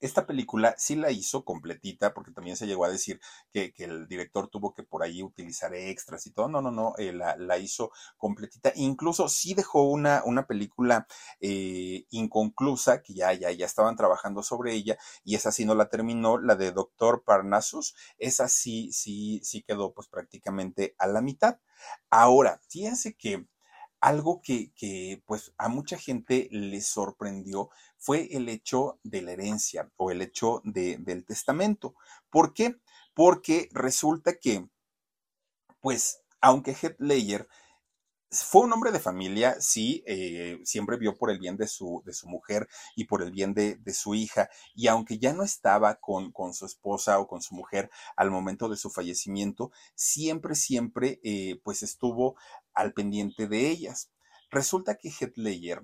esta 0.00 0.26
película 0.26 0.74
sí 0.78 0.96
la 0.96 1.10
hizo 1.10 1.44
completita, 1.44 2.14
porque 2.14 2.32
también 2.32 2.56
se 2.56 2.66
llegó 2.66 2.84
a 2.84 2.90
decir 2.90 3.20
que, 3.52 3.72
el 3.78 4.08
director 4.08 4.48
tuvo 4.48 4.74
que 4.74 4.82
por 4.82 5.02
ahí 5.02 5.22
utilizar 5.22 5.74
extras 5.74 6.26
y 6.26 6.32
todo. 6.32 6.48
No, 6.48 6.60
no, 6.60 6.70
no, 6.70 6.94
eh, 6.98 7.12
la, 7.12 7.36
la, 7.36 7.58
hizo 7.58 7.92
completita. 8.16 8.72
Incluso 8.76 9.28
sí 9.28 9.54
dejó 9.54 9.84
una, 9.84 10.22
una 10.24 10.46
película 10.46 11.06
eh, 11.40 12.06
inconclusa, 12.10 13.02
que 13.02 13.14
ya, 13.14 13.32
ya, 13.32 13.50
ya 13.50 13.66
estaban 13.66 13.96
trabajando 13.96 14.42
sobre 14.42 14.72
ella, 14.74 14.98
y 15.24 15.34
esa 15.34 15.52
sí 15.52 15.64
no 15.64 15.74
la 15.74 15.88
terminó, 15.88 16.38
la 16.38 16.56
de 16.56 16.72
Doctor 16.72 17.22
Parnassus, 17.24 17.94
esa 18.18 18.48
sí, 18.48 18.92
sí, 18.92 19.40
sí 19.42 19.62
quedó 19.62 19.92
pues 19.92 20.08
prácticamente 20.08 20.94
a 20.98 21.06
la 21.06 21.20
mitad. 21.20 21.58
Ahora, 22.10 22.60
fíjense 22.68 23.14
que 23.14 23.46
algo 24.00 24.40
que, 24.42 24.72
que, 24.74 25.22
pues 25.26 25.52
a 25.58 25.68
mucha 25.68 25.98
gente 25.98 26.48
le 26.50 26.80
sorprendió 26.80 27.70
fue 28.00 28.28
el 28.34 28.48
hecho 28.48 28.98
de 29.04 29.22
la 29.22 29.32
herencia 29.32 29.92
o 29.96 30.10
el 30.10 30.22
hecho 30.22 30.62
de, 30.64 30.96
del 30.98 31.24
testamento. 31.24 31.94
¿Por 32.30 32.54
qué? 32.54 32.76
Porque 33.14 33.68
resulta 33.72 34.34
que, 34.40 34.66
pues, 35.80 36.22
aunque 36.40 36.72
Heath 36.72 36.96
Ledger 36.98 37.46
fue 38.30 38.62
un 38.62 38.72
hombre 38.72 38.90
de 38.90 39.00
familia, 39.00 39.60
sí, 39.60 40.02
eh, 40.06 40.60
siempre 40.64 40.96
vio 40.96 41.16
por 41.16 41.30
el 41.30 41.38
bien 41.38 41.56
de 41.56 41.66
su, 41.66 42.02
de 42.06 42.14
su 42.14 42.26
mujer 42.26 42.68
y 42.96 43.04
por 43.04 43.22
el 43.22 43.32
bien 43.32 43.52
de, 43.52 43.74
de 43.74 43.92
su 43.92 44.14
hija, 44.14 44.48
y 44.74 44.86
aunque 44.86 45.18
ya 45.18 45.34
no 45.34 45.42
estaba 45.42 45.96
con, 45.96 46.32
con, 46.32 46.54
su 46.54 46.64
esposa 46.64 47.18
o 47.18 47.26
con 47.26 47.42
su 47.42 47.54
mujer 47.54 47.90
al 48.16 48.30
momento 48.30 48.68
de 48.68 48.76
su 48.76 48.88
fallecimiento, 48.88 49.72
siempre, 49.94 50.54
siempre, 50.54 51.20
eh, 51.22 51.60
pues 51.64 51.82
estuvo 51.82 52.36
al 52.72 52.94
pendiente 52.94 53.46
de 53.46 53.68
ellas. 53.68 54.10
Resulta 54.50 54.96
que 54.96 55.10
Heath 55.10 55.36
Ledger 55.36 55.82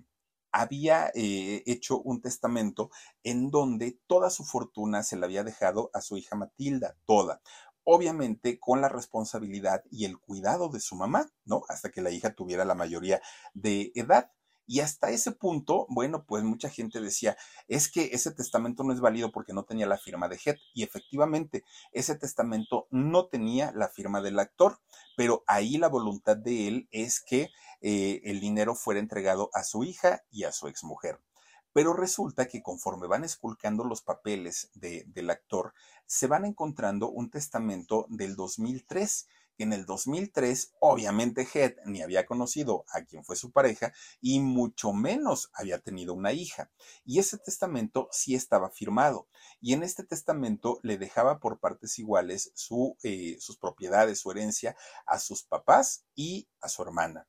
había 0.60 1.10
eh, 1.14 1.62
hecho 1.66 2.00
un 2.00 2.20
testamento 2.20 2.90
en 3.22 3.50
donde 3.50 3.98
toda 4.06 4.30
su 4.30 4.44
fortuna 4.44 5.02
se 5.02 5.16
la 5.16 5.26
había 5.26 5.44
dejado 5.44 5.90
a 5.92 6.00
su 6.00 6.16
hija 6.16 6.36
Matilda, 6.36 6.96
toda 7.04 7.40
obviamente 7.88 8.58
con 8.58 8.80
la 8.80 8.88
responsabilidad 8.88 9.84
y 9.92 10.06
el 10.06 10.18
cuidado 10.18 10.68
de 10.68 10.80
su 10.80 10.96
mamá, 10.96 11.30
¿no? 11.44 11.62
Hasta 11.68 11.90
que 11.90 12.02
la 12.02 12.10
hija 12.10 12.34
tuviera 12.34 12.64
la 12.64 12.74
mayoría 12.74 13.22
de 13.54 13.92
edad. 13.94 14.32
Y 14.66 14.80
hasta 14.80 15.10
ese 15.10 15.32
punto, 15.32 15.86
bueno, 15.88 16.24
pues 16.26 16.42
mucha 16.42 16.68
gente 16.68 17.00
decía, 17.00 17.36
es 17.68 17.90
que 17.90 18.10
ese 18.12 18.32
testamento 18.32 18.82
no 18.82 18.92
es 18.92 19.00
válido 19.00 19.30
porque 19.30 19.52
no 19.52 19.64
tenía 19.64 19.86
la 19.86 19.98
firma 19.98 20.28
de 20.28 20.38
Head. 20.44 20.56
Y 20.74 20.82
efectivamente, 20.82 21.64
ese 21.92 22.16
testamento 22.16 22.88
no 22.90 23.26
tenía 23.26 23.72
la 23.74 23.88
firma 23.88 24.20
del 24.20 24.38
actor, 24.38 24.80
pero 25.16 25.44
ahí 25.46 25.78
la 25.78 25.88
voluntad 25.88 26.36
de 26.36 26.68
él 26.68 26.88
es 26.90 27.20
que 27.20 27.50
eh, 27.80 28.20
el 28.24 28.40
dinero 28.40 28.74
fuera 28.74 29.00
entregado 29.00 29.50
a 29.52 29.62
su 29.62 29.84
hija 29.84 30.24
y 30.30 30.44
a 30.44 30.52
su 30.52 30.66
exmujer. 30.66 31.20
Pero 31.72 31.92
resulta 31.92 32.48
que 32.48 32.62
conforme 32.62 33.06
van 33.06 33.22
esculcando 33.22 33.84
los 33.84 34.00
papeles 34.00 34.70
de, 34.74 35.04
del 35.08 35.30
actor, 35.30 35.74
se 36.06 36.26
van 36.26 36.44
encontrando 36.44 37.10
un 37.10 37.30
testamento 37.30 38.06
del 38.08 38.34
2003 38.34 39.28
que 39.28 39.35
en 39.58 39.72
el 39.72 39.86
2003 39.86 40.74
obviamente 40.80 41.46
Head 41.52 41.74
ni 41.86 42.02
había 42.02 42.26
conocido 42.26 42.84
a 42.92 43.02
quien 43.02 43.24
fue 43.24 43.36
su 43.36 43.52
pareja 43.52 43.92
y 44.20 44.40
mucho 44.40 44.92
menos 44.92 45.50
había 45.54 45.78
tenido 45.78 46.14
una 46.14 46.32
hija. 46.32 46.70
Y 47.04 47.18
ese 47.18 47.38
testamento 47.38 48.08
sí 48.12 48.34
estaba 48.34 48.70
firmado. 48.70 49.28
Y 49.60 49.72
en 49.72 49.82
este 49.82 50.04
testamento 50.04 50.80
le 50.82 50.98
dejaba 50.98 51.38
por 51.38 51.58
partes 51.58 51.98
iguales 51.98 52.52
su, 52.54 52.96
eh, 53.02 53.36
sus 53.40 53.58
propiedades, 53.58 54.20
su 54.20 54.30
herencia 54.30 54.76
a 55.06 55.18
sus 55.18 55.42
papás 55.42 56.04
y 56.14 56.48
a 56.60 56.68
su 56.68 56.82
hermana. 56.82 57.28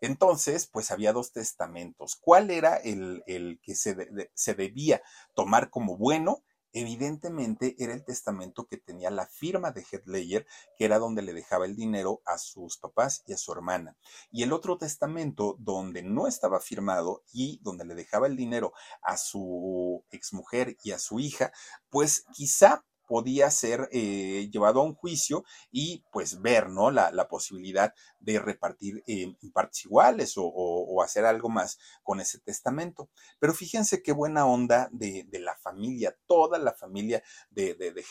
Entonces, 0.00 0.66
pues 0.66 0.90
había 0.90 1.12
dos 1.12 1.32
testamentos. 1.32 2.16
¿Cuál 2.16 2.50
era 2.50 2.76
el, 2.76 3.22
el 3.26 3.60
que 3.62 3.74
se, 3.74 4.30
se 4.34 4.54
debía 4.54 5.02
tomar 5.34 5.70
como 5.70 5.96
bueno? 5.96 6.44
Evidentemente 6.72 7.74
era 7.78 7.94
el 7.94 8.04
testamento 8.04 8.66
que 8.66 8.76
tenía 8.76 9.10
la 9.10 9.26
firma 9.26 9.70
de 9.70 9.84
Headlayer, 9.90 10.46
que 10.76 10.84
era 10.84 10.98
donde 10.98 11.22
le 11.22 11.32
dejaba 11.32 11.66
el 11.66 11.76
dinero 11.76 12.20
a 12.26 12.38
sus 12.38 12.78
papás 12.78 13.22
y 13.26 13.32
a 13.32 13.36
su 13.36 13.52
hermana. 13.52 13.96
Y 14.30 14.42
el 14.42 14.52
otro 14.52 14.78
testamento 14.78 15.56
donde 15.58 16.02
no 16.02 16.26
estaba 16.26 16.60
firmado 16.60 17.22
y 17.32 17.60
donde 17.62 17.84
le 17.84 17.94
dejaba 17.94 18.26
el 18.26 18.36
dinero 18.36 18.72
a 19.02 19.16
su 19.16 20.04
exmujer 20.10 20.76
y 20.82 20.92
a 20.92 20.98
su 20.98 21.20
hija, 21.20 21.52
pues 21.90 22.24
quizá 22.34 22.84
podía 23.08 23.50
ser 23.50 23.88
eh, 23.90 24.48
llevado 24.52 24.80
a 24.80 24.84
un 24.84 24.94
juicio 24.94 25.44
y 25.72 26.04
pues 26.12 26.40
ver, 26.40 26.68
¿no? 26.68 26.90
La, 26.90 27.10
la 27.10 27.26
posibilidad 27.26 27.94
de 28.20 28.38
repartir 28.38 29.02
eh, 29.06 29.34
en 29.40 29.52
partes 29.52 29.84
iguales 29.86 30.34
o, 30.36 31.02
hacer 31.02 31.24
algo 31.24 31.48
más 31.48 31.78
con 32.02 32.20
ese 32.20 32.40
testamento. 32.40 33.08
Pero 33.38 33.54
fíjense 33.54 34.02
qué 34.02 34.12
buena 34.12 34.46
onda 34.46 34.88
de, 34.92 35.24
de 35.28 35.38
la 35.38 35.56
familia, 35.56 36.16
toda 36.26 36.58
la 36.58 36.74
familia 36.74 37.22
de, 37.50 37.74
de, 37.74 37.92
de 37.92 38.04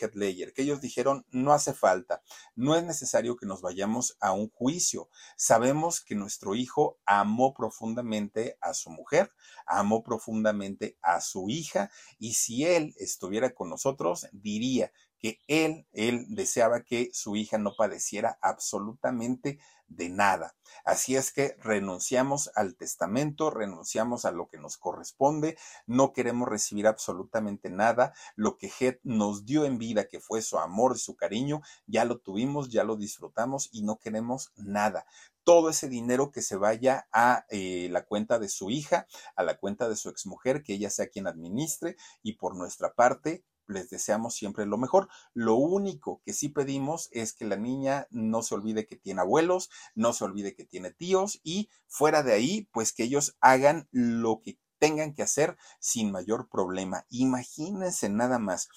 que 0.54 0.62
ellos 0.62 0.82
dijeron, 0.82 1.26
no 1.30 1.54
hace 1.54 1.74
falta, 1.74 2.24
no 2.56 2.76
es 2.76 2.84
necesario 2.84 3.36
que 3.36 3.46
nos 3.46 3.62
vayamos 3.62 4.18
a 4.20 4.32
un 4.32 4.50
juicio. 4.50 5.10
Sabemos 5.36 6.02
que 6.02 6.16
nuestro 6.16 6.56
hijo 6.56 6.98
amó 7.06 7.54
profundamente 7.54 8.58
a 8.62 8.74
su 8.74 8.90
mujer, 8.90 9.32
amó 9.66 10.02
profundamente 10.02 10.98
a 11.02 11.22
su 11.22 11.50
hija 11.50 11.92
y 12.18 12.34
si 12.34 12.66
él 12.66 12.96
estuviera 12.98 13.54
con 13.54 13.70
nosotros, 13.70 14.28
diría 14.32 14.87
que 15.20 15.42
él, 15.48 15.88
él 15.92 16.26
deseaba 16.30 16.84
que 16.84 17.10
su 17.14 17.36
hija 17.36 17.58
no 17.58 17.74
padeciera 17.76 18.38
absolutamente 18.42 19.60
de 19.88 20.10
nada. 20.10 20.56
Así 20.84 21.16
es 21.16 21.32
que 21.32 21.56
renunciamos 21.60 22.52
al 22.56 22.76
testamento, 22.76 23.50
renunciamos 23.50 24.26
a 24.26 24.32
lo 24.32 24.48
que 24.48 24.58
nos 24.58 24.78
corresponde, 24.78 25.58
no 25.86 26.14
queremos 26.14 26.48
recibir 26.48 26.88
absolutamente 26.88 27.70
nada. 27.70 28.14
Lo 28.36 28.58
que 28.58 28.72
Head 28.80 28.98
nos 29.04 29.46
dio 29.46 29.66
en 29.66 29.78
vida, 29.78 30.08
que 30.08 30.20
fue 30.20 30.42
su 30.42 30.60
amor 30.60 30.94
y 30.96 31.00
su 31.00 31.16
cariño, 31.16 31.62
ya 31.86 32.06
lo 32.06 32.20
tuvimos, 32.20 32.70
ya 32.70 32.84
lo 32.84 32.98
disfrutamos 32.98 33.70
y 33.72 33.84
no 33.84 33.98
queremos 33.98 34.52
nada 34.56 35.06
todo 35.48 35.70
ese 35.70 35.88
dinero 35.88 36.34
que 36.34 36.42
se 36.42 36.58
vaya 36.58 37.08
a 37.14 37.46
eh, 37.48 37.88
la 37.90 38.04
cuenta 38.04 38.38
de 38.38 38.50
su 38.50 38.70
hija, 38.70 39.08
a 39.34 39.44
la 39.44 39.58
cuenta 39.58 39.88
de 39.88 39.96
su 39.96 40.10
exmujer, 40.10 40.62
que 40.62 40.74
ella 40.74 40.90
sea 40.90 41.08
quien 41.08 41.26
administre, 41.26 41.96
y 42.22 42.34
por 42.34 42.54
nuestra 42.54 42.94
parte, 42.96 43.46
les 43.68 43.90
deseamos 43.90 44.36
siempre 44.36 44.66
lo 44.66 44.78
mejor. 44.78 45.10
Lo 45.34 45.56
único 45.56 46.22
que 46.26 46.34
sí 46.34 46.50
pedimos 46.50 47.10
es 47.12 47.34
que 47.34 47.46
la 47.46 47.58
niña 47.58 48.08
no 48.10 48.42
se 48.42 48.56
olvide 48.56 48.88
que 48.88 48.96
tiene 48.96 49.22
abuelos, 49.22 49.70
no 49.96 50.14
se 50.14 50.24
olvide 50.24 50.56
que 50.56 50.66
tiene 50.66 50.92
tíos 50.92 51.40
y 51.44 51.70
fuera 51.88 52.24
de 52.24 52.34
ahí, 52.34 52.68
pues 52.72 52.94
que 52.94 53.04
ellos 53.04 53.38
hagan 53.42 53.88
lo 53.92 54.42
que 54.42 54.58
tengan 54.80 55.14
que 55.14 55.24
hacer 55.24 55.58
sin 55.80 56.12
mayor 56.12 56.50
problema. 56.50 57.06
Imagínense 57.10 58.10
nada 58.10 58.40
más. 58.40 58.70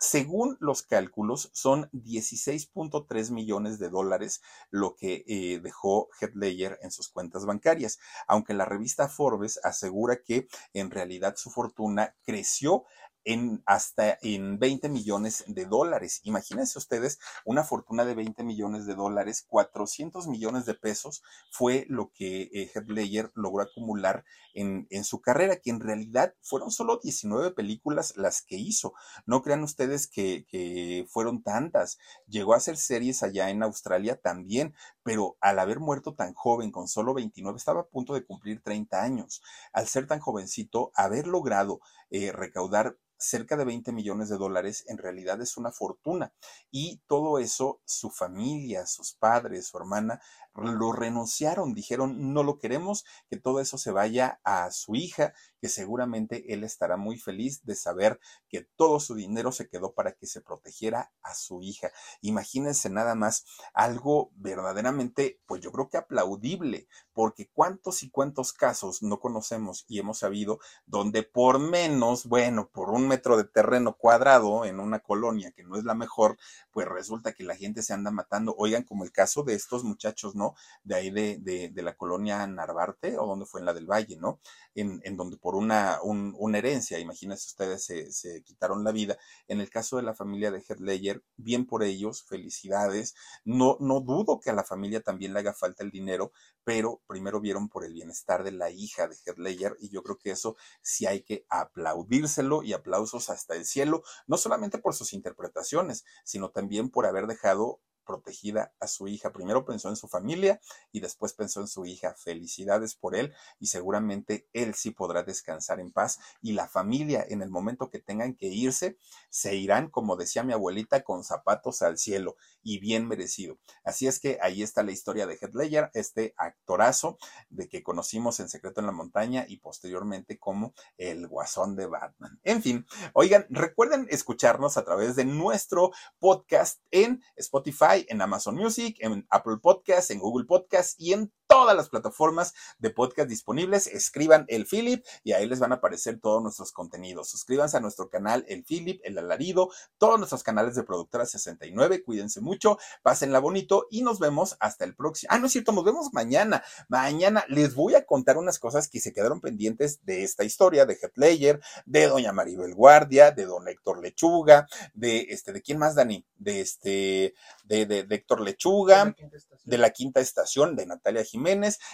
Según 0.00 0.56
los 0.60 0.82
cálculos, 0.82 1.50
son 1.52 1.90
16.3 1.90 3.32
millones 3.32 3.80
de 3.80 3.88
dólares 3.88 4.42
lo 4.70 4.94
que 4.94 5.24
eh, 5.26 5.58
dejó 5.60 6.08
Headlayer 6.20 6.78
en 6.82 6.92
sus 6.92 7.08
cuentas 7.08 7.46
bancarias, 7.46 7.98
aunque 8.28 8.54
la 8.54 8.64
revista 8.64 9.08
Forbes 9.08 9.58
asegura 9.64 10.22
que 10.22 10.46
en 10.72 10.92
realidad 10.92 11.34
su 11.36 11.50
fortuna 11.50 12.14
creció 12.22 12.84
en 13.28 13.62
hasta 13.66 14.16
en 14.22 14.58
20 14.58 14.88
millones 14.88 15.44
de 15.46 15.66
dólares. 15.66 16.22
Imagínense 16.24 16.78
ustedes 16.78 17.18
una 17.44 17.62
fortuna 17.62 18.06
de 18.06 18.14
20 18.14 18.42
millones 18.42 18.86
de 18.86 18.94
dólares, 18.94 19.44
400 19.48 20.26
millones 20.28 20.64
de 20.64 20.72
pesos 20.72 21.22
fue 21.50 21.84
lo 21.90 22.10
que 22.10 22.48
eh, 22.54 22.70
Headlayer 22.74 23.30
logró 23.34 23.62
acumular 23.62 24.24
en, 24.54 24.86
en, 24.88 25.04
su 25.04 25.20
carrera, 25.20 25.56
que 25.56 25.68
en 25.68 25.80
realidad 25.80 26.34
fueron 26.40 26.70
solo 26.70 27.00
19 27.02 27.50
películas 27.50 28.14
las 28.16 28.40
que 28.40 28.56
hizo. 28.56 28.94
No 29.26 29.42
crean 29.42 29.62
ustedes 29.62 30.06
que, 30.06 30.46
que 30.48 31.06
fueron 31.10 31.42
tantas. 31.42 31.98
Llegó 32.26 32.54
a 32.54 32.56
hacer 32.56 32.78
series 32.78 33.22
allá 33.22 33.50
en 33.50 33.62
Australia 33.62 34.18
también, 34.18 34.74
pero 35.02 35.36
al 35.42 35.58
haber 35.58 35.80
muerto 35.80 36.14
tan 36.14 36.32
joven, 36.32 36.70
con 36.72 36.88
solo 36.88 37.12
29, 37.12 37.58
estaba 37.58 37.82
a 37.82 37.88
punto 37.88 38.14
de 38.14 38.24
cumplir 38.24 38.62
30 38.62 39.02
años. 39.02 39.42
Al 39.74 39.86
ser 39.86 40.06
tan 40.06 40.18
jovencito, 40.18 40.92
haber 40.94 41.26
logrado 41.26 41.80
eh, 42.10 42.32
recaudar 42.32 42.96
cerca 43.18 43.56
de 43.56 43.64
20 43.64 43.92
millones 43.92 44.28
de 44.28 44.38
dólares 44.38 44.84
en 44.88 44.98
realidad 44.98 45.40
es 45.42 45.56
una 45.56 45.72
fortuna. 45.72 46.32
Y 46.70 47.02
todo 47.06 47.38
eso, 47.38 47.80
su 47.84 48.10
familia, 48.10 48.86
sus 48.86 49.12
padres, 49.12 49.66
su 49.66 49.76
hermana, 49.76 50.20
lo 50.62 50.92
renunciaron, 50.92 51.74
dijeron, 51.74 52.32
no 52.32 52.42
lo 52.42 52.58
queremos, 52.58 53.04
que 53.30 53.36
todo 53.36 53.60
eso 53.60 53.78
se 53.78 53.90
vaya 53.90 54.40
a 54.44 54.70
su 54.70 54.94
hija, 54.94 55.32
que 55.60 55.68
seguramente 55.68 56.52
él 56.52 56.64
estará 56.64 56.96
muy 56.96 57.18
feliz 57.18 57.64
de 57.64 57.74
saber 57.74 58.20
que 58.48 58.68
todo 58.76 59.00
su 59.00 59.14
dinero 59.14 59.52
se 59.52 59.68
quedó 59.68 59.92
para 59.92 60.12
que 60.12 60.26
se 60.26 60.40
protegiera 60.40 61.12
a 61.22 61.34
su 61.34 61.62
hija. 61.62 61.90
Imagínense 62.20 62.90
nada 62.90 63.14
más 63.14 63.44
algo 63.74 64.30
verdaderamente, 64.36 65.40
pues 65.46 65.60
yo 65.60 65.72
creo 65.72 65.88
que 65.88 65.96
aplaudible, 65.96 66.88
porque 67.12 67.50
cuántos 67.52 68.02
y 68.02 68.10
cuántos 68.10 68.52
casos 68.52 69.02
no 69.02 69.20
conocemos 69.20 69.84
y 69.88 69.98
hemos 69.98 70.18
sabido 70.18 70.58
donde 70.86 71.22
por 71.22 71.58
menos, 71.58 72.26
bueno, 72.26 72.68
por 72.68 72.90
un 72.90 73.08
metro 73.08 73.36
de 73.36 73.44
terreno 73.44 73.96
cuadrado 73.96 74.64
en 74.64 74.80
una 74.80 75.00
colonia 75.00 75.52
que 75.52 75.64
no 75.64 75.76
es 75.76 75.84
la 75.84 75.94
mejor, 75.94 76.38
pues 76.70 76.86
resulta 76.86 77.32
que 77.32 77.44
la 77.44 77.56
gente 77.56 77.82
se 77.82 77.92
anda 77.92 78.10
matando. 78.10 78.54
Oigan, 78.56 78.84
como 78.84 79.04
el 79.04 79.12
caso 79.12 79.42
de 79.42 79.54
estos 79.54 79.84
muchachos, 79.84 80.34
¿no? 80.34 80.47
De 80.82 80.94
ahí 80.94 81.10
de, 81.10 81.38
de, 81.38 81.82
la 81.82 81.96
colonia 81.96 82.46
Narvarte 82.46 83.18
o 83.18 83.26
donde 83.26 83.46
fue 83.46 83.60
en 83.60 83.66
la 83.66 83.74
del 83.74 83.86
Valle, 83.86 84.16
¿no? 84.16 84.40
En, 84.74 85.00
en 85.04 85.16
donde 85.16 85.36
por 85.36 85.54
una, 85.54 85.98
un, 86.02 86.54
herencia, 86.54 86.98
imagínense 86.98 87.46
ustedes, 87.46 87.84
se, 87.84 88.12
se, 88.12 88.42
quitaron 88.42 88.84
la 88.84 88.92
vida. 88.92 89.18
En 89.46 89.60
el 89.60 89.70
caso 89.70 89.96
de 89.96 90.02
la 90.02 90.14
familia 90.14 90.50
de 90.50 90.62
Headlayer, 90.66 91.22
bien 91.36 91.66
por 91.66 91.82
ellos, 91.82 92.24
felicidades. 92.24 93.14
No, 93.44 93.76
no 93.80 94.00
dudo 94.00 94.40
que 94.40 94.50
a 94.50 94.54
la 94.54 94.64
familia 94.64 95.00
también 95.00 95.32
le 95.32 95.40
haga 95.40 95.54
falta 95.54 95.82
el 95.82 95.90
dinero, 95.90 96.32
pero 96.64 97.00
primero 97.06 97.40
vieron 97.40 97.68
por 97.68 97.84
el 97.84 97.94
bienestar 97.94 98.44
de 98.44 98.52
la 98.52 98.70
hija 98.70 99.08
de 99.08 99.16
Headlayer 99.24 99.76
y 99.80 99.90
yo 99.90 100.02
creo 100.02 100.18
que 100.18 100.30
eso 100.30 100.56
sí 100.82 101.06
hay 101.06 101.22
que 101.22 101.46
aplaudírselo 101.48 102.62
y 102.62 102.72
aplausos 102.72 103.30
hasta 103.30 103.54
el 103.54 103.64
cielo, 103.64 104.02
no 104.26 104.36
solamente 104.36 104.78
por 104.78 104.94
sus 104.94 105.12
interpretaciones, 105.12 106.04
sino 106.24 106.50
también 106.50 106.90
por 106.90 107.06
haber 107.06 107.26
dejado 107.26 107.80
protegida 108.08 108.72
a 108.80 108.88
su 108.88 109.06
hija. 109.06 109.32
Primero 109.32 109.66
pensó 109.66 109.90
en 109.90 109.96
su 109.96 110.08
familia 110.08 110.60
y 110.90 111.00
después 111.00 111.34
pensó 111.34 111.60
en 111.60 111.68
su 111.68 111.84
hija. 111.84 112.14
Felicidades 112.14 112.94
por 112.94 113.14
él 113.14 113.34
y 113.60 113.66
seguramente 113.66 114.48
él 114.54 114.74
sí 114.74 114.90
podrá 114.92 115.22
descansar 115.22 115.78
en 115.78 115.92
paz 115.92 116.18
y 116.40 116.52
la 116.52 116.66
familia 116.68 117.24
en 117.28 117.42
el 117.42 117.50
momento 117.50 117.90
que 117.90 117.98
tengan 117.98 118.34
que 118.34 118.46
irse 118.46 118.96
se 119.28 119.56
irán, 119.56 119.90
como 119.90 120.16
decía 120.16 120.42
mi 120.42 120.54
abuelita, 120.54 121.02
con 121.02 121.22
zapatos 121.22 121.82
al 121.82 121.98
cielo 121.98 122.36
y 122.62 122.78
bien 122.78 123.06
merecido. 123.06 123.58
Así 123.84 124.06
es 124.06 124.20
que 124.20 124.38
ahí 124.40 124.62
está 124.62 124.82
la 124.82 124.92
historia 124.92 125.26
de 125.26 125.34
Heath 125.34 125.90
este 125.92 126.34
actorazo 126.38 127.18
de 127.50 127.68
que 127.68 127.82
conocimos 127.82 128.40
en 128.40 128.48
Secreto 128.48 128.80
en 128.80 128.86
la 128.86 128.92
Montaña 128.92 129.44
y 129.46 129.58
posteriormente 129.58 130.38
como 130.38 130.72
el 130.96 131.28
guasón 131.28 131.76
de 131.76 131.86
Batman. 131.86 132.40
En 132.42 132.62
fin, 132.62 132.86
oigan, 133.12 133.46
recuerden 133.50 134.06
escucharnos 134.10 134.76
a 134.78 134.84
través 134.84 135.14
de 135.14 135.24
nuestro 135.24 135.90
podcast 136.18 136.80
en 136.90 137.22
Spotify 137.36 137.97
en 138.08 138.20
Amazon 138.20 138.56
Music, 138.56 138.96
en 139.00 139.26
Apple 139.30 139.58
Podcasts, 139.62 140.10
en 140.10 140.18
Google 140.18 140.46
Podcasts 140.46 140.94
y 140.98 141.12
en 141.12 141.32
todas 141.48 141.74
las 141.74 141.88
plataformas 141.88 142.54
de 142.78 142.90
podcast 142.90 143.28
disponibles. 143.28 143.88
Escriban 143.88 144.44
el 144.48 144.66
Philip 144.66 145.04
y 145.24 145.32
ahí 145.32 145.48
les 145.48 145.58
van 145.58 145.72
a 145.72 145.76
aparecer 145.76 146.20
todos 146.20 146.42
nuestros 146.42 146.70
contenidos. 146.70 147.30
Suscríbanse 147.30 147.78
a 147.78 147.80
nuestro 147.80 148.08
canal 148.08 148.44
El 148.48 148.64
Philip, 148.64 149.00
El 149.02 149.18
Alarido, 149.18 149.70
todos 149.96 150.18
nuestros 150.18 150.42
canales 150.42 150.76
de 150.76 150.84
Productora 150.84 151.26
69. 151.26 152.04
Cuídense 152.04 152.40
mucho, 152.40 152.78
pásenla 153.02 153.40
bonito 153.40 153.86
y 153.90 154.02
nos 154.02 154.18
vemos 154.18 154.56
hasta 154.60 154.84
el 154.84 154.94
próximo. 154.94 155.32
Ah, 155.32 155.38
no 155.38 155.46
es 155.46 155.52
cierto, 155.52 155.72
nos 155.72 155.84
vemos 155.84 156.12
mañana. 156.12 156.62
Mañana 156.88 157.44
les 157.48 157.74
voy 157.74 157.94
a 157.94 158.04
contar 158.04 158.36
unas 158.36 158.58
cosas 158.58 158.88
que 158.88 159.00
se 159.00 159.12
quedaron 159.12 159.40
pendientes 159.40 160.04
de 160.04 160.24
esta 160.24 160.44
historia 160.44 160.84
de 160.84 160.98
Headlayer, 161.02 161.60
de 161.86 162.06
Doña 162.08 162.32
Maribel 162.32 162.74
Guardia, 162.74 163.30
de 163.30 163.46
Don 163.46 163.66
Héctor 163.66 164.02
Lechuga, 164.02 164.68
de 164.92 165.26
este, 165.30 165.54
¿de 165.54 165.62
quién 165.62 165.78
más, 165.78 165.94
Dani? 165.94 166.26
De 166.36 166.60
este, 166.60 167.34
de, 167.64 167.86
de, 167.86 168.04
de 168.04 168.14
Héctor 168.14 168.42
Lechuga, 168.42 169.16
de 169.64 169.78
la 169.78 169.90
quinta 169.90 170.20
estación, 170.20 170.76
de 170.76 170.84
Natalia 170.84 171.24
Jiménez 171.24 171.37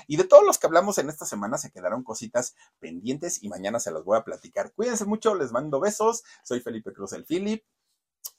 Y 0.07 0.17
de 0.17 0.25
todos 0.25 0.45
los 0.45 0.59
que 0.59 0.67
hablamos 0.67 0.99
en 0.99 1.09
esta 1.09 1.27
semana 1.27 1.59
se 1.59 1.71
quedaron 1.71 2.03
cositas 2.03 2.55
pendientes 2.79 3.43
y 3.43 3.49
mañana 3.49 3.81
se 3.81 3.91
las 3.91 4.05
voy 4.05 4.19
a 4.19 4.25
platicar. 4.25 4.73
Cuídense 4.75 5.05
mucho, 5.05 5.35
les 5.35 5.53
mando 5.53 5.81
besos. 5.81 6.23
Soy 6.43 6.61
Felipe 6.61 6.93
Cruz 6.93 7.13
el 7.13 7.25
Philip. 7.25 7.65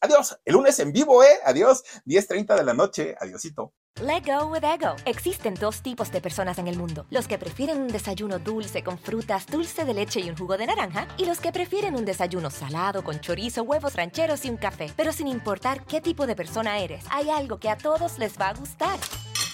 Adiós, 0.02 0.40
el 0.46 0.54
lunes 0.54 0.80
en 0.80 0.92
vivo, 0.92 1.24
¿eh? 1.24 1.40
Adiós, 1.46 1.84
10.30 2.06 2.56
de 2.56 2.64
la 2.64 2.74
noche. 2.74 3.16
Adiosito. 3.20 3.74
Let 4.02 4.24
go 4.26 4.48
with 4.48 4.64
ego. 4.64 4.98
Existen 5.06 5.54
dos 5.54 5.82
tipos 5.82 6.12
de 6.12 6.20
personas 6.20 6.58
en 6.58 6.68
el 6.68 6.78
mundo: 6.78 7.06
los 7.10 7.28
que 7.28 7.38
prefieren 7.38 7.82
un 7.82 7.88
desayuno 7.88 8.40
dulce 8.40 8.84
con 8.84 9.00
frutas, 9.00 9.46
dulce 9.48 9.86
de 9.86 9.94
leche 9.94 10.20
y 10.20 10.30
un 10.30 10.38
jugo 10.38 10.58
de 10.58 10.68
naranja, 10.68 11.08
y 11.18 11.26
los 11.26 11.40
que 11.40 11.54
prefieren 11.54 11.96
un 11.96 12.04
desayuno 12.04 12.50
salado 12.50 13.04
con 13.04 13.22
chorizo, 13.22 13.64
huevos 13.64 13.96
rancheros 13.96 14.44
y 14.44 14.50
un 14.50 14.58
café. 14.58 14.92
Pero 14.98 15.14
sin 15.14 15.28
importar 15.28 15.86
qué 15.86 16.02
tipo 16.02 16.28
de 16.28 16.36
persona 16.36 16.80
eres, 16.80 17.06
hay 17.10 17.30
algo 17.30 17.58
que 17.58 17.70
a 17.70 17.78
todos 17.78 18.20
les 18.20 18.38
va 18.38 18.50
a 18.50 18.54
gustar. 18.54 19.00